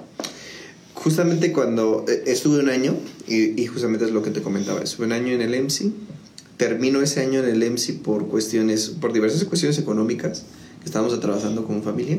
Justamente 0.95 1.53
cuando 1.53 2.07
eh, 2.09 2.23
estuve 2.27 2.61
un 2.61 2.71
año, 2.71 2.97
y, 3.29 3.61
y 3.61 3.67
justamente 3.67 4.07
es 4.07 4.13
lo 4.13 4.23
que 4.23 4.31
te 4.31 4.41
comentaba, 4.41 4.81
estuve 4.81 5.07
un 5.07 5.13
año 5.13 5.33
en 5.33 5.43
el 5.43 5.53
EMSI, 5.53 5.93
termino 6.57 7.03
ese 7.03 7.21
año 7.21 7.41
en 7.41 7.49
el 7.49 7.63
EMSI 7.63 7.93
por 7.95 8.29
cuestiones, 8.29 8.89
por 8.89 9.13
diversas 9.13 9.45
cuestiones 9.45 9.79
económicas, 9.79 10.45
que 10.81 10.87
estábamos 10.87 11.13
atravesando 11.13 11.67
como 11.67 11.83
familia, 11.83 12.19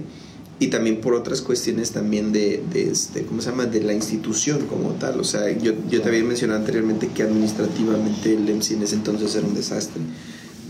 y 0.60 0.68
también 0.68 1.02
por 1.02 1.16
otras 1.16 1.42
cuestiones 1.42 1.92
también 1.92 2.32
de, 2.32 2.62
de 2.72 2.92
este, 2.92 3.24
¿cómo 3.24 3.42
se 3.42 3.50
llama? 3.50 3.66
De 3.66 3.82
la 3.82 3.94
institución 3.94 4.68
como 4.68 4.92
tal. 4.92 5.20
O 5.20 5.24
sea, 5.24 5.50
yo, 5.58 5.74
yo 5.90 6.02
te 6.02 6.10
había 6.10 6.24
mencionado 6.24 6.60
anteriormente 6.60 7.10
que 7.10 7.24
administrativamente 7.24 8.34
el 8.34 8.44
MC 8.44 8.74
en 8.74 8.84
ese 8.84 8.96
entonces 8.96 9.36
era 9.36 9.48
un 9.48 9.56
desastre. 9.56 10.02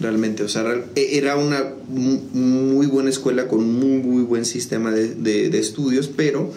Realmente, 0.01 0.43
o 0.43 0.49
sea, 0.49 0.63
e- 0.95 1.17
era 1.17 1.35
una 1.37 1.63
mu- 1.87 2.19
muy 2.33 2.87
buena 2.87 3.09
escuela 3.09 3.47
con 3.47 3.71
muy, 3.73 4.01
muy 4.01 4.23
buen 4.23 4.45
sistema 4.45 4.91
de, 4.91 5.13
de- 5.13 5.49
de 5.49 5.59
estudios, 5.59 6.07
pero 6.07 6.51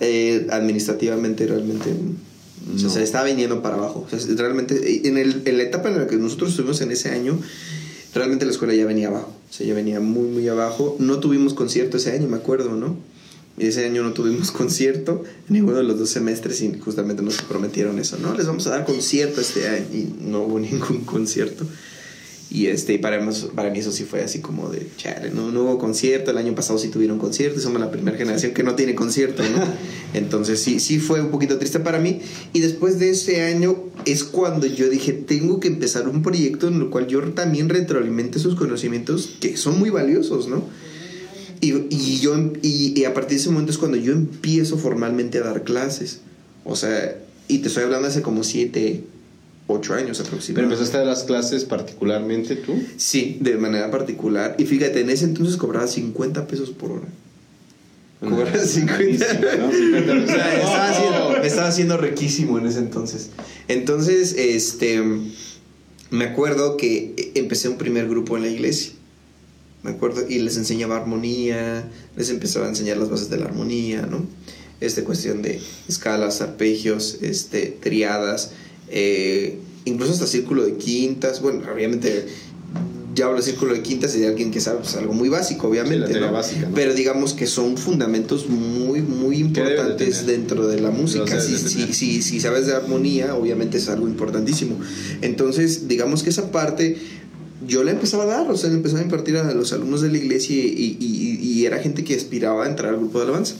eh, 0.00 0.46
administrativamente 0.50 1.46
realmente 1.46 1.90
o 2.74 2.78
sea, 2.78 2.88
No. 2.88 2.94
se 2.94 3.02
estaba 3.02 3.26
viniendo 3.26 3.62
para 3.62 3.76
abajo. 3.76 4.06
O 4.06 4.10
sea, 4.10 4.18
realmente, 4.36 4.74
eh, 4.74 5.02
en, 5.04 5.18
el, 5.18 5.42
en 5.44 5.56
la 5.58 5.62
etapa 5.64 5.88
en 5.90 5.98
la 5.98 6.06
que 6.06 6.16
nosotros 6.16 6.50
estuvimos 6.50 6.80
en 6.80 6.90
ese 6.90 7.10
año, 7.10 7.38
realmente 8.14 8.44
la 8.44 8.50
escuela 8.52 8.74
ya 8.74 8.86
venía 8.86 9.08
abajo. 9.08 9.32
O 9.50 9.52
sea, 9.52 9.66
ya 9.66 9.74
venía 9.74 10.00
muy, 10.00 10.28
muy 10.28 10.48
abajo. 10.48 10.96
No 10.98 11.20
tuvimos 11.20 11.54
concierto 11.54 11.96
ese 11.98 12.10
año, 12.12 12.26
me 12.26 12.36
acuerdo, 12.36 12.74
¿no? 12.74 12.96
Ese 13.56 13.84
año 13.84 14.02
no 14.02 14.12
tuvimos 14.14 14.50
concierto 14.62 15.22
en 15.48 15.54
ninguno 15.54 15.76
de 15.76 15.84
los 15.84 15.98
dos 15.98 16.08
semestres 16.10 16.60
y 16.62 16.72
justamente 16.80 17.22
nos 17.22 17.40
prometieron 17.42 17.98
eso, 18.00 18.18
¿no? 18.18 18.34
Les 18.34 18.46
vamos 18.46 18.66
a 18.66 18.70
dar 18.70 18.84
concierto 18.84 19.40
este 19.40 19.68
año 19.68 19.86
y 19.92 20.08
no 20.22 20.42
hubo 20.42 20.58
ningún 20.68 21.02
concierto. 21.04 21.64
Y 22.54 22.68
este, 22.68 23.00
para, 23.00 23.20
mí- 23.20 23.34
para 23.56 23.68
mí 23.70 23.80
eso 23.80 23.90
sí 23.90 24.04
fue 24.04 24.22
así 24.22 24.38
como 24.38 24.68
de, 24.68 24.86
chale, 24.96 25.30
no, 25.30 25.50
no 25.50 25.64
hubo 25.64 25.76
concierto, 25.78 26.30
el 26.30 26.38
año 26.38 26.54
pasado 26.54 26.78
sí 26.78 26.86
tuvieron 26.86 27.18
concierto, 27.18 27.58
somos 27.60 27.80
la 27.80 27.90
primera 27.90 28.16
generación 28.16 28.52
que 28.54 28.62
no 28.62 28.76
tiene 28.76 28.94
concierto, 28.94 29.42
¿no? 29.42 29.60
Entonces 30.14 30.60
sí, 30.60 30.78
sí 30.78 31.00
fue 31.00 31.20
un 31.20 31.32
poquito 31.32 31.58
triste 31.58 31.80
para 31.80 31.98
mí. 31.98 32.20
Y 32.52 32.60
después 32.60 33.00
de 33.00 33.10
ese 33.10 33.42
año 33.42 33.76
es 34.04 34.22
cuando 34.22 34.68
yo 34.68 34.88
dije, 34.88 35.12
tengo 35.12 35.58
que 35.58 35.66
empezar 35.66 36.08
un 36.08 36.22
proyecto 36.22 36.68
en 36.68 36.74
el 36.74 36.90
cual 36.90 37.08
yo 37.08 37.20
también 37.32 37.68
retroalimente 37.68 38.38
esos 38.38 38.54
conocimientos 38.54 39.30
que 39.40 39.56
son 39.56 39.76
muy 39.80 39.90
valiosos, 39.90 40.46
¿no? 40.46 40.62
Y, 41.60 41.72
y 41.90 42.20
yo, 42.20 42.36
y, 42.62 42.92
y 42.96 43.04
a 43.04 43.14
partir 43.14 43.36
de 43.36 43.40
ese 43.42 43.50
momento 43.50 43.72
es 43.72 43.78
cuando 43.78 43.96
yo 43.96 44.12
empiezo 44.12 44.78
formalmente 44.78 45.38
a 45.38 45.42
dar 45.42 45.64
clases. 45.64 46.20
O 46.64 46.76
sea, 46.76 47.18
y 47.48 47.58
te 47.58 47.66
estoy 47.68 47.82
hablando 47.82 48.06
hace 48.06 48.22
como 48.22 48.44
siete, 48.44 49.02
ocho 49.66 49.94
años 49.94 50.18
Pero 50.18 50.28
aproximadamente. 50.28 50.74
empezaste 50.74 50.96
a 50.96 51.00
dar 51.00 51.08
las 51.08 51.24
clases 51.24 51.64
particularmente 51.64 52.56
tú. 52.56 52.80
Sí, 52.96 53.38
de 53.40 53.56
manera 53.56 53.90
particular. 53.90 54.56
Y 54.58 54.64
fíjate, 54.66 55.00
en 55.00 55.10
ese 55.10 55.24
entonces 55.24 55.56
cobraba 55.56 55.86
50 55.86 56.46
pesos 56.46 56.70
por 56.70 56.92
hora. 56.92 57.08
Cobraba 58.20 58.58
50. 58.58 58.96
Buenísimo, 58.96 59.40
¿no? 59.58 59.72
50 59.72 60.12
O 60.24 60.26
sea, 60.26 60.54
estaba 60.54 60.88
haciendo, 60.90 61.30
me 61.40 61.46
estaba 61.46 61.68
haciendo 61.68 61.96
riquísimo 61.96 62.58
en 62.58 62.66
ese 62.66 62.78
entonces. 62.78 63.30
Entonces, 63.68 64.34
este, 64.36 65.02
me 66.10 66.24
acuerdo 66.24 66.76
que 66.76 67.32
empecé 67.34 67.68
un 67.68 67.78
primer 67.78 68.08
grupo 68.08 68.36
en 68.36 68.42
la 68.42 68.48
iglesia. 68.48 68.92
Me 69.82 69.90
acuerdo, 69.90 70.24
y 70.26 70.38
les 70.38 70.56
enseñaba 70.56 70.96
armonía, 70.96 71.90
les 72.16 72.30
empezaba 72.30 72.66
a 72.66 72.68
enseñar 72.70 72.96
las 72.96 73.10
bases 73.10 73.28
de 73.28 73.36
la 73.36 73.46
armonía, 73.46 74.02
¿no? 74.02 74.24
Este, 74.80 75.04
cuestión 75.04 75.42
de 75.42 75.60
escalas, 75.88 76.40
arpegios, 76.40 77.18
este, 77.20 77.76
triadas, 77.80 78.52
eh, 78.88 79.58
incluso 79.84 80.12
hasta 80.12 80.26
círculo 80.26 80.64
de 80.64 80.74
quintas. 80.76 81.40
Bueno, 81.42 81.62
obviamente 81.72 82.26
ya 83.14 83.26
hablo 83.26 83.36
de 83.38 83.44
círculo 83.44 83.74
de 83.74 83.80
quintas 83.82 84.16
y 84.16 84.18
de 84.20 84.26
alguien 84.26 84.50
que 84.50 84.60
sabe 84.60 84.80
pues, 84.80 84.96
algo 84.96 85.12
muy 85.12 85.28
básico, 85.28 85.68
obviamente. 85.68 86.08
Sí, 86.14 86.14
la 86.18 86.26
¿no? 86.26 86.32
básica, 86.32 86.68
¿no? 86.68 86.74
Pero 86.74 86.94
digamos 86.94 87.32
que 87.32 87.46
son 87.46 87.76
fundamentos 87.76 88.48
muy, 88.48 89.02
muy 89.02 89.36
de 89.36 89.42
importantes 89.42 90.26
dentro 90.26 90.66
de 90.66 90.80
la 90.80 90.90
música. 90.90 91.40
Si, 91.40 91.56
si, 91.56 91.92
si, 91.92 92.22
si 92.22 92.40
sabes 92.40 92.66
de 92.66 92.74
armonía, 92.74 93.36
obviamente 93.36 93.78
es 93.78 93.88
algo 93.88 94.08
importantísimo. 94.08 94.78
Entonces, 95.22 95.86
digamos 95.86 96.24
que 96.24 96.30
esa 96.30 96.50
parte 96.50 96.96
yo 97.68 97.84
la 97.84 97.92
empezaba 97.92 98.24
a 98.24 98.26
dar, 98.26 98.50
o 98.50 98.56
sea, 98.58 98.68
la 98.70 98.74
empezaba 98.76 99.00
a 99.00 99.04
impartir 99.04 99.36
a 99.36 99.54
los 99.54 99.72
alumnos 99.72 100.00
de 100.02 100.08
la 100.10 100.18
iglesia 100.18 100.56
y, 100.56 100.58
y- 100.60 100.96
y- 101.00 101.38
y 101.60 101.66
era 101.66 101.78
gente 101.78 102.02
que 102.02 102.14
aspiraba 102.16 102.64
a 102.64 102.68
entrar 102.68 102.90
al 102.92 102.98
grupo 102.98 103.18
de 103.20 103.24
alabanza. 103.26 103.54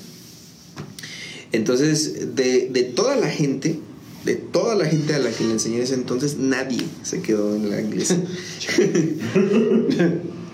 Entonces, 1.53 2.35
de, 2.35 2.69
de 2.73 2.83
toda 2.83 3.17
la 3.17 3.29
gente, 3.29 3.79
de 4.25 4.37
toda 4.37 4.75
la 4.75 4.87
gente 4.87 5.15
a 5.15 5.19
la 5.19 5.31
que 5.31 5.45
le 5.45 5.53
enseñé 5.53 5.77
en 5.77 5.83
ese 5.83 5.95
entonces, 5.95 6.39
nadie 6.39 6.83
se 7.03 7.21
quedó 7.21 7.55
en 7.55 7.71
la 7.71 7.81
iglesia. 7.81 8.19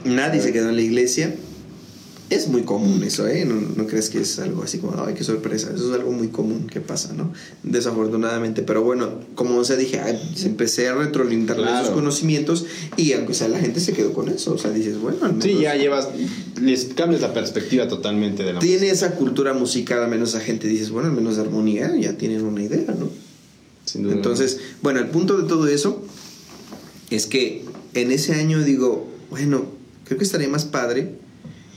nadie 0.05 0.41
se 0.41 0.53
quedó 0.53 0.71
en 0.71 0.77
la 0.77 0.83
iglesia. 0.83 1.35
Es 2.31 2.47
muy 2.47 2.63
común 2.63 3.03
eso, 3.03 3.27
¿eh? 3.27 3.45
No, 3.45 3.57
no 3.57 3.89
crees 3.89 4.09
que 4.09 4.21
es 4.21 4.39
algo 4.39 4.63
así 4.63 4.79
como, 4.79 5.03
ay, 5.05 5.15
qué 5.15 5.25
sorpresa. 5.25 5.73
Eso 5.75 5.89
es 5.89 5.95
algo 5.99 6.13
muy 6.13 6.29
común 6.29 6.69
que 6.69 6.81
pasa, 6.81 7.13
¿no? 7.13 7.33
Desafortunadamente. 7.65 8.63
Pero 8.63 8.85
bueno, 8.85 9.09
como 9.35 9.59
o 9.59 9.65
sea, 9.65 9.75
dije, 9.75 9.99
ay, 9.99 10.17
pues 10.31 10.45
empecé 10.45 10.87
a 10.89 10.95
retroalimentar 10.95 11.57
Claro. 11.57 11.83
esos 11.83 11.93
conocimientos 11.93 12.67
y 12.97 13.15
aunque 13.15 13.35
sea 13.35 13.49
la 13.49 13.59
gente 13.59 13.81
se 13.81 13.95
quedó 13.95 14.13
con 14.13 14.29
eso. 14.29 14.55
O 14.55 14.59
sea, 14.59 14.71
dices, 14.71 15.01
bueno, 15.01 15.19
al 15.23 15.31
menos 15.33 15.45
Sí, 15.45 15.59
ya 15.61 15.75
llevas, 15.75 16.07
les 16.63 16.85
cambias 16.95 17.21
la 17.21 17.35
perspectiva 17.35 17.89
totalmente 17.89 18.45
de 18.45 18.53
la 18.53 18.61
tiene 18.61 18.91
esa 18.91 19.17
cultura 19.17 19.53
musical, 19.53 20.01
al 20.01 20.09
menos 20.11 20.29
esa 20.29 20.41
gente 20.41 20.69
dices, 20.69 20.91
bueno, 20.91 21.09
al 21.09 21.15
menos 21.17 21.35
de 21.35 21.43
armonía 21.43 21.93
ya 21.99 22.17
tienen 22.17 22.45
una 22.45 22.63
idea, 22.63 22.95
¿no? 22.97 23.11
Sin 23.93 24.03
duda. 24.05 24.15
Entonces, 24.15 24.59
bueno, 24.83 25.01
el 25.01 25.09
punto 25.09 25.37
de 25.41 25.49
todo 25.49 25.67
eso 25.67 26.03
es 27.11 27.27
que 27.27 27.65
en 27.95 28.13
ese 28.13 28.35
año 28.35 28.63
digo, 28.63 29.09
bueno, 29.31 29.65
creo 30.05 30.19
que 30.19 30.25
estaría 30.25 30.49
más 30.49 30.65
padre, 30.65 31.15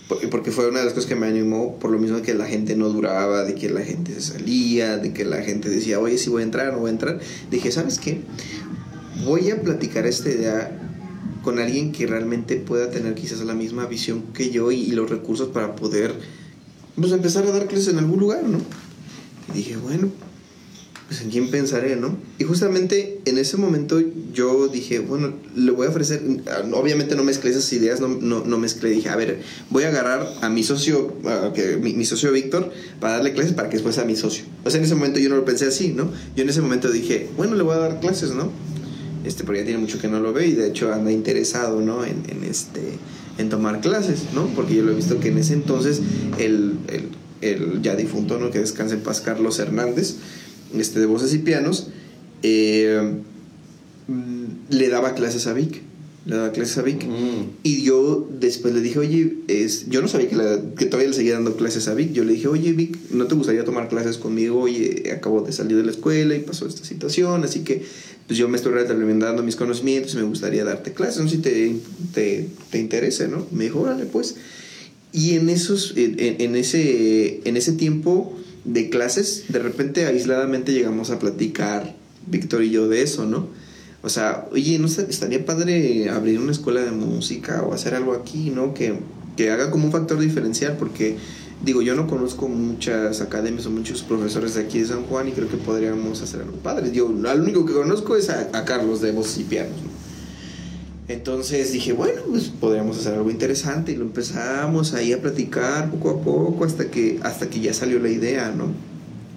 por- 0.08 0.30
porque 0.30 0.52
fue 0.52 0.68
una 0.70 0.80
de 0.80 0.86
las 0.86 0.94
cosas 0.94 1.08
que 1.10 1.16
me 1.16 1.28
animó, 1.28 1.80
por 1.80 1.90
lo 1.92 1.98
mismo 1.98 2.22
que 2.22 2.34
la 2.34 2.46
gente 2.46 2.76
no 2.76 2.90
duraba, 2.90 3.44
de 3.44 3.56
que 3.56 3.70
la 3.70 3.82
gente 3.82 4.14
se 4.14 4.22
salía, 4.34 4.98
de 4.98 5.14
que 5.14 5.26
la 5.26 5.42
gente 5.42 5.70
decía, 5.70 6.00
oye, 6.00 6.18
si 6.18 6.30
voy 6.30 6.42
a 6.42 6.46
entrar, 6.46 6.72
no 6.74 6.80
voy 6.80 6.90
a 6.90 6.94
entrar. 6.94 7.20
Dije, 7.50 7.72
¿sabes 7.72 7.98
qué? 8.00 8.22
Voy 9.26 9.50
a 9.52 9.62
platicar 9.62 10.06
esta 10.06 10.30
idea 10.30 10.80
con 11.44 11.60
alguien 11.60 11.92
que 11.92 12.06
realmente 12.08 12.56
pueda 12.58 12.90
tener 12.92 13.16
quizás 13.16 13.40
la 13.42 13.54
misma 13.54 13.86
visión 13.86 14.24
que 14.34 14.50
yo 14.50 14.72
y, 14.72 14.82
y 14.82 14.92
los 14.92 15.10
recursos 15.10 15.50
para 15.50 15.76
poder 15.76 16.14
pues, 16.96 17.12
empezar 17.12 17.46
a 17.48 17.52
dar 17.52 17.68
clases 17.68 17.88
en 17.90 17.98
algún 18.00 18.20
lugar, 18.20 18.44
¿no? 18.44 18.60
Y 19.54 19.58
dije, 19.58 19.76
bueno, 19.78 20.10
pues 21.14 21.22
en 21.26 21.30
quién 21.30 21.52
pensaré, 21.52 21.96
¿no? 21.96 22.18
Y 22.40 22.44
justamente 22.44 23.20
en 23.26 23.38
ese 23.38 23.56
momento 23.58 24.02
yo 24.34 24.68
dije, 24.68 24.98
bueno, 24.98 25.32
le 25.56 25.70
voy 25.70 25.86
a 25.86 25.92
ofrecer, 25.92 26.24
obviamente 26.74 27.16
no 27.16 27.24
mezclé 27.24 27.52
esas 27.52 27.72
ideas, 27.72 28.02
no, 28.02 28.08
no, 28.08 28.44
no 28.44 28.58
mezclé, 28.58 28.90
dije, 28.90 29.10
a 29.10 29.16
ver, 29.16 29.42
voy 29.70 29.84
a 29.84 29.90
agarrar 29.90 30.28
a 30.42 30.50
mi 30.50 30.64
socio, 30.64 31.16
a 31.26 31.54
que, 31.54 31.78
mi, 31.78 31.94
mi 31.94 32.04
socio 32.04 32.32
Víctor, 32.32 32.72
para 33.00 33.18
darle 33.18 33.34
clases 33.34 33.54
para 33.54 33.70
que 33.70 33.76
después 33.76 33.94
sea 33.94 34.06
mi 34.06 34.16
socio. 34.16 34.46
O 34.64 34.72
sea, 34.72 34.80
en 34.80 34.86
ese 34.86 34.96
momento 34.96 35.20
yo 35.20 35.30
no 35.30 35.36
lo 35.36 35.46
pensé 35.46 35.68
así, 35.68 35.90
¿no? 35.90 36.10
Yo 36.36 36.42
en 36.42 36.50
ese 36.50 36.62
momento 36.62 36.92
dije, 36.92 37.30
bueno, 37.38 37.54
le 37.54 37.62
voy 37.62 37.76
a 37.76 37.78
dar 37.78 38.00
clases, 38.00 38.32
¿no? 38.32 38.50
Este, 39.24 39.44
porque 39.44 39.60
ya 39.60 39.66
tiene 39.66 39.80
mucho 39.80 40.00
que 40.00 40.08
no 40.08 40.20
lo 40.20 40.34
veo 40.34 40.48
y 40.48 40.54
de 40.54 40.68
hecho 40.68 40.92
anda 40.92 41.12
interesado, 41.12 41.80
¿no? 41.80 42.04
En, 42.06 42.24
en 42.28 42.44
este, 42.44 42.82
en 43.38 43.50
tomar 43.50 43.82
clases, 43.82 44.34
¿no? 44.34 44.48
Porque 44.56 44.74
yo 44.74 44.82
lo 44.82 44.94
he 44.94 44.96
visto 44.96 45.20
que 45.20 45.28
en 45.28 45.38
ese 45.38 45.54
entonces 45.54 46.02
el, 46.40 46.80
el, 46.88 47.10
el 47.42 47.82
ya 47.84 47.96
difunto, 47.96 48.40
¿no? 48.40 48.50
Que 48.50 48.58
descanse 48.58 48.96
en 48.96 49.02
paz 49.02 49.22
Carlos 49.22 49.60
Hernández, 49.60 50.16
este, 50.78 51.00
de 51.00 51.06
voces 51.06 51.34
y 51.34 51.40
pianos, 51.40 51.88
eh, 52.44 53.14
mm, 54.08 54.44
le 54.70 54.90
daba 54.90 55.16
clases 55.16 55.48
a 55.48 55.54
Vic. 55.54 55.82
Le 56.26 56.38
daba 56.38 56.52
clases 56.54 56.78
a 56.78 56.84
Vic. 56.84 57.06
Mm. 57.06 57.50
Y 57.64 57.84
yo 57.84 58.30
después 58.40 58.74
le 58.74 58.80
dije, 58.82 59.00
oye, 59.00 59.38
es, 59.50 59.90
yo 59.90 60.02
no 60.02 60.08
sabía 60.08 60.30
que, 60.30 60.36
la- 60.38 60.62
que 60.78 60.86
todavía 60.86 61.10
le 61.10 61.16
seguía 61.16 61.34
dando 61.34 61.56
clases 61.58 61.88
a 61.90 61.94
Vic. 61.94 62.14
Yo 62.14 62.24
le 62.24 62.34
dije, 62.34 62.48
oye, 62.48 62.72
Vic, 62.72 62.98
¿no 63.12 63.28
te 63.28 63.36
gustaría 63.36 63.66
tomar 63.66 63.90
clases 63.90 64.18
conmigo? 64.18 64.60
Oye, 64.62 65.12
acabo 65.14 65.42
de 65.42 65.52
salir 65.52 65.76
de 65.78 65.84
la 65.84 65.92
escuela 65.92 66.34
y 66.36 66.40
pasó 66.40 66.66
esta 66.68 66.86
situación, 66.86 67.44
así 67.44 67.60
que 67.62 67.84
pues 68.28 68.40
yo 68.40 68.48
me 68.48 68.56
estoy 68.56 68.72
retroalimentando 68.72 69.44
mis 69.44 69.58
conocimientos 69.58 70.14
y 70.14 70.18
me 70.18 70.24
gustaría 70.24 70.64
darte 70.64 70.94
clases, 70.94 71.22
no 71.22 71.28
sé 71.30 71.36
si 71.36 71.42
te, 71.42 71.76
te, 72.14 72.48
te 72.72 72.80
interesa, 72.80 73.28
¿no? 73.28 73.46
Me 73.52 73.66
dijo, 73.66 73.82
órale, 73.82 74.06
pues. 74.06 74.36
Y 75.12 75.32
en, 75.36 75.50
esos, 75.50 75.94
en 75.98 76.56
ese, 76.56 77.42
en 77.44 77.58
ese 77.58 77.74
tiempo 77.74 78.34
de 78.66 78.90
clases, 78.90 79.46
de 79.50 79.60
repente 79.60 80.06
aisladamente 80.06 80.74
llegamos 80.74 81.10
a 81.10 81.20
platicar, 81.20 81.96
Víctor 82.28 82.64
y 82.64 82.72
yo, 82.72 82.88
de 82.88 83.02
eso, 83.02 83.26
¿no? 83.26 83.48
O 84.02 84.10
sea, 84.10 84.48
oye, 84.52 84.80
¿no 84.80 84.88
estaría 84.88 85.46
padre 85.46 86.10
abrir 86.10 86.40
una 86.40 86.52
escuela 86.52 86.82
de 86.82 86.92
música 86.92 87.64
o 87.64 87.74
hacer 87.74 87.96
algo 87.96 88.14
aquí, 88.14 88.50
¿no? 88.50 88.74
Que, 88.74 89.00
que 89.38 89.52
haga 89.52 89.72
como 89.72 89.86
un 89.86 89.92
factor 89.92 90.20
diferencial, 90.20 90.76
porque 90.78 91.18
digo, 91.64 91.82
yo 91.82 91.96
no 91.96 92.08
conozco 92.08 92.50
muchas 92.50 93.22
academias 93.22 93.66
o 93.66 93.72
muchos 93.72 94.04
profesores 94.04 94.56
de 94.56 94.62
aquí 94.62 94.80
de 94.80 94.88
San 94.88 95.04
Juan 95.04 95.30
y 95.30 95.32
creo 95.32 95.50
que 95.50 95.58
podríamos 95.58 96.22
hacer 96.22 96.42
algo 96.42 96.58
padre. 96.58 96.92
Yo, 96.92 97.10
al 97.28 97.42
único 97.42 97.66
que 97.66 97.74
conozco 97.74 98.18
es 98.18 98.30
a, 98.30 98.50
a 98.54 98.66
Carlos 98.66 99.02
de 99.02 99.12
voces 99.12 99.40
y 99.40 99.44
pianos, 99.46 99.78
¿no? 99.82 100.03
Entonces 101.08 101.72
dije, 101.74 101.92
bueno, 101.92 102.22
pues 102.30 102.46
podríamos 102.46 102.98
hacer 102.98 103.16
algo 103.16 103.30
interesante 103.30 103.92
y 103.92 103.96
lo 103.96 104.04
empezamos 104.06 104.94
ahí 104.94 105.12
a 105.12 105.22
platicar 105.22 105.92
poco 105.92 106.10
a 106.12 106.22
poco 106.22 106.64
hasta 106.64 106.90
que, 106.90 107.20
hasta 107.24 107.50
que 107.50 107.60
ya 107.60 107.74
salió 107.74 108.00
la 108.00 108.10
idea, 108.10 108.52
¿no? 108.56 108.68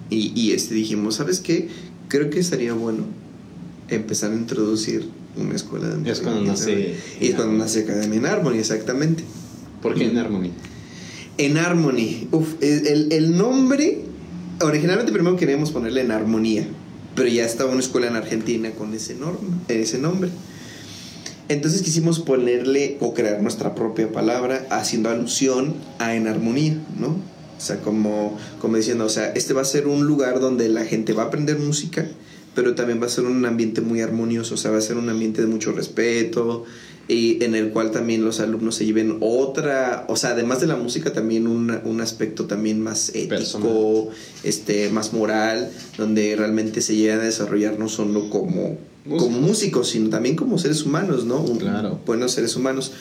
Y, 0.09 0.31
y 0.39 0.53
este 0.53 0.73
dijimos, 0.75 1.15
¿sabes 1.15 1.41
qué? 1.41 1.67
Creo 2.07 2.29
que 2.29 2.39
estaría 2.39 2.71
bueno 2.73 3.03
empezar 3.89 4.31
a 4.31 4.35
introducir 4.35 5.09
una 5.35 5.55
escuela 5.55 5.89
de 5.89 6.09
Es 6.09 6.21
cuando 6.21 6.41
música. 6.41 6.51
nace 6.71 6.95
Y 7.19 7.27
es 7.27 7.35
cuando 7.35 7.53
nace 7.57 7.81
Academia 7.81 8.17
en 8.17 8.25
Harmony, 8.25 8.55
exactamente. 8.59 9.23
¿Por 9.81 9.93
qué 9.95 10.05
en 10.05 10.17
Harmony? 10.17 10.51
En 11.37 11.57
Harmony, 11.57 12.27
uf, 12.31 12.53
el, 12.61 12.87
el- 12.87 13.11
el 13.11 13.37
nombre, 13.37 13.99
originalmente 14.61 15.11
primero 15.11 15.35
queríamos 15.35 15.71
ponerle 15.71 16.01
en 16.01 16.11
Armonía, 16.11 16.65
pero 17.13 17.27
ya 17.27 17.45
estaba 17.45 17.69
una 17.71 17.81
escuela 17.81 18.07
en 18.07 18.15
Argentina 18.15 18.71
con 18.71 18.93
ese, 18.93 19.15
norma, 19.15 19.59
ese 19.67 19.97
nombre. 19.99 20.29
Entonces 21.49 21.81
quisimos 21.81 22.19
ponerle 22.19 22.97
o 22.99 23.13
crear 23.13 23.41
nuestra 23.41 23.73
propia 23.75 24.11
palabra 24.11 24.65
haciendo 24.69 25.09
alusión 25.09 25.75
a 25.99 26.15
en 26.15 26.27
armonía, 26.27 26.77
¿no? 26.99 27.07
O 27.57 27.59
sea, 27.59 27.81
como, 27.81 28.37
como 28.59 28.77
diciendo, 28.77 29.05
o 29.05 29.09
sea, 29.09 29.31
este 29.31 29.53
va 29.53 29.61
a 29.61 29.65
ser 29.65 29.87
un 29.87 30.05
lugar 30.05 30.39
donde 30.39 30.69
la 30.69 30.85
gente 30.85 31.13
va 31.13 31.23
a 31.23 31.25
aprender 31.27 31.57
música, 31.57 32.05
pero 32.53 32.75
también 32.75 33.01
va 33.01 33.05
a 33.07 33.09
ser 33.09 33.25
un 33.25 33.45
ambiente 33.45 33.81
muy 33.81 34.01
armonioso, 34.01 34.55
o 34.55 34.57
sea, 34.57 34.71
va 34.71 34.77
a 34.77 34.81
ser 34.81 34.97
un 34.97 35.09
ambiente 35.09 35.41
de 35.41 35.47
mucho 35.47 35.71
respeto 35.71 36.65
y 37.07 37.43
en 37.43 37.55
el 37.55 37.69
cual 37.69 37.91
también 37.91 38.25
los 38.25 38.39
alumnos 38.41 38.75
se 38.75 38.85
lleven 38.85 39.17
otra, 39.21 40.05
o 40.09 40.15
sea, 40.15 40.31
además 40.31 40.59
de 40.59 40.67
la 40.67 40.75
música 40.75 41.13
también 41.13 41.47
un, 41.47 41.71
un 41.85 42.01
aspecto 42.01 42.45
también 42.45 42.81
más 42.81 43.09
ético, 43.09 43.29
Personal. 43.29 44.09
este, 44.43 44.89
más 44.89 45.13
moral, 45.13 45.71
donde 45.97 46.35
realmente 46.35 46.81
se 46.81 46.95
llegan 46.95 47.21
a 47.21 47.23
desarrollar 47.23 47.79
no 47.79 47.87
solo 47.87 48.29
como, 48.29 48.77
Músicos. 49.07 49.23
como 49.23 49.39
músicos, 49.39 49.89
sino 49.89 50.09
también 50.09 50.35
como 50.35 50.57
seres 50.57 50.83
humanos, 50.83 51.25
¿no? 51.25 51.43
Claro. 51.57 51.99
Buenos 52.05 52.31
seres 52.33 52.55
humanos. 52.55 52.91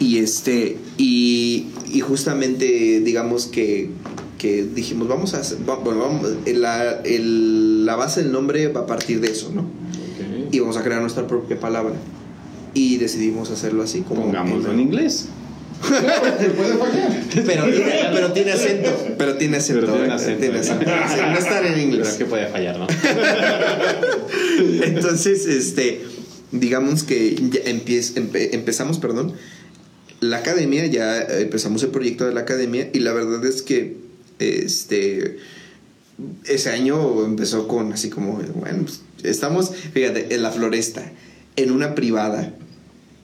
Y 0.00 0.18
este, 0.18 0.76
y, 0.98 1.66
y 1.92 2.00
justamente 2.00 3.00
digamos 3.00 3.46
que, 3.46 3.90
que 4.38 4.64
dijimos, 4.64 5.06
vamos 5.08 5.34
a 5.34 5.40
hacer, 5.40 5.58
bueno, 5.58 6.00
vamos, 6.00 6.28
la, 6.46 7.00
el- 7.04 7.84
la 7.86 7.96
base 7.96 8.22
del 8.22 8.32
nombre 8.32 8.68
va 8.68 8.80
a 8.82 8.86
partir 8.86 9.20
de 9.20 9.30
eso, 9.30 9.50
¿no? 9.54 9.62
Ok. 9.62 10.52
Y 10.52 10.58
vamos 10.60 10.76
a 10.76 10.82
crear 10.82 11.00
nuestra 11.00 11.26
propia 11.26 11.58
palabra. 11.60 11.94
Y 12.74 12.96
decidimos 12.96 13.50
hacerlo 13.50 13.82
así, 13.84 14.00
como 14.02 14.22
Pongámoslo 14.22 14.72
en 14.72 14.80
inglés. 14.80 15.26
Puede 15.80 16.76
fallar. 16.76 17.20
Pero 17.46 17.64
tiene, 17.64 17.92
pero 18.12 18.32
tiene 18.32 18.52
acento. 18.52 18.90
Pero 19.18 19.34
tiene 19.36 19.56
acento. 19.58 19.80
Pero 19.86 19.92
tiene 19.94 20.08
¿eh? 20.08 20.12
acento, 20.12 20.40
Tiene 20.40 20.56
¿eh? 20.56 20.60
acento. 20.60 20.84
Sí, 20.84 21.20
No 21.30 21.38
está 21.38 21.66
en 21.66 21.80
inglés. 21.80 22.06
Pero 22.08 22.18
que 22.18 22.24
puede 22.24 22.46
fallar, 22.48 22.78
¿no? 22.78 22.86
Entonces, 24.58 25.46
este, 25.46 26.02
digamos 26.52 27.02
que 27.02 27.34
ya 27.50 27.60
empezamos, 27.64 28.98
perdón, 28.98 29.34
la 30.20 30.38
academia, 30.38 30.86
ya 30.86 31.22
empezamos 31.22 31.82
el 31.82 31.90
proyecto 31.90 32.26
de 32.26 32.34
la 32.34 32.40
academia 32.40 32.88
y 32.92 33.00
la 33.00 33.12
verdad 33.12 33.44
es 33.44 33.62
que, 33.62 33.96
este, 34.38 35.38
ese 36.46 36.70
año 36.70 37.24
empezó 37.24 37.68
con 37.68 37.92
así 37.92 38.10
como, 38.10 38.40
bueno, 38.54 38.84
pues, 38.84 39.02
estamos, 39.22 39.72
fíjate, 39.92 40.34
en 40.34 40.42
la 40.42 40.50
floresta, 40.50 41.10
en 41.56 41.70
una 41.70 41.94
privada, 41.94 42.54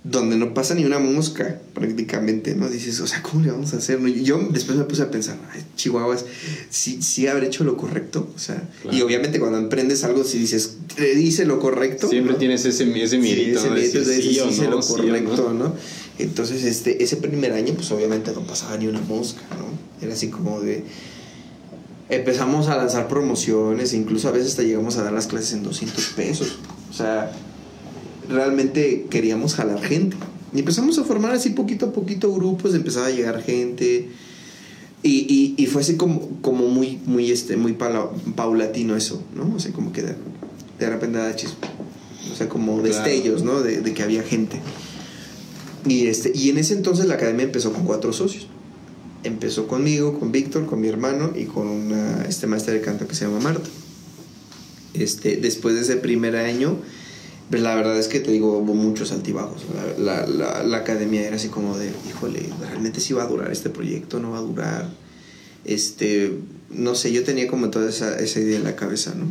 donde 0.03 0.37
no 0.37 0.55
pasa 0.55 0.75
ni 0.75 0.85
una 0.87 0.99
mosca 0.99 1.61
prácticamente, 1.75 2.55
¿no? 2.55 2.71
Dices, 2.71 3.01
o 3.01 3.07
sea, 3.07 3.21
¿cómo 3.23 3.45
le 3.45 3.51
vamos 3.51 3.75
a 3.75 3.77
hacer? 3.77 4.01
no? 4.01 4.09
Yo 4.09 4.39
después 4.51 4.79
me 4.79 4.85
puse 4.85 5.03
a 5.03 5.11
pensar, 5.11 5.37
ay, 5.53 5.63
chihuahuas, 5.77 6.25
sí, 6.71 7.03
sí 7.03 7.27
habré 7.27 7.49
hecho 7.49 7.65
lo 7.65 7.77
correcto, 7.77 8.27
o 8.35 8.39
sea, 8.39 8.67
y 8.91 9.03
obviamente 9.03 9.39
cuando 9.39 9.59
emprendes 9.59 10.03
algo, 10.05 10.25
si 10.25 10.39
dices, 10.39 10.79
"Eh, 10.97 11.19
hice 11.21 11.45
lo 11.45 11.61
correcto, 11.61 12.09
Siempre 12.09 12.33
¿no? 12.33 12.39
tienes 12.39 12.65
ese, 12.65 12.85
ese 13.03 13.17
Sí, 13.17 13.19
miedito, 13.19 13.59
ese 13.59 13.69
¿no? 13.69 13.75
De 13.75 13.81
miedito 13.81 13.99
decir 13.99 14.11
de 14.11 14.17
decir, 14.17 14.43
sí 14.49 14.55
sí 14.55 14.61
no, 14.63 14.71
lo 14.71 14.83
sí 14.83 14.93
correcto, 14.95 15.53
no. 15.53 15.65
¿no? 15.69 15.75
Entonces, 16.19 16.65
este, 16.65 17.03
ese 17.03 17.17
primer 17.19 17.53
año, 17.53 17.75
pues 17.75 17.91
obviamente 17.93 18.33
no 18.33 18.41
pasaba 18.47 18.77
ni 18.79 18.87
una 18.87 19.01
mosca, 19.01 19.43
¿no? 19.59 19.67
Era 20.05 20.15
así 20.15 20.29
como 20.29 20.61
de... 20.61 20.83
Empezamos 22.09 22.67
a 22.69 22.77
lanzar 22.77 23.07
promociones, 23.07 23.93
incluso 23.95 24.29
a 24.29 24.33
veces 24.33 24.49
hasta 24.51 24.63
llegamos 24.63 24.97
a 24.97 25.05
dar 25.05 25.13
las 25.13 25.29
clases 25.29 25.53
en 25.53 25.63
200 25.63 26.05
pesos. 26.17 26.59
O 26.91 26.93
sea, 26.93 27.31
realmente 28.31 29.07
queríamos 29.11 29.55
jalar 29.55 29.83
gente. 29.83 30.17
Y 30.55 30.59
empezamos 30.61 30.99
a 30.99 31.05
formar 31.05 31.33
así 31.33 31.51
poquito 31.51 31.87
a 31.87 31.93
poquito 31.93 32.33
grupos, 32.33 32.75
empezaba 32.75 33.07
a 33.07 33.11
llegar 33.11 33.43
gente. 33.43 34.09
Y, 35.03 35.27
y, 35.29 35.55
y 35.63 35.67
fue 35.67 35.83
así 35.83 35.97
como, 35.97 36.29
como 36.43 36.67
muy, 36.69 36.99
muy, 37.07 37.31
este, 37.31 37.57
muy 37.57 37.73
pala- 37.73 38.11
paulatino 38.37 38.97
eso, 38.97 39.23
¿no? 39.35 39.55
O 39.55 39.59
sea, 39.61 39.73
como 39.73 39.93
que 39.93 40.03
de, 40.03 40.15
de 40.79 40.91
repente 40.91 41.19
da 41.19 41.35
chispa. 41.37 41.69
O 42.33 42.37
sea, 42.37 42.49
como 42.49 42.83
Claro. 42.83 42.89
destellos, 42.89 43.43
¿no? 43.45 43.61
De, 43.63 43.81
de 43.81 43.95
que 43.95 44.03
había 44.03 44.23
gente. 44.23 44.61
Y, 45.87 46.07
este, 46.09 46.33
y 46.35 46.51
en 46.51 46.59
ese 46.59 46.75
entonces 46.75 47.07
la 47.07 47.15
academia 47.15 47.45
empezó 47.45 47.73
con 47.73 47.85
cuatro 47.85 48.13
socios. 48.13 48.47
Empezó 49.25 49.67
conmigo, 49.69 50.19
con 50.19 50.33
Víctor, 50.33 50.67
con 50.67 50.81
mi 50.81 50.89
hermano 50.89 51.33
y 51.35 51.45
con 51.45 51.69
una 51.69 52.25
este, 52.29 52.47
maestra 52.47 52.75
de 52.75 52.81
canto 52.81 53.07
que 53.07 53.15
se 53.15 53.25
llama 53.25 53.41
Marta. 53.41 53.69
Este, 54.95 55.37
después 55.37 55.75
de 55.77 55.83
ese 55.83 55.97
primer 55.97 56.37
año, 56.37 56.77
pues 57.51 57.63
la 57.63 57.75
verdad 57.75 57.99
es 57.99 58.07
que 58.09 58.21
te 58.21 58.31
digo, 58.31 58.59
hubo 58.59 58.75
muchos 58.75 59.11
altibajos. 59.13 59.63
La, 59.99 60.25
la, 60.25 60.27
la, 60.27 60.63
la 60.63 60.77
academia 60.79 61.27
era 61.27 61.37
así 61.37 61.49
como 61.49 61.77
de, 61.77 61.91
híjole, 62.09 62.49
¿realmente 62.61 63.01
sí 63.01 63.13
va 63.13 63.25
a 63.25 63.27
durar 63.27 63.51
este 63.51 63.71
proyecto? 63.71 64.21
¿No 64.21 64.31
va 64.31 64.39
a 64.39 64.43
durar? 64.43 64.89
Este, 65.65 66.33
no 66.71 66.95
sé, 66.95 67.13
yo 67.13 67.25
tenía 67.25 67.49
como 67.49 67.71
toda 67.71 67.91
esa, 67.91 68.19
esa 68.19 68.41
idea 68.41 68.57
en 68.57 68.65
la 68.65 68.77
cabeza, 68.77 69.15
¿no? 69.15 69.27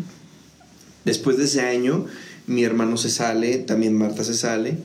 Después 1.06 1.38
de 1.38 1.46
ese 1.46 1.62
año, 1.62 2.06
mi 2.46 2.64
hermano 2.64 2.98
se 2.98 3.10
sale, 3.10 3.58
también 3.60 3.96
Marta 3.98 4.24
se 4.24 4.34
sale, 4.34 4.78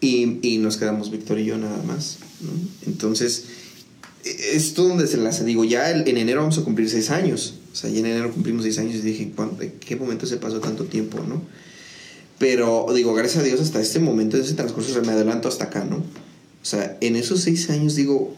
y, 0.00 0.38
y 0.46 0.58
nos 0.58 0.76
quedamos 0.76 1.10
Víctor 1.10 1.38
y 1.38 1.46
yo 1.46 1.56
nada 1.58 1.82
más, 1.82 2.18
¿no? 2.42 2.50
Entonces, 2.86 3.44
e- 4.24 4.54
esto 4.56 4.86
donde 4.86 5.06
se 5.06 5.16
enlaza, 5.16 5.44
digo, 5.44 5.64
ya 5.64 5.90
el- 5.90 6.06
en 6.06 6.18
enero 6.18 6.40
vamos 6.42 6.58
a 6.58 6.62
cumplir 6.62 6.90
seis 6.90 7.10
años, 7.10 7.54
o 7.72 7.74
sea, 7.74 7.88
ya 7.90 8.00
en 8.00 8.06
enero 8.06 8.30
cumplimos 8.32 8.62
seis 8.64 8.78
años 8.78 8.96
y 8.96 9.00
dije, 9.00 9.32
¿cuándo- 9.34 9.60
¿en 9.62 9.72
qué 9.80 9.96
momento 9.96 10.26
se 10.26 10.36
pasó 10.36 10.60
tanto 10.60 10.84
tiempo, 10.84 11.18
no? 11.26 11.42
Pero 12.38 12.86
digo, 12.94 13.14
gracias 13.14 13.42
a 13.42 13.46
Dios 13.46 13.60
hasta 13.60 13.80
este 13.80 13.98
momento, 13.98 14.36
en 14.36 14.42
ese 14.42 14.54
transcurso, 14.54 14.92
se 14.92 15.00
me 15.00 15.12
adelanto 15.12 15.48
hasta 15.48 15.64
acá, 15.64 15.84
¿no? 15.84 15.96
O 15.96 16.68
sea, 16.68 16.96
en 17.00 17.16
esos 17.16 17.40
seis 17.40 17.70
años 17.70 17.94
digo, 17.94 18.34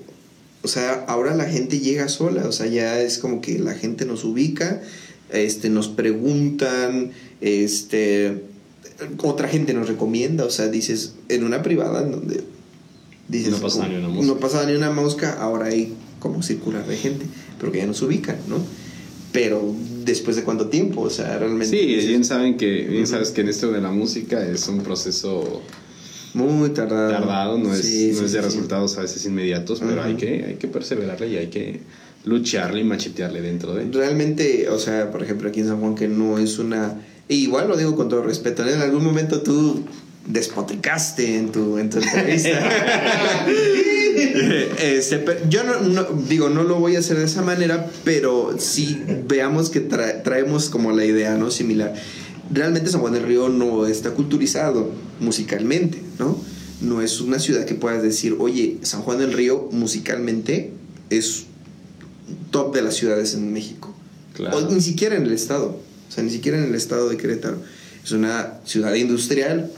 o 0.62 0.68
sea, 0.68 1.05
ahora 1.09 1.34
la 1.34 1.46
gente 1.46 1.80
llega 1.80 2.09
sola, 2.09 2.46
o 2.46 2.53
sea, 2.53 2.66
ya 2.66 3.01
es 3.01 3.18
como 3.18 3.40
que 3.40 3.59
la 3.59 3.74
gente 3.74 4.05
nos 4.05 4.24
ubica, 4.24 4.82
este, 5.30 5.70
nos 5.70 5.88
preguntan, 5.88 7.12
este, 7.40 8.44
otra 9.22 9.49
gente 9.49 9.74
nos 9.74 9.88
recomienda, 9.88 10.44
o 10.44 10.51
sea, 10.51 10.68
dices, 10.68 11.14
en 11.28 11.44
una 11.44 11.62
privada 11.62 12.03
en 12.03 12.12
donde 12.12 12.44
dices, 13.28 13.53
No 13.53 13.59
pasaba 13.59 13.88
ni 13.88 13.96
una 13.96 14.09
mosca. 14.09 14.26
No 14.26 14.38
pasaba 14.38 14.66
ni 14.66 14.74
una 14.74 14.90
mosca, 14.90 15.32
ahora 15.40 15.66
hay 15.66 15.94
como 16.18 16.42
circular 16.42 16.86
de 16.86 16.96
gente, 16.96 17.26
pero 17.59 17.72
que 17.72 17.78
ya 17.78 17.86
nos 17.86 18.03
ubican, 18.03 18.36
¿no? 18.49 18.59
Pero 19.41 19.72
después 20.05 20.34
de 20.34 20.43
cuánto 20.43 20.66
tiempo, 20.66 21.03
o 21.03 21.11
sea, 21.11 21.39
realmente... 21.39 21.66
Sí, 21.66 21.86
dices, 21.86 22.09
bien 22.09 22.24
saben 22.24 22.57
que, 22.57 22.82
bien 22.89 23.07
sabes 23.07 23.30
que 23.30 23.43
en 23.43 23.49
esto 23.49 23.70
de 23.70 23.80
la 23.80 23.93
música 23.93 24.45
es 24.45 24.66
un 24.66 24.80
proceso 24.80 25.62
Muy 26.34 26.70
tardado. 26.70 27.12
tardado, 27.12 27.57
no 27.57 27.72
es, 27.72 27.82
Sí, 27.82 28.09
no 28.14 28.18
sí, 28.18 28.24
es 28.24 28.32
de 28.32 28.41
sí. 28.41 28.45
resultados 28.45 28.99
a 28.99 29.03
veces 29.03 29.24
inmediatos, 29.26 29.78
pero 29.78 30.03
hay 30.03 30.14
que, 30.16 30.45
hay 30.45 30.55
que 30.55 30.66
perseverarle 30.66 31.28
y 31.28 31.36
hay 31.36 31.47
que 31.47 31.82
lucharle 32.24 32.80
y 32.80 32.84
machetearle 32.84 33.41
dentro 33.41 33.74
de. 33.74 33.84
Realmente, 33.93 34.68
o 34.70 34.78
sea, 34.80 35.12
por 35.12 35.22
ejemplo, 35.22 35.49
aquí 35.49 35.61
en 35.61 35.68
San 35.68 35.78
Juan, 35.78 35.95
que 35.95 36.09
no 36.09 36.39
es 36.41 36.59
una. 36.59 37.01
e 37.28 37.36
igual 37.36 37.68
lo 37.68 37.76
digo 37.76 37.95
con 37.95 38.09
todo 38.09 38.22
respeto, 38.24 38.66
en 38.68 38.80
algún 38.80 39.05
momento 39.05 39.41
tú 39.43 39.84
despotricaste 40.26 41.36
en 41.36 41.53
tu, 41.53 41.78
en 41.78 41.91
tu 41.91 41.99
entrevista. 41.99 42.59
Este, 44.79 45.19
pero 45.19 45.41
yo 45.49 45.64
no, 45.64 45.81
no- 45.81 46.07
digo, 46.29 46.49
no 46.49 46.62
lo 46.64 46.77
voy 46.77 46.97
a 46.97 47.01
hacer 47.01 47.19
de 47.19 47.25
esa 47.25 47.43
manera, 47.43 47.91
pero 48.05 48.57
sí 48.59 49.01
veamos 49.27 49.71
que 49.71 49.89
tra- 49.89 50.23
traemos 50.23 50.69
como 50.71 50.93
la 50.93 51.05
idea, 51.05 51.37
¿no? 51.37 51.51
Similar. 51.51 51.95
Realmente 52.53 52.91
San 52.91 53.01
Juan 53.01 53.12
del 53.12 53.25
Río 53.25 53.49
no 53.49 53.87
está 53.87 54.11
culturizado 54.12 54.91
musicalmente, 55.21 56.01
¿no? 56.19 56.41
No 56.81 57.03
es 57.03 57.21
una 57.21 57.39
ciudad 57.39 57.64
que 57.66 57.75
puedas 57.75 58.03
decir, 58.03 58.37
oye, 58.39 58.79
San 58.83 59.03
Juan 59.03 59.19
del 59.19 59.33
Río 59.33 59.69
musicalmente 59.73 60.73
es 61.11 61.45
top 62.51 62.75
de 62.75 62.83
las 62.83 62.95
ciudades 62.95 63.35
en 63.35 63.53
México. 63.53 63.95
Claro. 64.35 64.57
O 64.59 64.71
ni 64.71 64.81
siquiera 64.81 65.16
en 65.16 65.25
el 65.25 65.33
estado. 65.33 65.81
O 66.09 66.12
sea, 66.12 66.23
ni 66.23 66.31
siquiera 66.31 66.57
en 66.59 66.64
el 66.64 66.75
estado 66.75 67.09
de 67.09 67.16
Querétaro. 67.16 67.59
Es 68.05 68.12
una 68.12 68.61
ciudad 68.64 68.95
industrial 68.95 69.71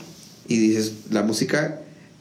y 0.46 0.58
dices, 0.58 0.92
la 1.10 1.22
música, 1.22 1.79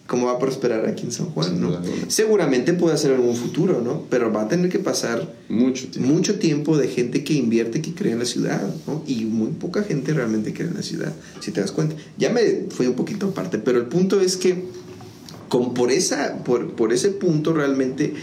¿cómo 0.09 0.25
va 0.25 0.33
a 0.33 0.39
prosperar 0.39 0.87
aquí 0.87 1.03
en 1.05 1.11
San 1.11 1.27
Juan? 1.27 1.61
¿no? 1.61 1.79
Seguramente 2.07 2.73
puede 2.73 2.97
ser 2.97 3.13
algún 3.13 3.35
futuro, 3.35 3.79
¿no? 3.81 4.05
Pero 4.09 4.33
va 4.33 4.41
a 4.41 4.47
tener 4.47 4.69
que 4.69 4.79
pasar 4.79 5.31
Mucho 5.47 5.87
tiempo. 5.87 6.11
mucho 6.11 6.39
tiempo 6.39 6.77
de 6.77 6.87
gente 6.87 7.23
que 7.23 7.35
invierte, 7.35 7.81
que 7.81 7.93
cree 7.93 8.13
en 8.13 8.19
la 8.19 8.25
ciudad, 8.25 8.61
¿no? 8.87 9.03
Y 9.05 9.25
muy 9.25 9.51
poca 9.51 9.83
gente 9.83 10.11
realmente 10.13 10.51
cree 10.51 10.67
en 10.67 10.73
la 10.73 10.81
ciudad, 10.81 11.13
si 11.39 11.51
te 11.51 11.61
das 11.61 11.71
cuenta. 11.71 11.95
Ya 12.17 12.31
me 12.31 12.41
fui 12.71 12.87
un 12.87 12.95
poquito 12.95 13.27
aparte, 13.27 13.59
pero 13.59 13.77
el 13.77 13.85
punto 13.85 14.19
es 14.19 14.35
que 14.35 14.65
con, 15.47 15.75
por, 15.75 15.91
esa, 15.91 16.43
por, 16.43 16.73
por 16.73 16.91
ese 16.91 17.09
punto 17.09 17.53
realmente 17.53 18.13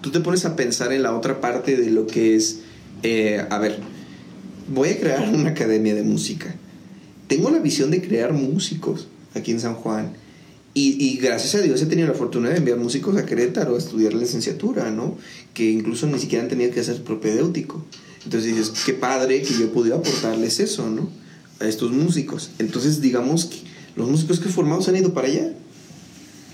tú 0.00 0.10
te 0.10 0.18
pones 0.18 0.44
a 0.44 0.56
pensar 0.56 0.92
en 0.92 1.04
la 1.04 1.16
otra 1.16 1.40
parte 1.40 1.76
de 1.76 1.90
lo 1.92 2.08
que 2.08 2.34
es, 2.34 2.60
eh, 3.04 3.46
a 3.48 3.58
ver, 3.58 3.78
voy 4.74 4.88
a 4.88 4.98
crear 4.98 5.28
una 5.32 5.50
academia 5.50 5.94
de 5.94 6.02
música. 6.02 6.56
Tengo 7.28 7.50
la 7.50 7.60
visión 7.60 7.92
de 7.92 8.02
crear 8.02 8.32
músicos 8.32 9.06
aquí 9.34 9.52
en 9.52 9.60
San 9.60 9.74
Juan. 9.74 10.25
Y, 10.76 11.02
y 11.02 11.16
gracias 11.16 11.54
a 11.54 11.62
Dios 11.62 11.80
he 11.80 11.86
tenido 11.86 12.06
la 12.06 12.12
fortuna 12.12 12.50
de 12.50 12.58
enviar 12.58 12.76
músicos 12.76 13.16
a 13.16 13.24
Querétaro 13.24 13.76
a 13.76 13.78
estudiar 13.78 14.12
licenciatura, 14.12 14.90
¿no? 14.90 15.16
Que 15.54 15.70
incluso 15.70 16.06
ni 16.06 16.18
siquiera 16.18 16.44
han 16.44 16.50
tenido 16.50 16.70
que 16.70 16.80
hacer 16.80 17.02
propedéutico. 17.02 17.82
Entonces 18.24 18.54
dices, 18.54 18.82
qué 18.84 18.92
padre 18.92 19.40
que 19.40 19.54
yo 19.54 19.64
he 19.64 19.68
podido 19.68 19.96
aportarles 19.96 20.60
eso, 20.60 20.90
¿no? 20.90 21.08
A 21.60 21.66
estos 21.66 21.92
músicos. 21.92 22.50
Entonces 22.58 23.00
digamos 23.00 23.46
que 23.46 23.56
los 23.96 24.06
músicos 24.10 24.38
que 24.38 24.50
se 24.50 24.90
han 24.90 24.96
ido 24.96 25.14
para 25.14 25.28
allá, 25.28 25.54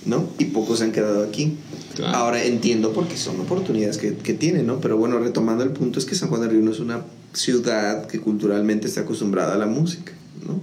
¿no? 0.06 0.28
Y 0.38 0.44
pocos 0.44 0.78
se 0.78 0.84
han 0.84 0.92
quedado 0.92 1.24
aquí. 1.24 1.56
Claro. 1.96 2.16
Ahora 2.16 2.44
entiendo 2.44 2.92
porque 2.92 3.16
son 3.16 3.40
oportunidades 3.40 3.98
que, 3.98 4.14
que 4.14 4.34
tienen, 4.34 4.68
¿no? 4.68 4.80
Pero 4.80 4.96
bueno, 4.98 5.18
retomando 5.18 5.64
el 5.64 5.70
punto, 5.70 5.98
es 5.98 6.04
que 6.04 6.14
San 6.14 6.28
Juan 6.28 6.42
del 6.42 6.50
Río 6.50 6.60
no 6.60 6.70
es 6.70 6.78
una 6.78 7.02
ciudad 7.32 8.06
que 8.06 8.20
culturalmente 8.20 8.86
está 8.86 9.00
acostumbrada 9.00 9.54
a 9.54 9.58
la 9.58 9.66
música, 9.66 10.12
¿no? 10.46 10.60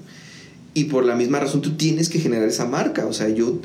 Y 0.74 0.86
por 0.86 1.06
la 1.06 1.16
misma 1.16 1.40
razón 1.40 1.62
tú 1.62 1.72
tienes 1.72 2.10
que 2.10 2.20
generar 2.20 2.48
esa 2.48 2.66
marca. 2.66 3.06
O 3.06 3.14
sea, 3.14 3.30
yo, 3.30 3.60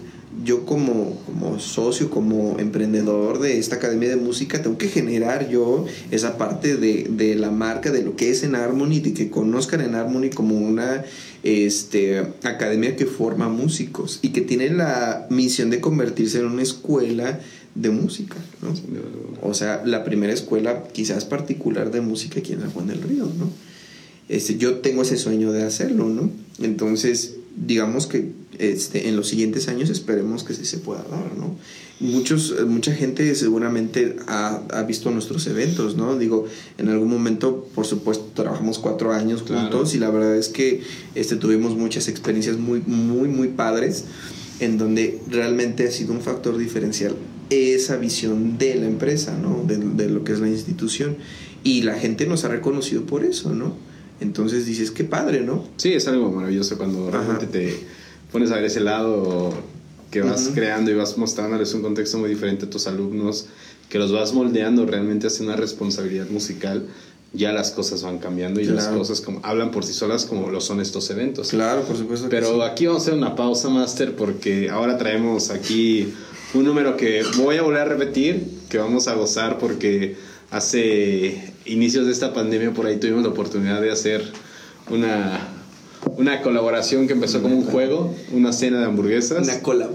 yo 0.44 0.64
como, 0.64 1.20
como 1.26 1.58
socio, 1.60 2.10
como 2.10 2.58
emprendedor 2.58 3.40
de 3.40 3.58
esta 3.58 3.76
academia 3.76 4.08
de 4.08 4.16
música, 4.16 4.62
tengo 4.62 4.78
que 4.78 4.88
generar 4.88 5.48
yo 5.48 5.84
esa 6.10 6.38
parte 6.38 6.76
de, 6.76 7.06
de 7.10 7.34
la 7.34 7.50
marca, 7.50 7.90
de 7.90 8.02
lo 8.02 8.16
que 8.16 8.30
es 8.30 8.42
en 8.42 8.54
Harmony, 8.54 9.00
de 9.00 9.12
que 9.12 9.30
conozcan 9.30 9.80
en 9.80 9.94
Harmony 9.94 10.30
como 10.30 10.56
una 10.56 11.04
este, 11.44 12.20
academia 12.42 12.96
que 12.96 13.04
forma 13.04 13.48
músicos 13.48 14.18
y 14.22 14.30
que 14.30 14.40
tiene 14.40 14.70
la 14.70 15.26
misión 15.28 15.70
de 15.70 15.80
convertirse 15.80 16.38
en 16.38 16.46
una 16.46 16.62
escuela 16.62 17.38
de 17.74 17.90
música. 17.90 18.36
¿no? 18.62 18.72
O 19.42 19.52
sea, 19.54 19.82
la 19.84 20.04
primera 20.04 20.32
escuela 20.32 20.84
quizás 20.92 21.24
particular 21.24 21.90
de 21.90 22.00
música 22.00 22.40
aquí 22.40 22.54
en 22.54 22.60
San 22.62 22.70
Juan 22.70 22.86
del 22.86 23.02
Río, 23.02 23.24
¿no? 23.24 23.50
Este, 24.28 24.56
yo 24.56 24.76
tengo 24.78 25.02
ese 25.02 25.16
sueño 25.16 25.52
de 25.52 25.62
hacerlo, 25.64 26.08
¿no? 26.08 26.30
Entonces, 26.62 27.34
digamos 27.56 28.06
que 28.06 28.32
este, 28.58 29.08
en 29.08 29.16
los 29.16 29.28
siguientes 29.28 29.68
años 29.68 29.90
esperemos 29.90 30.44
que 30.44 30.54
sí 30.54 30.64
se 30.64 30.78
pueda 30.78 31.02
dar, 31.10 31.36
¿no? 31.36 31.56
Muchos, 32.00 32.54
mucha 32.66 32.92
gente 32.92 33.34
seguramente 33.34 34.16
ha, 34.26 34.62
ha 34.72 34.82
visto 34.82 35.10
nuestros 35.10 35.46
eventos, 35.46 35.96
¿no? 35.96 36.16
Digo, 36.18 36.46
en 36.78 36.88
algún 36.88 37.08
momento, 37.08 37.68
por 37.74 37.86
supuesto, 37.86 38.30
trabajamos 38.34 38.78
cuatro 38.78 39.12
años 39.12 39.42
juntos 39.42 39.70
Claro. 39.70 39.88
y 39.94 39.98
la 39.98 40.10
verdad 40.10 40.36
es 40.36 40.48
que 40.48 40.82
este, 41.14 41.36
tuvimos 41.36 41.76
muchas 41.76 42.08
experiencias 42.08 42.56
muy, 42.58 42.80
muy, 42.86 43.28
muy 43.28 43.48
padres 43.48 44.04
en 44.60 44.78
donde 44.78 45.20
realmente 45.30 45.86
ha 45.86 45.90
sido 45.90 46.12
un 46.12 46.20
factor 46.20 46.56
diferencial 46.58 47.14
esa 47.50 47.96
visión 47.96 48.56
de 48.58 48.74
la 48.76 48.86
empresa, 48.86 49.36
¿no? 49.38 49.62
De, 49.66 49.76
de 49.78 50.08
lo 50.10 50.24
que 50.24 50.32
es 50.32 50.40
la 50.40 50.48
institución. 50.48 51.16
Y 51.62 51.82
la 51.82 51.94
gente 51.94 52.26
nos 52.26 52.44
ha 52.44 52.48
reconocido 52.48 53.02
por 53.04 53.24
eso, 53.24 53.54
¿no? 53.54 53.76
Entonces 54.24 54.64
dices, 54.66 54.90
qué 54.90 55.04
padre, 55.04 55.42
¿no? 55.42 55.64
Sí, 55.76 55.92
es 55.92 56.08
algo 56.08 56.30
maravilloso 56.32 56.76
cuando 56.78 57.08
Ajá. 57.08 57.18
realmente 57.18 57.46
te 57.46 57.78
pones 58.32 58.50
a 58.50 58.56
ver 58.56 58.64
ese 58.64 58.80
lado 58.80 59.52
que 60.10 60.22
vas 60.22 60.50
creando 60.54 60.90
y 60.90 60.94
vas 60.94 61.18
mostrándoles 61.18 61.74
un 61.74 61.82
contexto 61.82 62.18
muy 62.18 62.30
diferente 62.30 62.66
a 62.66 62.70
tus 62.70 62.86
alumnos, 62.86 63.46
que 63.88 63.98
los 63.98 64.12
vas 64.12 64.32
moldeando 64.32 64.86
realmente 64.86 65.26
hacia 65.26 65.44
una 65.44 65.56
responsabilidad 65.56 66.28
musical, 66.30 66.86
ya 67.32 67.52
las 67.52 67.72
cosas 67.72 68.02
van 68.02 68.18
cambiando 68.18 68.60
y 68.60 68.64
las 68.64 68.86
cosas 68.86 69.20
como 69.20 69.40
hablan 69.42 69.72
por 69.72 69.84
sí 69.84 69.92
solas 69.92 70.24
como 70.24 70.50
lo 70.50 70.60
son 70.60 70.80
estos 70.80 71.10
eventos. 71.10 71.48
Claro, 71.48 71.82
por 71.82 71.96
supuesto. 71.96 72.28
Pero 72.30 72.54
sí. 72.54 72.60
aquí 72.62 72.86
vamos 72.86 73.02
a 73.02 73.04
hacer 73.06 73.14
una 73.14 73.34
pausa, 73.34 73.68
Master, 73.68 74.14
porque 74.14 74.70
ahora 74.70 74.96
traemos 74.96 75.50
aquí 75.50 76.14
un 76.54 76.64
número 76.64 76.96
que 76.96 77.22
voy 77.36 77.56
a 77.56 77.62
volver 77.62 77.80
a 77.80 77.84
repetir, 77.86 78.46
que 78.68 78.78
vamos 78.78 79.08
a 79.08 79.14
gozar 79.14 79.58
porque 79.58 80.16
hace 80.52 81.53
inicios 81.66 82.06
de 82.06 82.12
esta 82.12 82.32
pandemia 82.32 82.72
por 82.72 82.86
ahí 82.86 82.98
tuvimos 82.98 83.22
la 83.22 83.30
oportunidad 83.30 83.80
de 83.80 83.90
hacer 83.90 84.24
una, 84.90 85.40
una 86.16 86.42
colaboración 86.42 87.06
que 87.06 87.14
empezó 87.14 87.42
como 87.42 87.56
un 87.56 87.64
juego, 87.64 88.14
una 88.32 88.52
cena 88.52 88.80
de 88.80 88.86
hamburguesas. 88.86 89.46
Una 89.46 89.60
collab. 89.60 89.90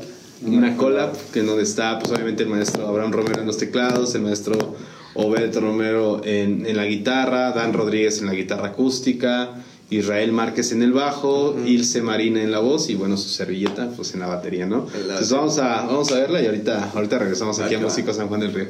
Una 0.46 0.78
collab 0.78 1.12
que 1.34 1.42
en 1.42 1.48
donde 1.48 1.64
está 1.64 2.00
pues 2.00 2.12
obviamente 2.12 2.44
el 2.44 2.50
maestro 2.50 2.88
Abraham 2.88 3.12
Romero 3.12 3.42
en 3.42 3.48
los 3.48 3.58
teclados, 3.58 4.16
el 4.16 4.22
maestro 4.22 4.76
Obed 5.16 5.56
Romero 5.58 6.22
en, 6.24 6.66
en 6.66 6.78
la 6.78 6.86
guitarra, 6.86 7.52
Dan 7.52 7.74
Rodríguez 7.74 8.20
en 8.20 8.28
la 8.28 8.34
guitarra 8.34 8.70
acústica, 8.70 9.56
Israel 9.90 10.32
Márquez 10.32 10.72
en 10.72 10.84
el 10.84 10.94
bajo, 10.94 11.58
Ilse 11.66 12.02
Marina 12.02 12.42
en 12.42 12.52
la 12.52 12.60
voz 12.60 12.90
y 12.90 12.96
bueno 12.96 13.18
su 13.18 13.28
servilleta 13.30 13.90
pues 13.96 14.14
en 14.14 14.22
la 14.22 14.28
batería, 14.28 14.66
¿no? 14.66 14.88
Entonces 14.94 15.32
vamos 15.32 15.58
a, 15.58 15.86
vamos 15.86 16.12
a 16.12 16.20
verla 16.20 16.42
y 16.42 16.46
ahorita, 16.46 16.92
ahorita 16.94 17.20
regresamos 17.20 17.60
aquí 17.60 17.74
a 17.74 17.78
Acá. 17.78 17.88
Música 17.88 18.14
San 18.14 18.28
Juan 18.28 18.40
del 18.40 18.54
Río. 18.54 18.68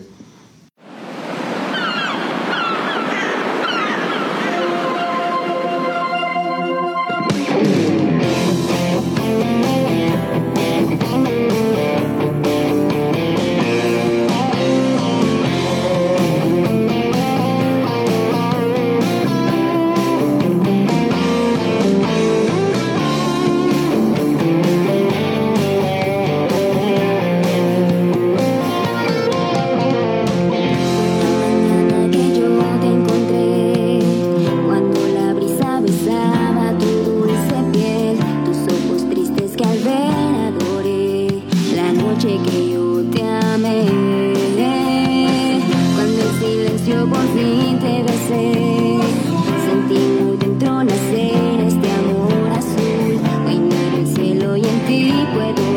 Ti 54.89 55.13
puedo 55.33 55.68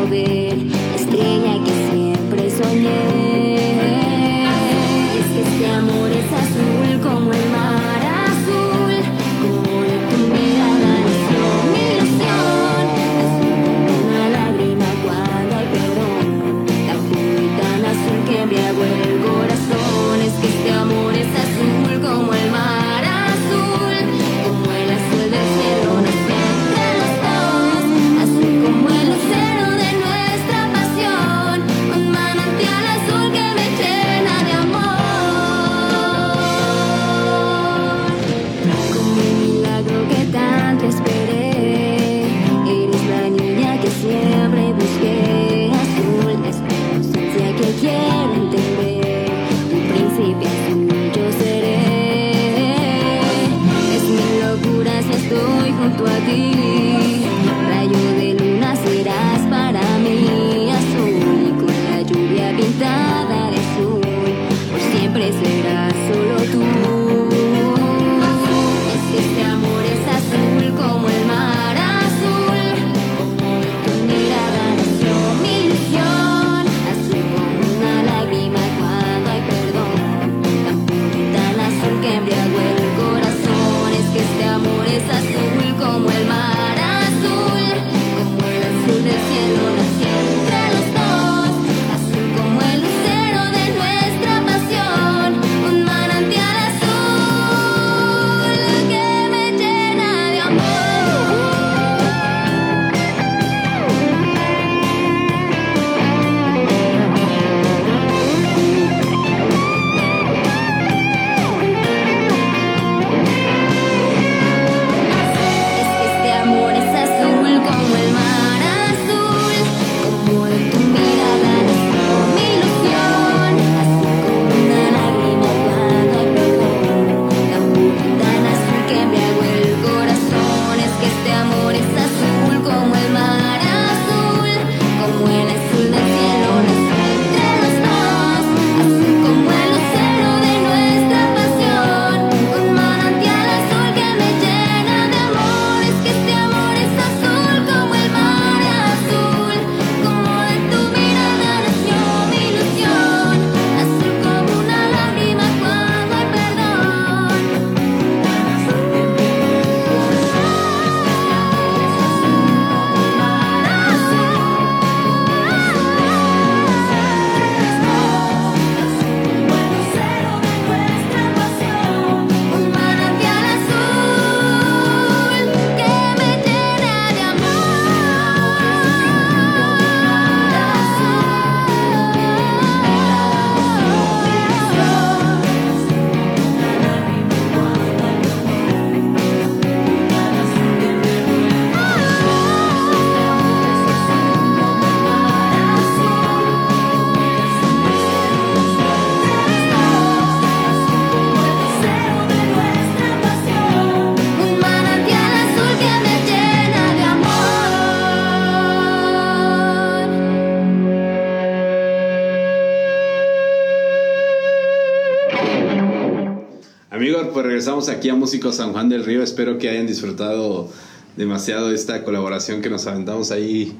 aquí 218.03 218.09
a 218.09 218.15
Músicos 218.15 218.57
San 218.57 218.73
Juan 218.73 218.89
del 218.89 219.05
Río. 219.05 219.23
Espero 219.23 219.57
que 219.57 219.69
hayan 219.69 219.87
disfrutado 219.87 220.67
demasiado 221.15 221.71
esta 221.71 222.03
colaboración 222.03 222.61
que 222.61 222.69
nos 222.69 222.85
aventamos 222.85 223.31
ahí 223.31 223.71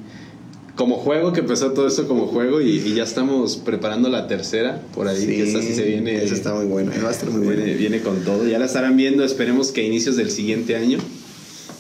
como 0.78 0.96
juego, 0.96 1.34
que 1.34 1.42
empezó 1.42 1.74
todo 1.74 1.88
esto 1.88 2.08
como 2.08 2.28
juego 2.28 2.62
y, 2.62 2.70
y 2.70 2.94
ya 2.94 3.04
estamos 3.04 3.58
preparando 3.58 4.08
la 4.08 4.28
tercera 4.28 4.82
por 4.96 5.10
ahí, 5.10 5.26
que 5.26 5.44
esa 5.50 5.62
sí 5.62 5.76
se 5.76 5.84
viene. 5.84 6.24
Esa 6.24 6.36
está 6.36 6.54
muy 6.54 6.68
buena, 6.68 6.94
va 7.04 7.10
a 7.10 7.12
estar 7.12 7.30
muy 7.30 7.42
viene, 7.42 7.64
buena. 7.64 7.78
viene 7.78 8.00
con 8.00 8.24
todo. 8.24 8.48
Ya 8.48 8.60
la 8.60 8.66
estarán 8.66 8.96
viendo, 8.96 9.26
esperemos 9.26 9.74
que 9.74 9.82
a 9.82 9.84
inicios 9.84 10.16
del 10.16 10.32
siguiente 10.32 10.78
año. 10.78 11.00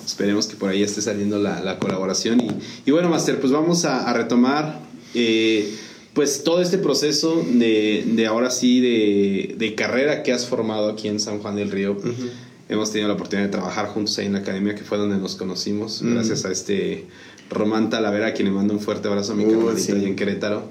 Esperemos 0.05 0.47
que 0.47 0.57
por 0.57 0.69
ahí 0.69 0.83
esté 0.83 1.01
saliendo 1.01 1.39
la, 1.39 1.61
la 1.61 1.79
colaboración. 1.79 2.41
Y, 2.41 2.49
y 2.85 2.91
bueno, 2.91 3.07
Master, 3.07 3.39
pues 3.39 3.53
vamos 3.53 3.85
a, 3.85 4.09
a 4.09 4.11
retomar 4.11 4.81
eh, 5.13 5.73
pues 6.13 6.43
todo 6.43 6.61
este 6.61 6.77
proceso 6.77 7.43
de, 7.53 8.03
de 8.05 8.25
ahora 8.27 8.51
sí 8.51 8.79
de, 8.79 9.55
de 9.57 9.75
carrera 9.75 10.21
que 10.23 10.31
has 10.31 10.45
formado 10.45 10.89
aquí 10.89 11.07
en 11.07 11.19
San 11.19 11.39
Juan 11.39 11.55
del 11.55 11.71
Río. 11.71 11.97
Hemos 12.69 12.91
tenido 12.91 13.07
la 13.07 13.15
oportunidad 13.15 13.47
de 13.47 13.51
trabajar 13.51 13.87
juntos 13.87 14.17
ahí 14.19 14.27
en 14.27 14.33
la 14.33 14.39
academia, 14.39 14.73
que 14.75 14.83
fue 14.83 14.97
donde 14.97 15.17
nos 15.17 15.35
conocimos, 15.35 16.01
Ujú. 16.01 16.11
gracias 16.11 16.45
a 16.45 16.51
este 16.51 17.05
Román 17.49 17.89
Talavera, 17.89 18.27
a 18.27 18.33
quien 18.33 18.47
le 18.47 18.53
mando 18.53 18.73
un 18.73 18.79
fuerte 18.79 19.07
abrazo 19.07 19.33
a 19.33 19.35
mi 19.35 19.43
Uh, 19.45 19.49
carnalito 19.49 19.79
sí. 19.79 19.91
ahí 19.91 20.05
en 20.05 20.15
Querétaro. 20.15 20.63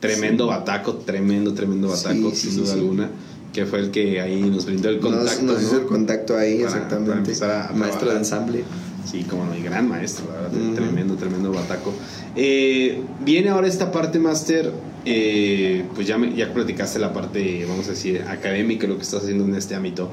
Tremendo 0.00 0.46
bataco, 0.46 0.94
tremendo, 0.96 1.54
tremendo 1.54 1.88
bataco, 1.88 2.30
Sí, 2.34 2.48
sin 2.50 2.56
duda 2.58 2.74
alguna, 2.74 3.10
que 3.54 3.64
fue 3.64 3.78
el 3.78 3.90
que 3.90 4.20
ahí 4.20 4.42
nos 4.42 4.66
brindó 4.66 4.88
el 4.90 5.00
Nos, 5.00 5.12
contacto. 5.12 5.42
nos 5.44 5.62
hizo 5.62 5.74
¿no? 5.74 5.80
el 5.80 5.86
contacto 5.86 6.36
ahí, 6.36 6.56
Para- 6.62 6.66
exactamente. 6.66 7.32
para 7.36 7.68
a 7.68 7.72
Maestro 7.72 8.10
de 8.10 8.16
ensamble. 8.18 8.64
Sí, 9.10 9.22
como 9.24 9.44
no, 9.44 9.56
y 9.56 9.62
gran 9.62 9.88
maestro, 9.88 10.26
la 10.32 10.40
verdad, 10.48 10.74
tremendo, 10.74 11.14
tremendo 11.14 11.52
bataco. 11.52 11.92
Eh, 12.34 13.00
viene 13.24 13.50
ahora 13.50 13.68
esta 13.68 13.92
parte, 13.92 14.18
Master, 14.18 14.72
eh, 15.04 15.84
pues 15.94 16.06
ya, 16.08 16.18
me- 16.18 16.34
ya 16.34 16.52
platicaste 16.52 16.98
la 16.98 17.12
parte, 17.12 17.64
vamos 17.68 17.86
a 17.86 17.90
decir, 17.90 18.22
académica, 18.28 18.86
lo 18.88 18.96
que 18.96 19.02
estás 19.02 19.22
haciendo 19.22 19.44
en 19.44 19.54
este 19.54 19.74
ámbito, 19.76 20.10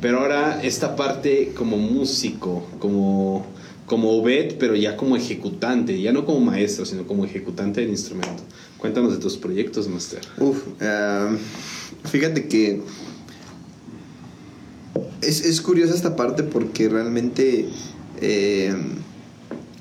pero 0.00 0.20
ahora 0.20 0.62
esta 0.62 0.94
parte 0.94 1.52
como 1.56 1.76
músico, 1.76 2.64
como, 2.78 3.44
como 3.84 4.10
Obed, 4.12 4.54
pero 4.58 4.76
ya 4.76 4.96
como 4.96 5.16
ejecutante, 5.16 6.00
ya 6.00 6.12
no 6.12 6.24
como 6.24 6.38
maestro, 6.40 6.86
sino 6.86 7.04
como 7.06 7.24
ejecutante 7.24 7.80
del 7.80 7.90
instrumento. 7.90 8.44
Cuéntanos 8.78 9.12
de 9.12 9.18
tus 9.18 9.36
proyectos, 9.36 9.88
Master. 9.88 10.20
Uf, 10.38 10.58
ah, 10.80 11.30
fíjate 12.04 12.46
que 12.46 12.80
es, 15.20 15.44
es 15.44 15.60
curiosa 15.60 15.94
esta 15.94 16.14
parte 16.14 16.42
porque 16.42 16.88
realmente, 16.88 17.68
eh, 18.20 18.74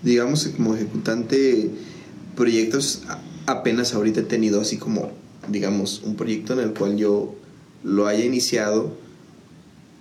digamos 0.04 0.48
como 0.56 0.76
ejecutante, 0.76 1.70
proyectos 2.36 3.04
apenas 3.46 3.94
ahorita 3.94 4.22
he 4.22 4.24
tenido 4.24 4.62
así 4.62 4.78
como, 4.78 5.12
digamos, 5.48 6.02
un 6.04 6.16
proyecto 6.16 6.54
en 6.54 6.60
el 6.60 6.74
cual 6.74 6.98
yo 6.98 7.36
lo 7.84 8.08
haya 8.08 8.26
iniciado, 8.26 8.96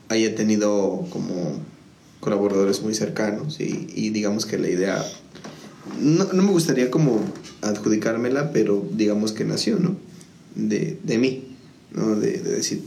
haya 0.09 0.35
tenido 0.35 1.07
como 1.11 1.61
colaboradores 2.21 2.83
muy 2.83 2.95
cercanos 2.95 3.61
y, 3.61 4.11
digamos 4.11 4.47
que 4.47 4.59
la 4.59 4.69
idea, 4.69 5.05
no, 6.01 6.25
no 6.33 6.43
me 6.43 6.51
gustaría 6.51 6.91
como 6.91 7.21
adjudicármela, 7.61 8.53
pero 8.53 8.87
digamos 8.93 9.33
que 9.33 9.45
nació, 9.45 9.79
¿no? 9.79 9.97
De, 10.55 10.99
de 11.03 11.19
mí, 11.19 11.45
¿no? 11.93 12.17
De, 12.17 12.39
de 12.39 12.51
decir, 12.53 12.83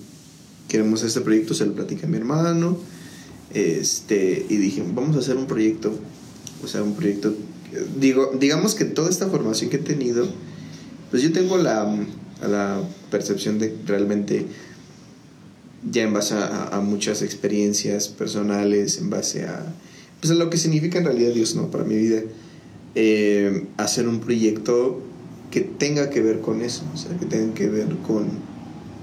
queremos 0.68 1.04
este 1.04 1.22
proyecto, 1.22 1.54
se 1.54 1.66
lo 1.66 1.74
platica 1.74 2.08
a 2.08 2.10
mi 2.10 2.18
hermano, 2.18 2.80
este, 3.54 4.46
y 4.50 4.58
dije, 4.58 4.84
vamos 4.94 5.16
a 5.16 5.20
hacer 5.20 5.38
un 5.38 5.48
proyecto, 5.48 5.94
o 6.64 6.68
sea, 6.68 6.84
un 6.84 6.96
proyecto, 6.96 7.34
digo, 8.00 8.32
digamos 8.40 8.76
que 8.76 8.86
toda 8.86 9.10
esta 9.10 9.28
formación 9.28 9.70
que 9.70 9.78
he 9.78 9.80
tenido, 9.80 10.28
pues 11.12 11.24
yo 11.24 11.32
tengo 11.32 11.58
la, 11.58 11.96
la 12.42 12.82
percepción 13.10 13.60
de 13.60 13.76
realmente, 13.86 14.46
ya 15.90 16.04
en 16.04 16.14
base 16.14 16.34
a, 16.34 16.68
a 16.68 16.82
muchas 16.82 17.22
experiencias 17.22 18.08
personales, 18.08 18.98
en 18.98 19.10
base 19.10 19.46
a, 19.46 19.74
pues 20.20 20.32
a 20.32 20.36
lo 20.36 20.50
que 20.50 20.58
significa 20.58 20.98
en 20.98 21.06
realidad 21.06 21.34
Dios, 21.34 21.56
¿no? 21.56 21.70
Para 21.70 21.84
mi 21.84 21.96
vida, 21.96 22.22
eh, 22.96 23.66
hacer 23.78 24.08
un 24.08 24.20
proyecto 24.20 25.00
que 25.52 25.62
tenga 25.62 26.10
que 26.10 26.22
ver 26.22 26.42
con 26.42 26.62
eso, 26.62 26.84
o 26.94 26.98
sea, 26.98 27.16
que 27.18 27.26
tenga 27.26 27.54
que 27.54 27.70
ver 27.70 27.88
con, 28.06 28.28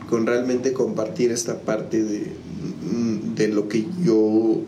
con 0.08 0.26
realmente 0.26 0.72
compartir 0.72 1.30
esta 1.30 1.60
parte 1.60 2.02
de, 2.02 2.26
mm, 2.90 3.34
de 3.34 3.48
lo 3.48 3.68
que 3.68 3.86
yo 4.02 4.62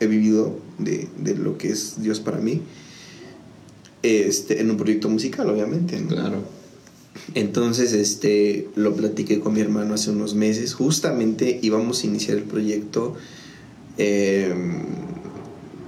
he 0.00 0.06
vivido, 0.06 0.58
de, 0.78 1.08
de 1.18 1.34
lo 1.34 1.58
que 1.58 1.70
es 1.70 2.02
Dios 2.02 2.20
para 2.20 2.38
mí, 2.38 2.60
este, 4.02 4.60
en 4.60 4.70
un 4.70 4.76
proyecto 4.76 5.08
musical, 5.08 5.48
obviamente. 5.50 6.00
¿no? 6.00 6.08
Claro. 6.08 6.42
Entonces, 7.34 7.92
este, 7.92 8.68
lo 8.76 8.94
platiqué 8.94 9.40
con 9.40 9.54
mi 9.54 9.60
hermano 9.60 9.94
hace 9.94 10.10
unos 10.10 10.34
meses. 10.34 10.74
Justamente 10.74 11.58
íbamos 11.62 12.02
a 12.02 12.06
iniciar 12.06 12.36
el 12.36 12.44
proyecto. 12.44 13.14
eh, 13.98 14.54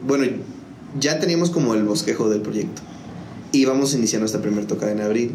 bueno, 0.06 0.24
ya 0.98 1.18
teníamos 1.18 1.50
como 1.50 1.74
el 1.74 1.84
bosquejo 1.84 2.30
del 2.30 2.40
proyecto. 2.40 2.82
Íbamos 3.52 3.94
a 3.94 3.98
iniciar 3.98 4.20
nuestra 4.20 4.40
primera 4.40 4.66
tocada 4.66 4.92
en 4.92 5.00
abril. 5.00 5.32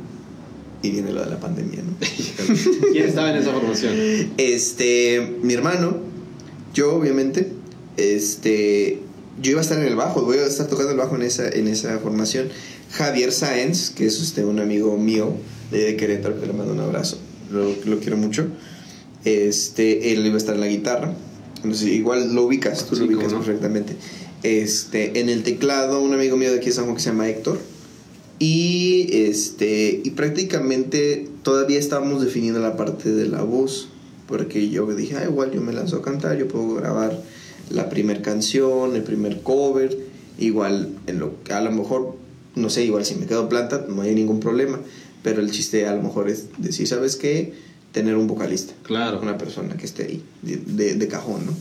Y 0.84 0.92
viene 0.92 1.12
lo 1.14 1.24
de 1.24 1.30
la 1.30 1.40
pandemia, 1.40 1.80
¿no? 1.82 1.96
¿Quién 2.92 3.08
estaba 3.08 3.32
en 3.32 3.38
esa 3.38 3.52
formación? 3.52 3.94
Este, 4.38 5.38
mi 5.42 5.54
hermano, 5.54 5.98
yo 6.74 6.94
obviamente, 6.94 7.48
este, 7.98 9.00
yo 9.42 9.52
iba 9.52 9.62
a 9.62 9.64
estar 9.64 9.80
en 9.80 9.86
el 9.86 9.96
bajo, 9.96 10.24
voy 10.24 10.38
a 10.38 10.46
estar 10.46 10.68
tocando 10.68 10.92
el 10.92 10.98
bajo 10.98 11.16
en 11.16 11.22
esa, 11.22 11.48
en 11.50 11.70
esa 11.70 11.98
formación. 12.00 12.50
Javier 12.92 13.32
Sáenz, 13.32 13.90
que 13.90 14.06
es 14.06 14.22
este, 14.22 14.44
un 14.44 14.60
amigo 14.60 14.98
mío 14.98 15.34
de, 15.72 15.96
Querétaro, 15.96 16.40
que 16.40 16.48
le 16.48 16.54
mando 16.54 16.74
un 16.74 16.82
abrazo, 16.82 17.18
lo, 17.50 17.74
lo 17.86 18.00
quiero 18.00 18.18
mucho. 18.18 18.48
Este, 19.26 20.12
él 20.12 20.26
iba 20.26 20.36
a 20.36 20.38
estar 20.38 20.56
en 20.56 20.62
la 20.62 20.68
guitarra. 20.68 21.14
Sé, 21.72 21.92
igual 21.92 22.36
lo 22.36 22.44
ubicas, 22.44 22.86
tú 22.86 22.96
Sí, 22.96 23.02
lo 23.04 23.08
ubicas 23.08 23.32
no. 23.32 23.40
perfectamente. 23.40 23.96
Este, 24.44 25.22
en 25.22 25.30
el 25.30 25.44
teclado, 25.44 26.02
un 26.02 26.14
amigo 26.14 26.36
mío 26.36 26.52
de 26.52 26.58
aquí 26.58 26.68
de 26.68 26.74
San 26.74 26.84
Juan 26.84 26.98
que 26.98 27.02
se 27.02 27.10
llama 27.10 27.30
Héctor. 27.30 27.60
Y 28.46 29.08
este 29.30 30.02
y 30.04 30.10
prácticamente 30.10 31.30
todavía 31.44 31.80
estábamos 31.80 32.22
definiendo 32.22 32.60
la 32.60 32.76
parte 32.76 33.10
de 33.14 33.26
la 33.30 33.42
voz, 33.42 33.88
porque 34.28 34.70
yo 34.70 34.86
dije, 34.94 35.16
ah, 35.16 35.24
igual 35.24 35.52
yo 35.54 35.62
me 35.62 35.72
lanzo 35.72 35.96
a 35.96 36.02
cantar, 36.02 36.38
yo 36.38 36.50
puedo 36.50 36.76
grabar 36.76 37.24
la 37.70 37.88
primer 37.90 38.22
canción, 38.22 38.98
el 38.98 39.04
primer 39.04 39.42
cover, 39.44 39.98
igual 40.40 40.90
en 41.08 41.20
lo 41.20 41.36
a 41.50 41.62
lo 41.62 41.72
mejor 41.72 42.18
no 42.56 42.70
sé, 42.70 42.84
igual 42.84 43.06
si 43.06 43.16
me 43.16 43.28
quedo 43.28 43.48
planta 43.48 43.86
no 43.88 44.02
hay 44.02 44.14
ningún 44.14 44.42
problema, 44.42 44.78
pero 45.24 45.40
el 45.40 45.50
chiste 45.50 45.88
a 45.88 45.96
lo 45.96 46.04
mejor 46.04 46.30
es 46.30 46.48
decir, 46.58 46.86
¿sabes 46.86 47.16
qué? 47.16 47.54
Tener 47.94 48.18
un 48.18 48.28
vocalista 48.28 48.74
Claro. 48.84 49.22
una 49.22 49.38
persona 49.38 49.78
que 49.78 49.86
esté 49.86 50.04
ahí, 50.04 50.22
de, 50.42 50.58
de- 50.58 50.96
de 50.96 51.08
cajón, 51.08 51.46
¿no? 51.46 51.54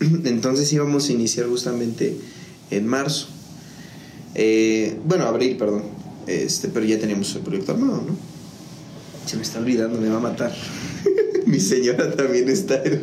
Entonces 0.28 0.72
íbamos 0.72 1.08
a 1.08 1.12
iniciar 1.12 1.46
justamente 1.46 2.16
en 2.72 2.88
marzo. 2.88 3.28
Eh, 4.34 4.96
bueno, 5.04 5.26
abril, 5.26 5.56
perdón. 5.56 5.93
Este, 6.26 6.68
pero 6.68 6.84
ya 6.86 6.98
teníamos 6.98 7.34
el 7.34 7.42
proyecto 7.42 7.72
armado, 7.72 8.02
¿no? 8.06 8.16
Se 9.26 9.36
me 9.36 9.42
está 9.42 9.58
olvidando, 9.58 10.00
me 10.00 10.08
va 10.08 10.16
a 10.16 10.20
matar. 10.20 10.54
Mi 11.46 11.60
señora 11.60 12.14
también 12.14 12.48
está 12.48 12.82
en, 12.82 13.02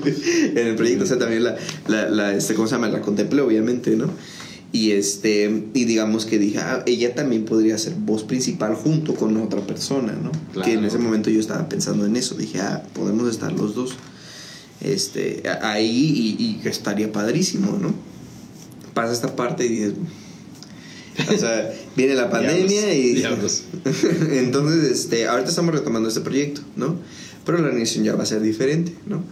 en 0.55 0.67
el 0.67 0.75
proyecto, 0.75 1.03
o 1.03 1.07
sea, 1.07 1.19
también 1.19 1.43
la, 1.43 1.55
la, 1.87 2.09
la, 2.09 2.35
este, 2.35 2.53
¿cómo 2.55 2.67
se 2.67 2.75
llama? 2.75 2.89
La 2.89 3.01
contemplé, 3.01 3.41
obviamente, 3.41 3.95
¿no? 3.95 4.09
Y 4.73 4.91
este, 4.91 5.65
y 5.73 5.85
digamos 5.85 6.25
que 6.25 6.39
dije, 6.39 6.59
ah, 6.59 6.83
ella 6.85 7.13
también 7.13 7.43
podría 7.43 7.77
ser 7.77 7.93
voz 7.93 8.23
principal 8.23 8.75
junto 8.75 9.15
con 9.15 9.35
otra 9.37 9.61
persona, 9.61 10.13
¿no? 10.13 10.31
Claro. 10.53 10.65
Que 10.65 10.73
en 10.73 10.85
ese 10.85 10.97
momento 10.97 11.29
yo 11.29 11.41
estaba 11.41 11.67
pensando 11.67 12.05
en 12.05 12.15
eso, 12.15 12.35
dije, 12.35 12.61
ah, 12.61 12.83
podemos 12.93 13.29
estar 13.29 13.51
los 13.51 13.75
dos 13.75 13.95
este, 14.81 15.43
ahí 15.61 16.35
y, 16.39 16.67
estaría 16.67 17.11
padrísimo, 17.11 17.77
¿no? 17.77 17.93
Pasa 18.93 19.13
esta 19.13 19.35
parte 19.35 19.65
y 19.65 19.69
dices, 19.69 19.93
o 21.33 21.37
sea, 21.37 21.73
viene 21.95 22.15
la 22.15 22.29
pandemia 22.29 22.93
y... 22.93 23.13
Diablos. 23.15 23.63
Entonces, 24.31 24.91
este, 24.91 25.27
ahorita 25.27 25.49
estamos 25.49 25.73
retomando 25.75 26.09
este 26.09 26.21
proyecto, 26.21 26.61
¿no? 26.75 26.95
Pero 27.45 27.57
la 27.59 27.67
organización 27.67 28.05
ya 28.05 28.15
va 28.15 28.23
a 28.23 28.25
ser 28.25 28.41
diferente, 28.41 28.93
¿no? 29.07 29.23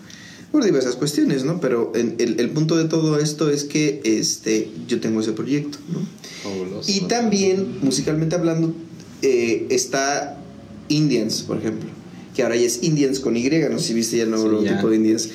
Por 0.51 0.63
diversas 0.63 0.95
cuestiones, 0.95 1.43
¿no? 1.43 1.61
Pero 1.61 1.91
en- 1.95 2.15
el, 2.17 2.39
el 2.39 2.49
punto 2.49 2.75
de 2.75 2.85
todo 2.85 3.19
esto 3.19 3.49
es 3.51 3.63
que 3.65 4.01
este, 4.03 4.71
yo 4.87 4.99
tengo 4.99 5.21
ese 5.21 5.31
proyecto, 5.33 5.77
¿no? 5.93 5.99
Fabuloso. 6.43 6.91
Y 6.91 7.01
también, 7.01 7.77
musicalmente 7.81 8.35
hablando, 8.35 8.73
eh, 9.21 9.67
está 9.69 10.41
Indians, 10.87 11.43
por 11.43 11.57
ejemplo. 11.57 11.89
Que 12.35 12.43
ahora 12.43 12.55
ya 12.55 12.65
es 12.65 12.83
Indians 12.83 13.19
con 13.19 13.35
Y, 13.37 13.47
no 13.69 13.77
sé 13.79 13.87
si 13.89 13.93
viste 13.93 14.17
ya 14.17 14.23
el 14.23 14.29
nuevo 14.31 14.45
Sí, 14.45 14.51
logotipo 14.51 14.83
ya. 14.83 14.89
de 14.89 14.95
Indians. 14.95 15.29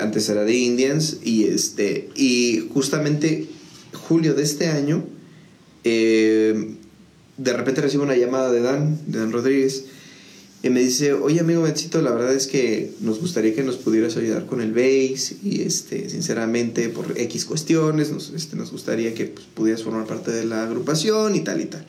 Antes 0.00 0.28
era 0.28 0.44
de 0.44 0.54
Indians. 0.54 1.16
Y 1.24 1.44
este. 1.44 2.10
Y 2.14 2.68
justamente 2.72 3.46
julio 3.94 4.34
de 4.34 4.42
este 4.44 4.68
año. 4.68 5.04
Eh, 5.84 6.74
de 7.36 7.52
repente 7.52 7.80
recibo 7.80 8.02
una 8.02 8.16
llamada 8.16 8.50
de 8.52 8.60
Dan, 8.60 8.98
de 9.06 9.18
Dan 9.18 9.32
Rodríguez. 9.32 9.84
Y 10.64 10.70
me 10.70 10.80
dice, 10.80 11.12
oye 11.12 11.40
amigo 11.40 11.62
Bencito, 11.62 12.00
la 12.02 12.12
verdad 12.12 12.32
es 12.32 12.46
que 12.46 12.92
nos 13.00 13.18
gustaría 13.18 13.52
que 13.52 13.64
nos 13.64 13.76
pudieras 13.76 14.16
ayudar 14.16 14.46
con 14.46 14.60
el 14.60 14.72
bass 14.72 15.34
y 15.42 15.62
este, 15.62 16.08
sinceramente 16.08 16.88
por 16.88 17.18
X 17.18 17.46
cuestiones 17.46 18.12
nos, 18.12 18.30
este, 18.30 18.54
nos 18.54 18.70
gustaría 18.70 19.12
que 19.12 19.26
pues, 19.26 19.44
pudieras 19.46 19.82
formar 19.82 20.06
parte 20.06 20.30
de 20.30 20.44
la 20.44 20.62
agrupación 20.62 21.34
y 21.34 21.40
tal 21.40 21.60
y 21.60 21.64
tal. 21.64 21.84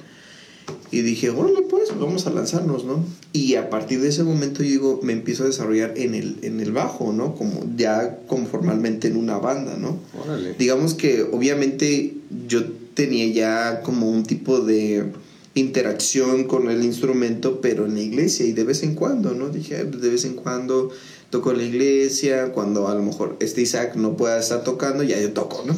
Y 0.89 1.01
dije, 1.01 1.29
órale 1.29 1.61
pues, 1.69 1.89
vamos 1.99 2.25
a 2.25 2.31
lanzarnos, 2.31 2.83
¿no? 2.83 3.05
Y 3.31 3.55
a 3.55 3.69
partir 3.69 4.01
de 4.01 4.09
ese 4.09 4.23
momento 4.23 4.63
yo 4.63 4.69
digo, 4.69 4.99
me 5.03 5.13
empiezo 5.13 5.43
a 5.43 5.47
desarrollar 5.47 5.93
en 5.95 6.15
el, 6.15 6.37
en 6.41 6.59
el 6.59 6.71
bajo, 6.71 7.13
¿no? 7.13 7.35
Como 7.35 7.67
ya 7.75 8.21
como 8.25 8.47
formalmente 8.47 9.07
en 9.07 9.17
una 9.17 9.37
banda, 9.37 9.77
¿no? 9.77 9.99
Órale. 10.19 10.55
Digamos 10.57 10.95
que 10.95 11.21
obviamente 11.21 12.15
yo 12.47 12.63
tenía 12.93 13.27
ya 13.27 13.81
como 13.81 14.09
un 14.09 14.23
tipo 14.23 14.59
de 14.59 15.11
interacción 15.55 16.45
con 16.45 16.69
el 16.69 16.83
instrumento, 16.83 17.61
pero 17.61 17.85
en 17.85 17.95
la 17.95 18.01
iglesia 18.01 18.45
y 18.45 18.53
de 18.53 18.63
vez 18.63 18.83
en 18.83 18.95
cuando, 18.95 19.33
¿no? 19.33 19.49
Dije, 19.49 19.83
de 19.83 20.09
vez 20.09 20.25
en 20.25 20.33
cuando 20.33 20.91
toco 21.29 21.51
en 21.51 21.57
la 21.57 21.63
iglesia, 21.63 22.51
cuando 22.51 22.87
a 22.87 22.95
lo 22.95 23.01
mejor 23.01 23.37
este 23.39 23.61
Isaac 23.61 23.95
no 23.95 24.17
pueda 24.17 24.39
estar 24.39 24.63
tocando, 24.63 25.03
ya 25.03 25.19
yo 25.19 25.31
toco, 25.33 25.63
¿no? 25.65 25.75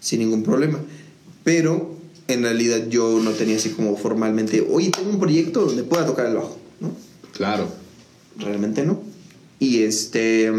Sin 0.00 0.20
ningún 0.20 0.42
problema. 0.42 0.78
Pero 1.42 1.94
en 2.28 2.42
realidad 2.42 2.88
yo 2.88 3.20
no 3.22 3.32
tenía 3.32 3.56
así 3.56 3.70
como 3.70 3.96
formalmente, 3.96 4.66
oye, 4.70 4.90
tengo 4.90 5.10
un 5.10 5.20
proyecto 5.20 5.66
donde 5.66 5.84
pueda 5.84 6.06
tocar 6.06 6.26
el 6.26 6.34
bajo, 6.34 6.56
¿no? 6.80 6.92
Claro. 7.32 7.68
Realmente 8.38 8.84
no. 8.84 9.02
Y 9.58 9.82
este 9.82 10.50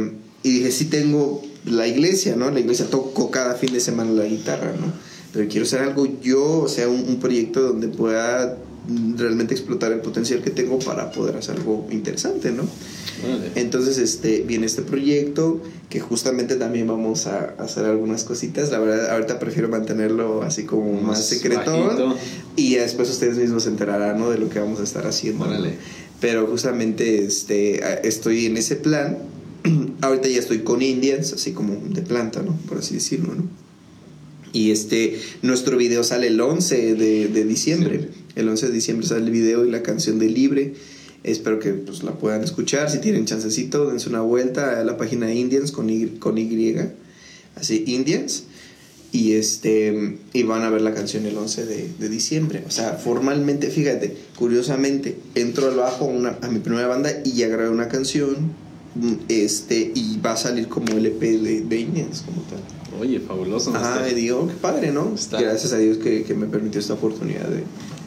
y 0.43 0.51
dije, 0.51 0.71
sí 0.71 0.85
tengo 0.85 1.41
la 1.65 1.87
iglesia, 1.87 2.35
¿no? 2.35 2.51
La 2.51 2.59
iglesia 2.59 2.85
toco 2.87 3.31
cada 3.31 3.55
fin 3.55 3.73
de 3.73 3.79
semana 3.79 4.11
la 4.11 4.25
guitarra, 4.25 4.73
¿no? 4.79 4.93
Pero 5.35 5.49
quiero 5.49 5.65
hacer 5.65 5.81
algo 5.81 6.07
yo, 6.21 6.61
o 6.61 6.67
sea, 6.67 6.87
un, 6.87 7.03
un 7.07 7.19
proyecto 7.19 7.61
donde 7.61 7.89
pueda 7.89 8.57
realmente 9.17 9.53
explotar 9.53 9.91
el 9.91 9.99
potencial 9.99 10.41
que 10.41 10.49
tengo 10.49 10.79
para 10.79 11.11
poder 11.11 11.35
hacer 11.35 11.57
algo 11.57 11.87
interesante, 11.91 12.51
¿no? 12.51 12.63
Entonces, 13.55 13.97
este, 13.97 14.41
viene 14.41 14.65
este 14.65 14.81
proyecto 14.81 15.61
que 15.89 15.99
justamente 15.99 16.55
también 16.55 16.87
vamos 16.87 17.27
a 17.27 17.55
hacer 17.57 17.85
algunas 17.85 18.23
cositas. 18.23 18.71
La 18.71 18.79
verdad, 18.79 19.11
ahorita 19.11 19.39
prefiero 19.39 19.69
mantenerlo 19.69 20.43
así 20.43 20.63
como 20.65 20.93
más, 21.01 21.29
bajito. 21.43 22.15
Y 22.55 22.75
después 22.75 23.09
ustedes 23.09 23.37
mismos 23.37 23.63
se 23.63 23.69
enterarán, 23.69 24.19
¿no? 24.19 24.29
De 24.29 24.37
lo 24.37 24.49
que 24.49 24.59
vamos 24.59 24.79
a 24.79 24.83
estar 24.83 25.07
haciendo. 25.07 25.47
Pero 26.21 26.47
justamente 26.47 27.25
este, 27.25 28.07
estoy 28.07 28.45
en 28.45 28.57
ese 28.57 28.75
plan. 28.75 29.17
ahorita 30.01 30.27
ya 30.27 30.39
estoy 30.39 30.59
con 30.59 30.81
Indians, 30.81 31.33
así 31.33 31.51
como 31.51 31.75
de 31.89 32.01
planta, 32.03 32.41
¿no? 32.43 32.55
Por 32.67 32.79
así 32.79 32.95
decirlo, 32.95 33.33
¿no? 33.33 33.64
Y 34.55 34.71
este, 34.71 35.19
nuestro 35.41 35.75
video 35.75 36.01
sale 36.05 36.27
el 36.27 36.39
11 36.39 36.95
de, 36.95 37.27
de 37.27 37.43
diciembre. 37.43 38.07
El 38.37 38.47
11 38.47 38.67
de 38.67 38.71
diciembre 38.71 39.05
sale 39.05 39.25
el 39.25 39.31
video 39.31 39.65
y 39.65 39.69
la 39.69 39.83
canción 39.83 40.17
de 40.17 40.29
Libre. 40.29 40.75
Espero 41.25 41.59
que 41.59 41.73
pues, 41.73 42.03
la 42.03 42.13
puedan 42.13 42.41
escuchar. 42.41 42.89
Si 42.89 42.99
tienen 42.99 43.25
chancecito, 43.25 43.89
dense 43.89 44.07
una 44.07 44.21
vuelta 44.21 44.79
a 44.79 44.85
la 44.85 44.95
página 44.95 45.25
de 45.27 45.35
Indians 45.35 45.73
con 45.73 45.89
Y, 45.89 46.05
con 46.19 46.37
y 46.37 46.73
así, 47.55 47.83
Indians. 47.85 48.43
Y, 49.11 49.33
este, 49.33 50.19
y 50.31 50.43
van 50.43 50.61
a 50.63 50.69
ver 50.69 50.81
la 50.81 50.93
canción 50.93 51.25
el 51.25 51.35
11 51.35 51.65
de, 51.65 51.89
de 51.99 52.09
diciembre. 52.09 52.63
O 52.65 52.71
sea, 52.71 52.93
formalmente, 52.93 53.69
fíjate, 53.69 54.15
curiosamente, 54.37 55.17
entro 55.35 55.67
al 55.69 55.75
bajo 55.75 56.05
una- 56.05 56.37
a 56.41 56.47
mi 56.47 56.59
primera 56.59 56.87
banda 56.87 57.11
y 57.25 57.33
ya 57.33 57.49
grabé 57.49 57.69
una 57.69 57.89
canción. 57.89 58.53
Este, 59.27 59.91
y 59.93 60.19
va 60.25 60.33
a 60.33 60.37
salir 60.37 60.67
como 60.67 60.87
LP 60.93 61.37
de, 61.39 61.61
de 61.61 61.79
Indians, 61.79 62.23
como 62.25 62.41
tal. 62.43 62.59
Oye, 62.99 63.19
fabuloso. 63.19 63.71
Ajá, 63.75 63.95
Master. 63.95 64.11
y 64.13 64.15
digo, 64.21 64.47
qué 64.47 64.53
padre, 64.53 64.91
¿no? 64.91 65.13
Está- 65.13 65.41
Gracias 65.41 65.73
a 65.73 65.77
Dios 65.77 65.97
que, 65.97 66.23
que 66.23 66.33
me 66.33 66.45
permitió 66.47 66.79
esta 66.79 66.93
oportunidad 66.93 67.47
de, 67.47 67.63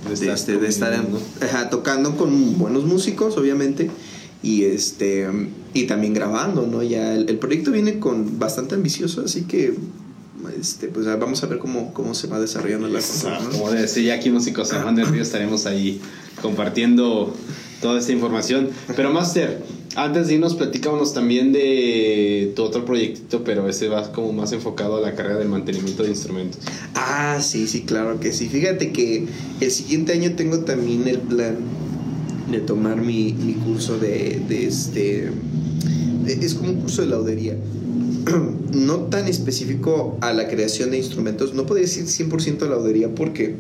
De 0.09 0.15
estar 0.15 0.29
este, 0.35 0.57
de 0.57 0.69
estar 0.69 0.95
ajá, 1.43 1.69
tocando 1.71 2.17
con 2.17 2.59
buenos 2.59 2.85
músicos, 2.85 3.37
obviamente, 3.37 3.91
y 4.43 4.65
este 4.65 5.29
y 5.75 5.85
también 5.85 6.15
grabando, 6.15 6.67
¿no? 6.67 6.83
Ya 6.83 7.15
el, 7.15 7.29
el 7.29 7.39
proyecto 7.39 7.71
viene 7.71 7.99
con 7.99 8.39
bastante 8.39 8.75
ambicioso, 8.77 9.21
así 9.23 9.43
que 9.43 9.75
este, 10.59 10.89
pues 10.89 11.05
vamos 11.19 11.43
a 11.43 11.47
ver 11.47 11.59
cómo, 11.59 11.93
cómo 11.93 12.15
se 12.15 12.27
va 12.29 12.41
desarrollando 12.41 12.89
la 12.89 13.01
cosa, 13.01 13.39
¿no? 13.41 13.51
Como 13.51 13.75
ya 13.75 14.15
aquí 14.15 14.31
Músicos 14.31 14.73
Juan 14.73 14.95
del 14.95 15.07
Río 15.09 15.23
estaremos 15.23 15.67
ahí 15.67 16.01
compartiendo 16.41 17.35
toda 17.81 17.99
esta 17.99 18.13
información. 18.13 18.71
Pero 18.97 19.13
Master, 19.13 19.63
antes 19.97 20.29
de 20.29 20.35
irnos, 20.35 20.55
platicámonos 20.55 21.15
también 21.15 21.53
de 21.53 22.53
tu 22.55 22.63
otro 22.63 22.85
proyectito, 22.85 23.45
pero 23.45 23.69
ese 23.69 23.89
va 23.89 24.13
como 24.13 24.33
más 24.33 24.53
enfocado 24.53 24.97
a 24.97 25.01
la 25.01 25.15
carrera 25.15 25.39
del 25.39 25.49
mantenimiento 25.49 26.03
de 26.03 26.11
instrumentos. 26.11 26.61
Ah, 26.95 27.39
sí, 27.41 27.67
sí, 27.67 27.83
claro 27.83 28.21
que 28.21 28.33
sí. 28.33 28.49
Fíjate 28.49 28.93
que 28.93 29.27
el 29.61 29.71
siguiente 29.71 30.13
año 30.13 30.33
tengo 30.35 30.61
también 30.61 31.09
el 31.09 31.19
plan 31.19 31.57
de 32.51 32.61
tomar 32.61 33.01
mi, 33.01 33.33
mi 33.33 33.55
curso 33.55 33.99
de, 33.99 34.41
de 34.49 34.67
este... 34.67 35.31
es 36.27 36.55
como 36.55 36.71
un 36.71 36.81
curso 36.81 37.03
de 37.03 37.09
laudería. 37.09 37.57
No 38.69 38.97
tan 39.07 39.27
específico 39.29 40.19
a 40.21 40.35
la 40.35 40.47
creación 40.47 40.91
de 40.91 40.99
instrumentos. 40.99 41.55
No 41.55 41.65
podría 41.65 41.87
decir 41.87 42.05
100% 42.05 42.69
laudería 42.69 43.15
porque 43.15 43.57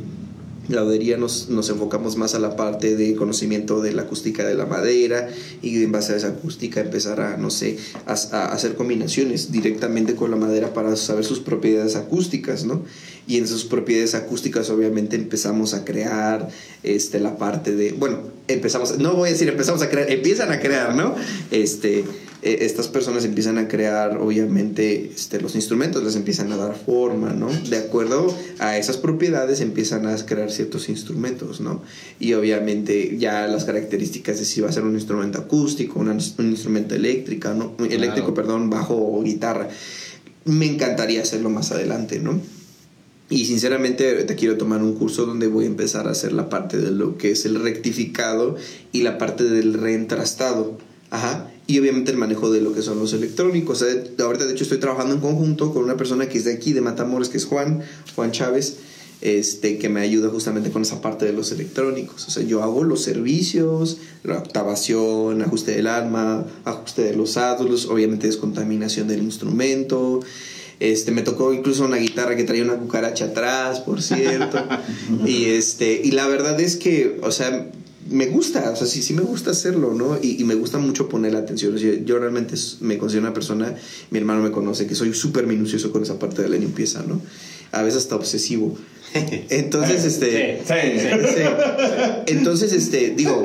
laudería 0.69 1.16
nos, 1.16 1.49
nos 1.49 1.69
enfocamos 1.70 2.16
más 2.16 2.35
a 2.35 2.39
la 2.39 2.57
parte 2.57 2.97
de 2.97 3.15
conocimiento 3.16 3.81
de 3.81 3.93
la 3.93 4.03
acústica 4.03 4.47
de 4.47 4.55
la 4.55 4.66
madera 4.66 5.28
y 5.62 5.82
en 5.82 5.93
base 5.93 6.12
a 6.12 6.16
esa 6.16 6.28
acústica 6.28 6.81
empezar 6.81 7.20
a, 7.20 7.36
no 7.36 7.51
sé, 7.51 7.78
a, 8.07 8.12
a 8.12 8.53
hacer 8.53 8.74
combinaciones 8.74 9.51
directamente 9.51 10.15
con 10.15 10.31
la 10.31 10.36
madera 10.36 10.73
para 10.74 10.95
saber 10.97 11.24
sus 11.24 11.40
propiedades 11.40 11.97
acústicas, 11.97 12.65
¿no? 12.65 12.85
Y 13.27 13.36
en 13.36 13.47
sus 13.47 13.65
propiedades 13.65 14.15
acústicas 14.15 14.70
obviamente 14.70 15.16
empezamos 15.16 15.74
a 15.74 15.85
crear 15.85 16.49
este, 16.82 17.20
la 17.20 17.36
parte 17.36 17.74
de, 17.74 17.93
bueno, 17.93 18.20
empezamos, 18.49 18.99
no 18.99 19.15
voy 19.15 19.28
a 19.28 19.32
decir 19.32 19.49
empezamos 19.49 19.82
a 19.82 19.90
crear, 19.90 20.11
empiezan 20.11 20.51
a 20.53 20.61
crear, 20.61 20.95
¿no? 20.95 21.15
Este, 21.51 22.05
eh, 22.43 22.59
estas 22.60 22.86
personas 22.86 23.24
empiezan 23.24 23.59
a 23.59 23.66
crear 23.66 24.19
obviamente 24.19 25.10
este, 25.15 25.40
los 25.40 25.56
instrumentos, 25.56 26.05
les 26.05 26.15
empiezan 26.15 26.52
a 26.52 26.56
dar 26.56 26.77
forma, 26.77 27.32
¿no? 27.32 27.48
De 27.69 27.78
acuerdo 27.78 28.32
a 28.60 28.78
esas 28.78 28.97
propiedades 28.97 29.60
empiezan 29.60 30.06
a 30.06 30.16
crear 30.24 30.51
ciertos 30.51 30.89
instrumentos, 30.89 31.60
¿no? 31.60 31.82
Y 32.20 32.35
obviamente 32.35 33.16
ya 33.19 33.47
las 33.48 33.65
características 33.65 34.39
de 34.39 34.44
si 34.44 34.60
va 34.60 34.69
a 34.69 34.73
ser 34.73 34.85
un 34.85 34.94
instrumento 34.94 35.39
acústico, 35.39 35.98
un 35.98 36.10
instrumento 36.10 36.94
eléctrica, 36.94 37.55
¿no? 37.55 37.74
Eléctrico, 37.90 38.35
perdón, 38.35 38.70
bajo 38.70 38.94
o 38.94 39.23
guitarra. 39.23 39.69
Me 40.44 40.66
encantaría 40.66 41.23
hacerlo 41.23 41.51
más 41.51 41.73
adelante, 41.73 42.20
¿no? 42.20 42.40
Y 43.31 43.44
sinceramente 43.44 44.24
te 44.24 44.36
quiero 44.36 44.56
tomar 44.56 44.82
un 44.82 44.94
curso 44.94 45.27
donde 45.27 45.48
voy 45.48 45.65
a 45.65 45.69
empezar 45.69 46.09
a 46.09 46.12
hacer 46.12 46.32
la 46.32 46.48
parte 46.48 46.78
de 46.78 46.93
lo 46.93 47.19
que 47.19 47.32
es 47.32 47.44
el 47.44 47.60
rectificado 47.60 48.56
y 48.93 49.02
la 49.02 49.19
parte 49.19 49.44
del 49.44 49.74
reentrastado. 49.74 50.78
Ajá. 51.10 51.51
Y 51.69 51.78
obviamente 51.78 52.11
el 52.11 52.16
manejo 52.16 52.51
de 52.51 52.62
lo 52.62 52.73
que 52.73 52.81
son 52.81 52.99
los 52.99 53.12
electrónicos. 53.12 53.85
Ahorita 54.19 54.47
de 54.47 54.53
hecho 54.53 54.65
estoy 54.65 54.78
trabajando 54.78 55.15
en 55.15 55.20
conjunto 55.20 55.70
con 55.70 55.85
una 55.85 55.99
persona 55.99 56.27
que 56.27 56.39
es 56.39 56.45
de 56.45 56.55
aquí, 56.55 56.73
de 56.73 56.81
Matamoros, 56.81 57.28
que 57.28 57.36
es 57.36 57.45
Juan, 57.45 57.82
Juan 58.16 58.32
Chávez, 58.32 58.78
este, 59.20 59.77
que 59.77 59.90
me 59.90 60.01
ayuda 60.01 60.31
justamente 60.31 60.70
con 60.70 60.81
esa 60.81 61.03
parte 61.03 61.27
de 61.27 61.35
los 61.35 61.53
electrónicos. 61.53 62.27
O 62.27 62.31
sea, 62.31 62.43
yo 62.43 62.62
hago 62.62 62.85
los 62.85 63.03
servicios, 63.03 63.99
la 64.24 64.39
octavación, 64.39 65.43
ajuste 65.43 65.73
del 65.73 65.89
arma, 65.89 66.47
ajuste 66.65 67.03
de 67.03 67.15
los 67.15 67.36
ádulos, 67.36 67.85
obviamente 67.85 68.28
descontaminación 68.28 69.07
del 69.07 69.23
instrumento. 69.23 70.20
Este, 70.81 71.11
me 71.11 71.20
tocó 71.20 71.53
incluso 71.53 71.85
una 71.85 71.99
guitarra 71.99 72.35
que 72.35 72.45
traía 72.45 72.62
una 72.62 72.78
cucaracha 72.78 73.27
atrás, 73.27 73.81
por 73.81 74.01
cierto. 74.01 74.59
y 75.27 75.45
este, 75.51 76.01
y 76.03 76.12
la 76.12 76.27
verdad 76.28 76.59
es 76.59 76.77
que, 76.77 77.19
o 77.23 77.31
sea, 77.31 77.70
me 78.10 78.26
gusta, 78.26 78.70
o 78.70 78.76
sea, 78.76 78.86
sí, 78.86 79.02
sí 79.02 79.14
me 79.14 79.22
gusta 79.22 79.51
hacerlo, 79.51 79.94
¿no? 79.94 80.18
Y, 80.20 80.40
y 80.40 80.44
me 80.44 80.55
gusta 80.55 80.78
mucho 80.78 81.09
poner 81.09 81.32
la 81.32 81.40
atención. 81.40 81.74
O 81.74 81.78
sea, 81.78 81.93
yo 82.05 82.18
realmente 82.18 82.55
me 82.80 82.98
considero 82.98 83.26
una 83.26 83.35
persona, 83.35 83.74
mi 84.10 84.18
hermano 84.18 84.43
me 84.43 84.51
conoce, 84.51 84.86
que 84.86 84.94
soy 84.94 85.14
súper 85.14 85.47
minucioso 85.47 85.93
con 85.93 86.02
esa 86.02 86.18
parte 86.18 86.43
de 86.43 86.48
la 86.48 86.56
limpieza, 86.56 87.05
¿no? 87.06 87.20
A 87.72 87.82
veces 87.82 88.02
hasta 88.02 88.16
obsesivo. 88.16 88.76
Entonces, 89.51 90.05
este. 90.05 90.62
Sí, 90.66 90.74
sí, 90.98 91.06
sí. 91.09 91.28
sí. 91.35 91.43
Entonces, 92.26 92.72
este, 92.72 93.10
digo, 93.10 93.43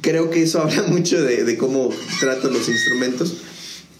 creo 0.00 0.30
que 0.30 0.42
eso 0.42 0.60
habla 0.60 0.82
mucho 0.88 1.22
de, 1.22 1.44
de 1.44 1.56
cómo 1.56 1.90
trato 2.20 2.50
los 2.50 2.68
instrumentos. 2.68 3.36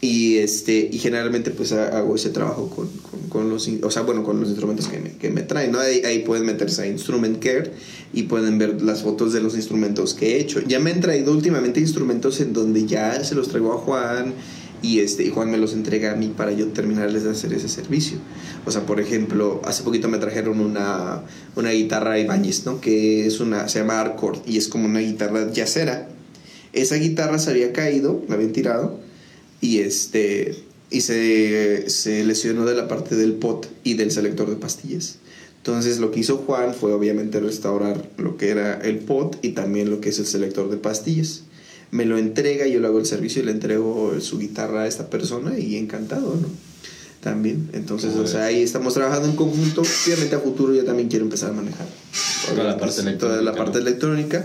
Y 0.04 0.38
este 0.38 0.88
y 0.90 0.98
generalmente 0.98 1.52
pues 1.52 1.70
ha- 1.72 1.96
hago 1.96 2.16
ese 2.16 2.30
trabajo 2.30 2.68
con, 2.68 2.88
con, 2.88 3.20
con 3.28 3.48
los 3.48 3.68
o 3.84 3.90
sea 3.92 4.02
bueno 4.02 4.24
con 4.24 4.40
los 4.40 4.48
instrumentos 4.48 4.88
que 4.88 4.98
me, 4.98 5.10
que 5.12 5.30
me 5.30 5.42
traen 5.42 5.70
¿no? 5.70 5.78
ahí, 5.78 6.02
ahí 6.04 6.18
pueden 6.24 6.44
meterse 6.44 6.82
a 6.82 6.86
Instrument 6.88 7.38
Care 7.38 7.70
y 8.12 8.24
pueden 8.24 8.58
ver 8.58 8.82
las 8.82 9.02
fotos 9.02 9.32
de 9.32 9.40
los 9.40 9.54
instrumentos 9.54 10.14
que 10.14 10.32
he 10.36 10.40
hecho. 10.40 10.60
Ya 10.66 10.80
me 10.80 10.90
han 10.90 11.00
traído 11.00 11.30
últimamente 11.32 11.78
instrumentos 11.78 12.40
en 12.40 12.52
donde 12.52 12.84
ya 12.84 13.22
se 13.22 13.36
los 13.36 13.46
traigo 13.48 13.72
a 13.74 13.78
Juan 13.78 14.34
y 14.82 14.98
este 14.98 15.22
y 15.22 15.30
Juan 15.30 15.52
me 15.52 15.56
los 15.56 15.72
entrega 15.72 16.10
a 16.10 16.16
mí 16.16 16.34
para 16.36 16.50
yo 16.50 16.66
terminarles 16.72 17.22
de 17.22 17.30
hacer 17.30 17.52
ese 17.52 17.68
servicio. 17.68 18.18
O 18.66 18.72
sea 18.72 18.84
por 18.84 18.98
ejemplo 18.98 19.62
hace 19.64 19.84
poquito 19.84 20.08
me 20.08 20.18
trajeron 20.18 20.58
una 20.58 21.22
una 21.54 21.70
guitarra 21.70 22.18
Ibáñez 22.18 22.66
no 22.66 22.80
que 22.80 23.24
es 23.28 23.38
una 23.38 23.68
se 23.68 23.78
llama 23.78 24.00
Arcord 24.00 24.40
y 24.48 24.56
es 24.56 24.66
como 24.66 24.86
una 24.86 24.98
guitarra 24.98 25.48
yacera 25.52 26.08
esa 26.72 26.96
guitarra 26.96 27.38
se 27.38 27.50
había 27.50 27.72
caído 27.72 28.20
la 28.28 28.34
habían 28.34 28.50
tirado 28.50 28.98
y 29.62 29.78
este 29.78 30.54
y 30.90 31.00
se, 31.00 31.88
se 31.88 32.22
lesionó 32.22 32.66
de 32.66 32.74
la 32.74 32.86
parte 32.86 33.16
del 33.16 33.32
pot 33.32 33.66
y 33.82 33.94
del 33.94 34.10
selector 34.10 34.50
de 34.50 34.56
pastillas. 34.56 35.16
Entonces 35.56 36.00
lo 36.00 36.10
que 36.10 36.20
hizo 36.20 36.38
Juan 36.38 36.74
fue 36.74 36.92
obviamente 36.92 37.40
restaurar 37.40 38.10
lo 38.18 38.36
que 38.36 38.50
era 38.50 38.78
el 38.80 38.98
pot 38.98 39.38
y 39.40 39.50
también 39.50 39.88
lo 39.88 40.02
que 40.02 40.10
es 40.10 40.18
el 40.18 40.26
selector 40.26 40.68
de 40.68 40.76
pastillas. 40.76 41.44
Me 41.90 42.04
lo 42.04 42.18
entrega, 42.18 42.66
yo 42.66 42.80
le 42.80 42.88
hago 42.88 42.98
el 42.98 43.06
servicio 43.06 43.42
y 43.42 43.46
le 43.46 43.52
entrego 43.52 44.20
su 44.20 44.38
guitarra 44.38 44.82
a 44.82 44.86
esta 44.86 45.08
persona 45.08 45.58
y 45.58 45.76
encantado, 45.76 46.34
¿no? 46.34 46.48
También. 47.20 47.70
Entonces, 47.72 48.16
o 48.16 48.26
sea, 48.26 48.46
ahí 48.46 48.62
estamos 48.62 48.94
trabajando 48.94 49.28
en 49.28 49.36
conjunto. 49.36 49.82
Obviamente 49.82 50.34
a 50.34 50.40
futuro 50.40 50.74
yo 50.74 50.84
también 50.84 51.08
quiero 51.08 51.24
empezar 51.24 51.50
a 51.50 51.52
manejar 51.52 51.86
Toda 52.48 52.64
la 52.64 52.76
parte 52.76 53.02
pues, 53.02 53.18
toda 53.18 53.40
la 53.40 53.52
electrónica. 53.78 54.44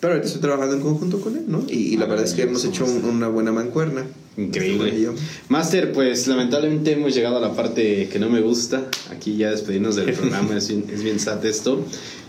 Pero 0.00 0.12
ahorita 0.12 0.26
estoy 0.28 0.40
trabajando 0.42 0.76
en 0.76 0.82
conjunto 0.82 1.20
con 1.20 1.36
él, 1.36 1.44
¿no? 1.48 1.64
Y, 1.68 1.94
y 1.94 1.96
la 1.96 2.06
verdad 2.06 2.24
es 2.24 2.32
que 2.34 2.42
hemos 2.42 2.64
hecho 2.64 2.84
un- 2.84 3.04
una 3.04 3.28
buena 3.28 3.50
mancuerna. 3.52 4.06
Increíble. 4.36 5.10
Master, 5.48 5.92
pues 5.92 6.28
lamentablemente 6.28 6.92
hemos 6.92 7.12
llegado 7.14 7.38
a 7.38 7.40
la 7.40 7.54
parte 7.56 8.08
que 8.08 8.18
no 8.20 8.30
me 8.30 8.40
gusta. 8.40 8.86
Aquí 9.10 9.36
ya 9.36 9.50
despedirnos 9.50 9.96
del 9.96 10.12
programa, 10.14 10.56
es 10.56 10.68
bien, 10.68 10.84
es 10.92 11.02
bien 11.02 11.18
sad 11.18 11.44
esto. 11.44 11.84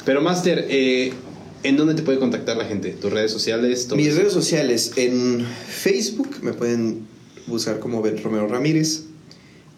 Pero 0.05 0.19
Master, 0.21 0.65
eh, 0.69 1.13
¿en 1.61 1.77
dónde 1.77 1.93
te 1.93 2.01
puede 2.01 2.17
contactar 2.17 2.57
la 2.57 2.65
gente? 2.65 2.89
¿Tus 2.89 3.11
redes 3.13 3.31
sociales? 3.31 3.87
Mis 3.95 4.07
eso? 4.07 4.17
redes 4.19 4.33
sociales, 4.33 4.93
en 4.95 5.45
Facebook 5.67 6.37
me 6.41 6.53
pueden 6.53 7.05
buscar 7.45 7.77
como 7.79 8.01
Bet 8.01 8.23
Romero 8.23 8.47
Ramírez. 8.47 9.03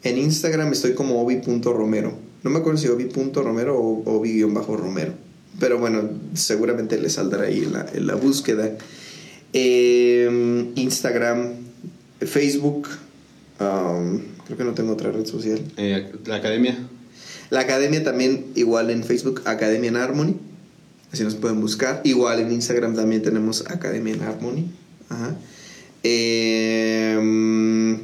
En 0.03 0.17
Instagram 0.17 0.71
estoy 0.71 0.93
como 0.93 1.21
obi.romero. 1.21 2.13
No 2.43 2.49
me 2.49 2.59
acuerdo 2.59 2.79
si 2.79 2.87
obi.romero 2.87 3.77
o 3.77 4.03
obi-romero. 4.17 5.13
Pero 5.61 5.77
bueno, 5.77 6.09
seguramente 6.33 6.99
le 6.99 7.09
saldrá 7.11 7.43
ahí 7.43 7.59
en 7.59 7.73
la, 7.73 7.85
en 7.93 8.07
la 8.07 8.15
búsqueda. 8.15 8.71
Eh, 9.53 10.71
Instagram, 10.75 11.51
Facebook. 12.19 12.87
um, 13.59 14.21
creo 14.45 14.57
que 14.57 14.63
no 14.63 14.73
tengo 14.73 14.93
otra 14.93 15.11
red 15.11 15.27
social. 15.27 15.61
Eh, 15.77 16.11
la 16.25 16.37
academia. 16.37 16.75
La 17.51 17.59
academia 17.59 18.03
también, 18.03 18.47
igual 18.55 18.89
en 18.89 19.03
Facebook, 19.03 19.43
Academia 19.45 19.89
en 19.89 19.97
Harmony. 19.97 20.35
Así 21.11 21.23
nos 21.23 21.35
pueden 21.35 21.61
buscar. 21.61 22.01
Igual 22.05 22.39
en 22.39 22.51
Instagram 22.51 22.95
también 22.95 23.21
tenemos 23.21 23.63
Academia 23.67 24.15
en 24.15 24.21
Harmony. 24.23 24.65
Ajá. 25.09 25.35
Eh, 26.01 27.19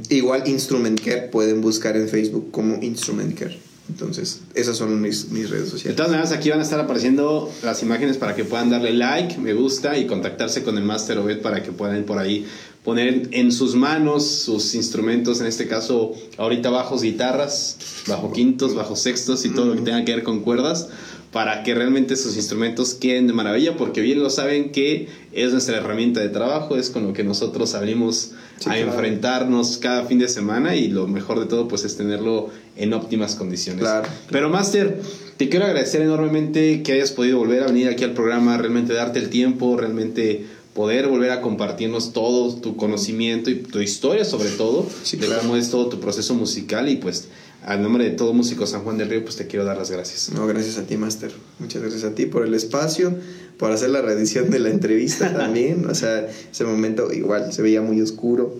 igual 0.10 0.48
Instrument 0.48 1.02
Care 1.04 1.30
pueden 1.32 1.62
buscar 1.62 1.98
en 1.98 2.08
Facebook 2.08 2.52
como 2.52 2.76
Instrument 2.84 3.34
Care. 3.36 3.67
Entonces, 3.90 4.42
esas 4.54 4.78
son 4.78 5.02
mis, 5.02 5.30
mis 5.30 5.50
redes 5.50 5.66
De 5.66 5.72
sociales. 5.72 5.96
todas 5.96 6.12
maneras, 6.12 6.32
aquí 6.32 6.50
van 6.50 6.60
a 6.60 6.64
estar 6.64 6.80
apareciendo 6.80 7.52
las 7.64 7.82
imágenes 7.84 8.18
para 8.18 8.36
que 8.36 8.44
puedan 8.44 8.70
darle 8.70 8.94
like, 8.94 9.38
me 9.38 9.54
gusta 9.54 9.98
y 9.98 10.06
contactarse 10.08 10.64
con 10.64 10.78
el 10.78 10.84
Master 10.84 11.18
Obed 11.20 11.42
para 11.42 11.64
que 11.64 11.72
puedan 11.72 12.04
por 12.04 12.18
ahí 12.20 12.46
poner 12.84 13.30
en 13.32 13.52
sus 13.52 13.76
manos 13.76 14.26
sus 14.26 14.74
instrumentos, 14.76 15.42
en 15.42 15.48
este 15.48 15.68
caso, 15.68 16.14
ahorita 16.38 16.70
bajos, 16.70 17.02
guitarras, 17.02 17.78
bajo 18.08 18.32
quintos, 18.32 18.76
bajo 18.76 18.96
sextos 18.96 19.46
y 19.46 19.50
todo 19.50 19.66
lo 19.66 19.76
que 19.76 19.82
tenga 19.82 20.06
que 20.06 20.16
ver 20.16 20.24
con 20.24 20.40
cuerdas, 20.42 20.88
para 21.32 21.64
que 21.64 21.76
realmente 21.76 22.16
sus 22.16 22.36
instrumentos 22.36 22.94
queden 22.94 23.28
de 23.28 23.34
maravilla, 23.34 23.76
porque 23.78 24.02
bien 24.02 24.24
lo 24.24 24.30
saben 24.30 24.72
que 24.72 25.08
es 25.34 25.52
nuestra 25.52 25.78
herramienta 25.78 26.20
de 26.22 26.30
trabajo, 26.30 26.78
es 26.78 26.90
con 26.90 27.06
lo 27.06 27.14
que 27.14 27.24
nosotros 27.24 27.72
salimos 27.72 28.32
Sí, 28.60 28.70
a 28.70 28.74
claro. 28.74 28.92
enfrentarnos 28.92 29.78
cada 29.78 30.06
fin 30.06 30.18
de 30.18 30.28
semana 30.28 30.76
y 30.76 30.88
lo 30.88 31.06
mejor 31.08 31.40
de 31.40 31.46
todo 31.46 31.68
pues 31.68 31.84
es 31.84 31.96
tenerlo 31.96 32.50
en 32.76 32.92
óptimas 32.94 33.36
condiciones. 33.36 33.82
Claro. 33.82 34.08
Pero 34.32 34.50
Master, 34.50 35.00
te 35.38 35.48
quiero 35.48 35.66
agradecer 35.66 36.02
enormemente 36.02 36.82
que 36.82 36.94
hayas 36.94 37.12
podido 37.12 37.38
volver 37.38 37.62
a 37.62 37.68
venir 37.68 37.88
aquí 37.88 38.04
al 38.04 38.14
programa, 38.14 38.58
realmente 38.58 38.94
darte 38.94 39.20
el 39.20 39.30
tiempo, 39.30 39.78
realmente 39.78 40.46
poder 40.74 41.08
volver 41.08 41.30
a 41.32 41.42
compartirnos 41.42 42.14
todo 42.14 42.56
tu 42.56 42.76
conocimiento 42.78 43.52
y 43.52 43.56
tu 43.56 43.80
historia 43.80 44.26
sobre 44.26 44.50
todo, 44.50 44.88
Sí, 45.04 45.18
de 45.18 45.28
claro. 45.28 45.42
cómo 45.44 45.56
es 45.56 45.70
todo 45.70 45.88
tu 45.88 46.00
proceso 46.00 46.34
musical 46.34 46.90
y 46.90 46.96
pues 46.96 47.28
al 47.64 47.82
nombre 47.82 48.04
de 48.06 48.12
todo 48.12 48.34
músico 48.34 48.66
San 48.66 48.82
Juan 48.84 48.98
del 48.98 49.10
Río 49.10 49.24
pues 49.24 49.36
te 49.36 49.48
quiero 49.48 49.66
dar 49.66 49.78
las 49.78 49.92
gracias. 49.92 50.32
No, 50.34 50.48
gracias 50.48 50.78
a 50.78 50.84
ti, 50.84 50.98
Master. 50.98 51.32
Muchas 51.60 51.82
gracias 51.82 52.04
a 52.04 52.16
ti 52.16 52.26
por 52.26 52.46
el 52.46 52.54
espacio, 52.54 53.16
por 53.58 53.72
hacer 53.72 53.90
la 53.90 54.02
reedición 54.02 54.50
de 54.50 54.60
la 54.60 54.70
entrevista 54.70 55.34
también. 55.38 55.90
O 55.90 55.96
sea, 55.96 56.28
ese 56.52 56.64
momento 56.64 57.12
igual 57.12 57.52
se 57.52 57.62
veía 57.62 57.82
muy 57.82 58.02
oscuro. 58.02 58.56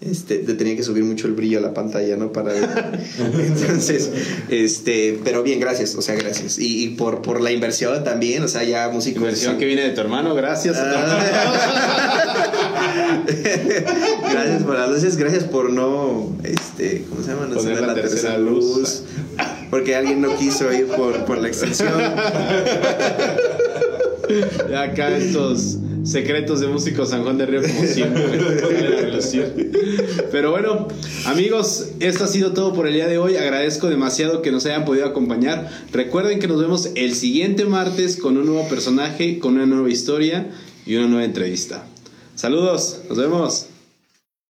Este, 0.00 0.38
te 0.38 0.54
tenía 0.54 0.76
que 0.76 0.84
subir 0.84 1.02
mucho 1.02 1.26
el 1.26 1.32
brillo 1.32 1.58
a 1.58 1.60
la 1.60 1.74
pantalla, 1.74 2.16
¿no? 2.16 2.32
Para. 2.32 2.52
Entonces, 3.38 4.10
este, 4.48 5.18
pero 5.24 5.42
bien, 5.42 5.58
gracias, 5.58 5.96
o 5.96 6.02
sea, 6.02 6.14
gracias. 6.14 6.56
Y, 6.58 6.84
y 6.84 6.88
por, 6.90 7.20
por 7.20 7.40
la 7.40 7.50
inversión 7.50 8.04
también, 8.04 8.44
o 8.44 8.48
sea, 8.48 8.62
ya 8.62 8.88
música. 8.90 9.18
Inversión 9.18 9.58
que 9.58 9.64
viene 9.64 9.82
de 9.82 9.90
tu 9.90 10.00
hermano, 10.00 10.36
gracias. 10.36 10.76
Ah. 10.78 11.18
gracias 14.30 14.62
por 14.62 14.78
las 14.78 14.88
luces, 14.88 15.16
gracias 15.16 15.42
por 15.44 15.70
no, 15.70 16.32
este, 16.44 17.04
¿cómo 17.08 17.22
se 17.22 17.30
llama? 17.32 17.46
No 17.46 17.56
Poner 17.56 17.72
encender 17.72 17.96
la 17.96 18.00
tercera 18.00 18.38
luz. 18.38 19.02
Porque 19.68 19.96
alguien 19.96 20.20
no 20.20 20.36
quiso 20.36 20.72
ir 20.72 20.86
por, 20.86 21.24
por 21.24 21.38
la 21.38 21.48
extensión. 21.48 21.92
Ya 24.70 24.82
acá 24.82 25.16
estos 25.16 25.78
secretos 26.08 26.60
de 26.60 26.68
músico 26.68 27.04
San 27.04 27.22
Juan 27.22 27.36
de 27.36 27.46
Río 27.46 27.62
como 27.62 27.84
siempre. 27.84 28.40
Pero 30.32 30.50
bueno, 30.50 30.88
amigos, 31.26 31.88
esto 32.00 32.24
ha 32.24 32.26
sido 32.26 32.52
todo 32.52 32.72
por 32.72 32.86
el 32.86 32.94
día 32.94 33.06
de 33.06 33.18
hoy. 33.18 33.36
Agradezco 33.36 33.88
demasiado 33.88 34.42
que 34.42 34.50
nos 34.50 34.64
hayan 34.66 34.84
podido 34.84 35.06
acompañar. 35.06 35.70
Recuerden 35.92 36.38
que 36.38 36.48
nos 36.48 36.60
vemos 36.60 36.90
el 36.94 37.14
siguiente 37.14 37.64
martes 37.66 38.16
con 38.16 38.36
un 38.36 38.46
nuevo 38.46 38.66
personaje, 38.68 39.38
con 39.38 39.54
una 39.54 39.66
nueva 39.66 39.90
historia 39.90 40.50
y 40.86 40.96
una 40.96 41.08
nueva 41.08 41.24
entrevista. 41.24 41.84
Saludos, 42.34 43.00
nos 43.08 43.18
vemos. 43.18 43.66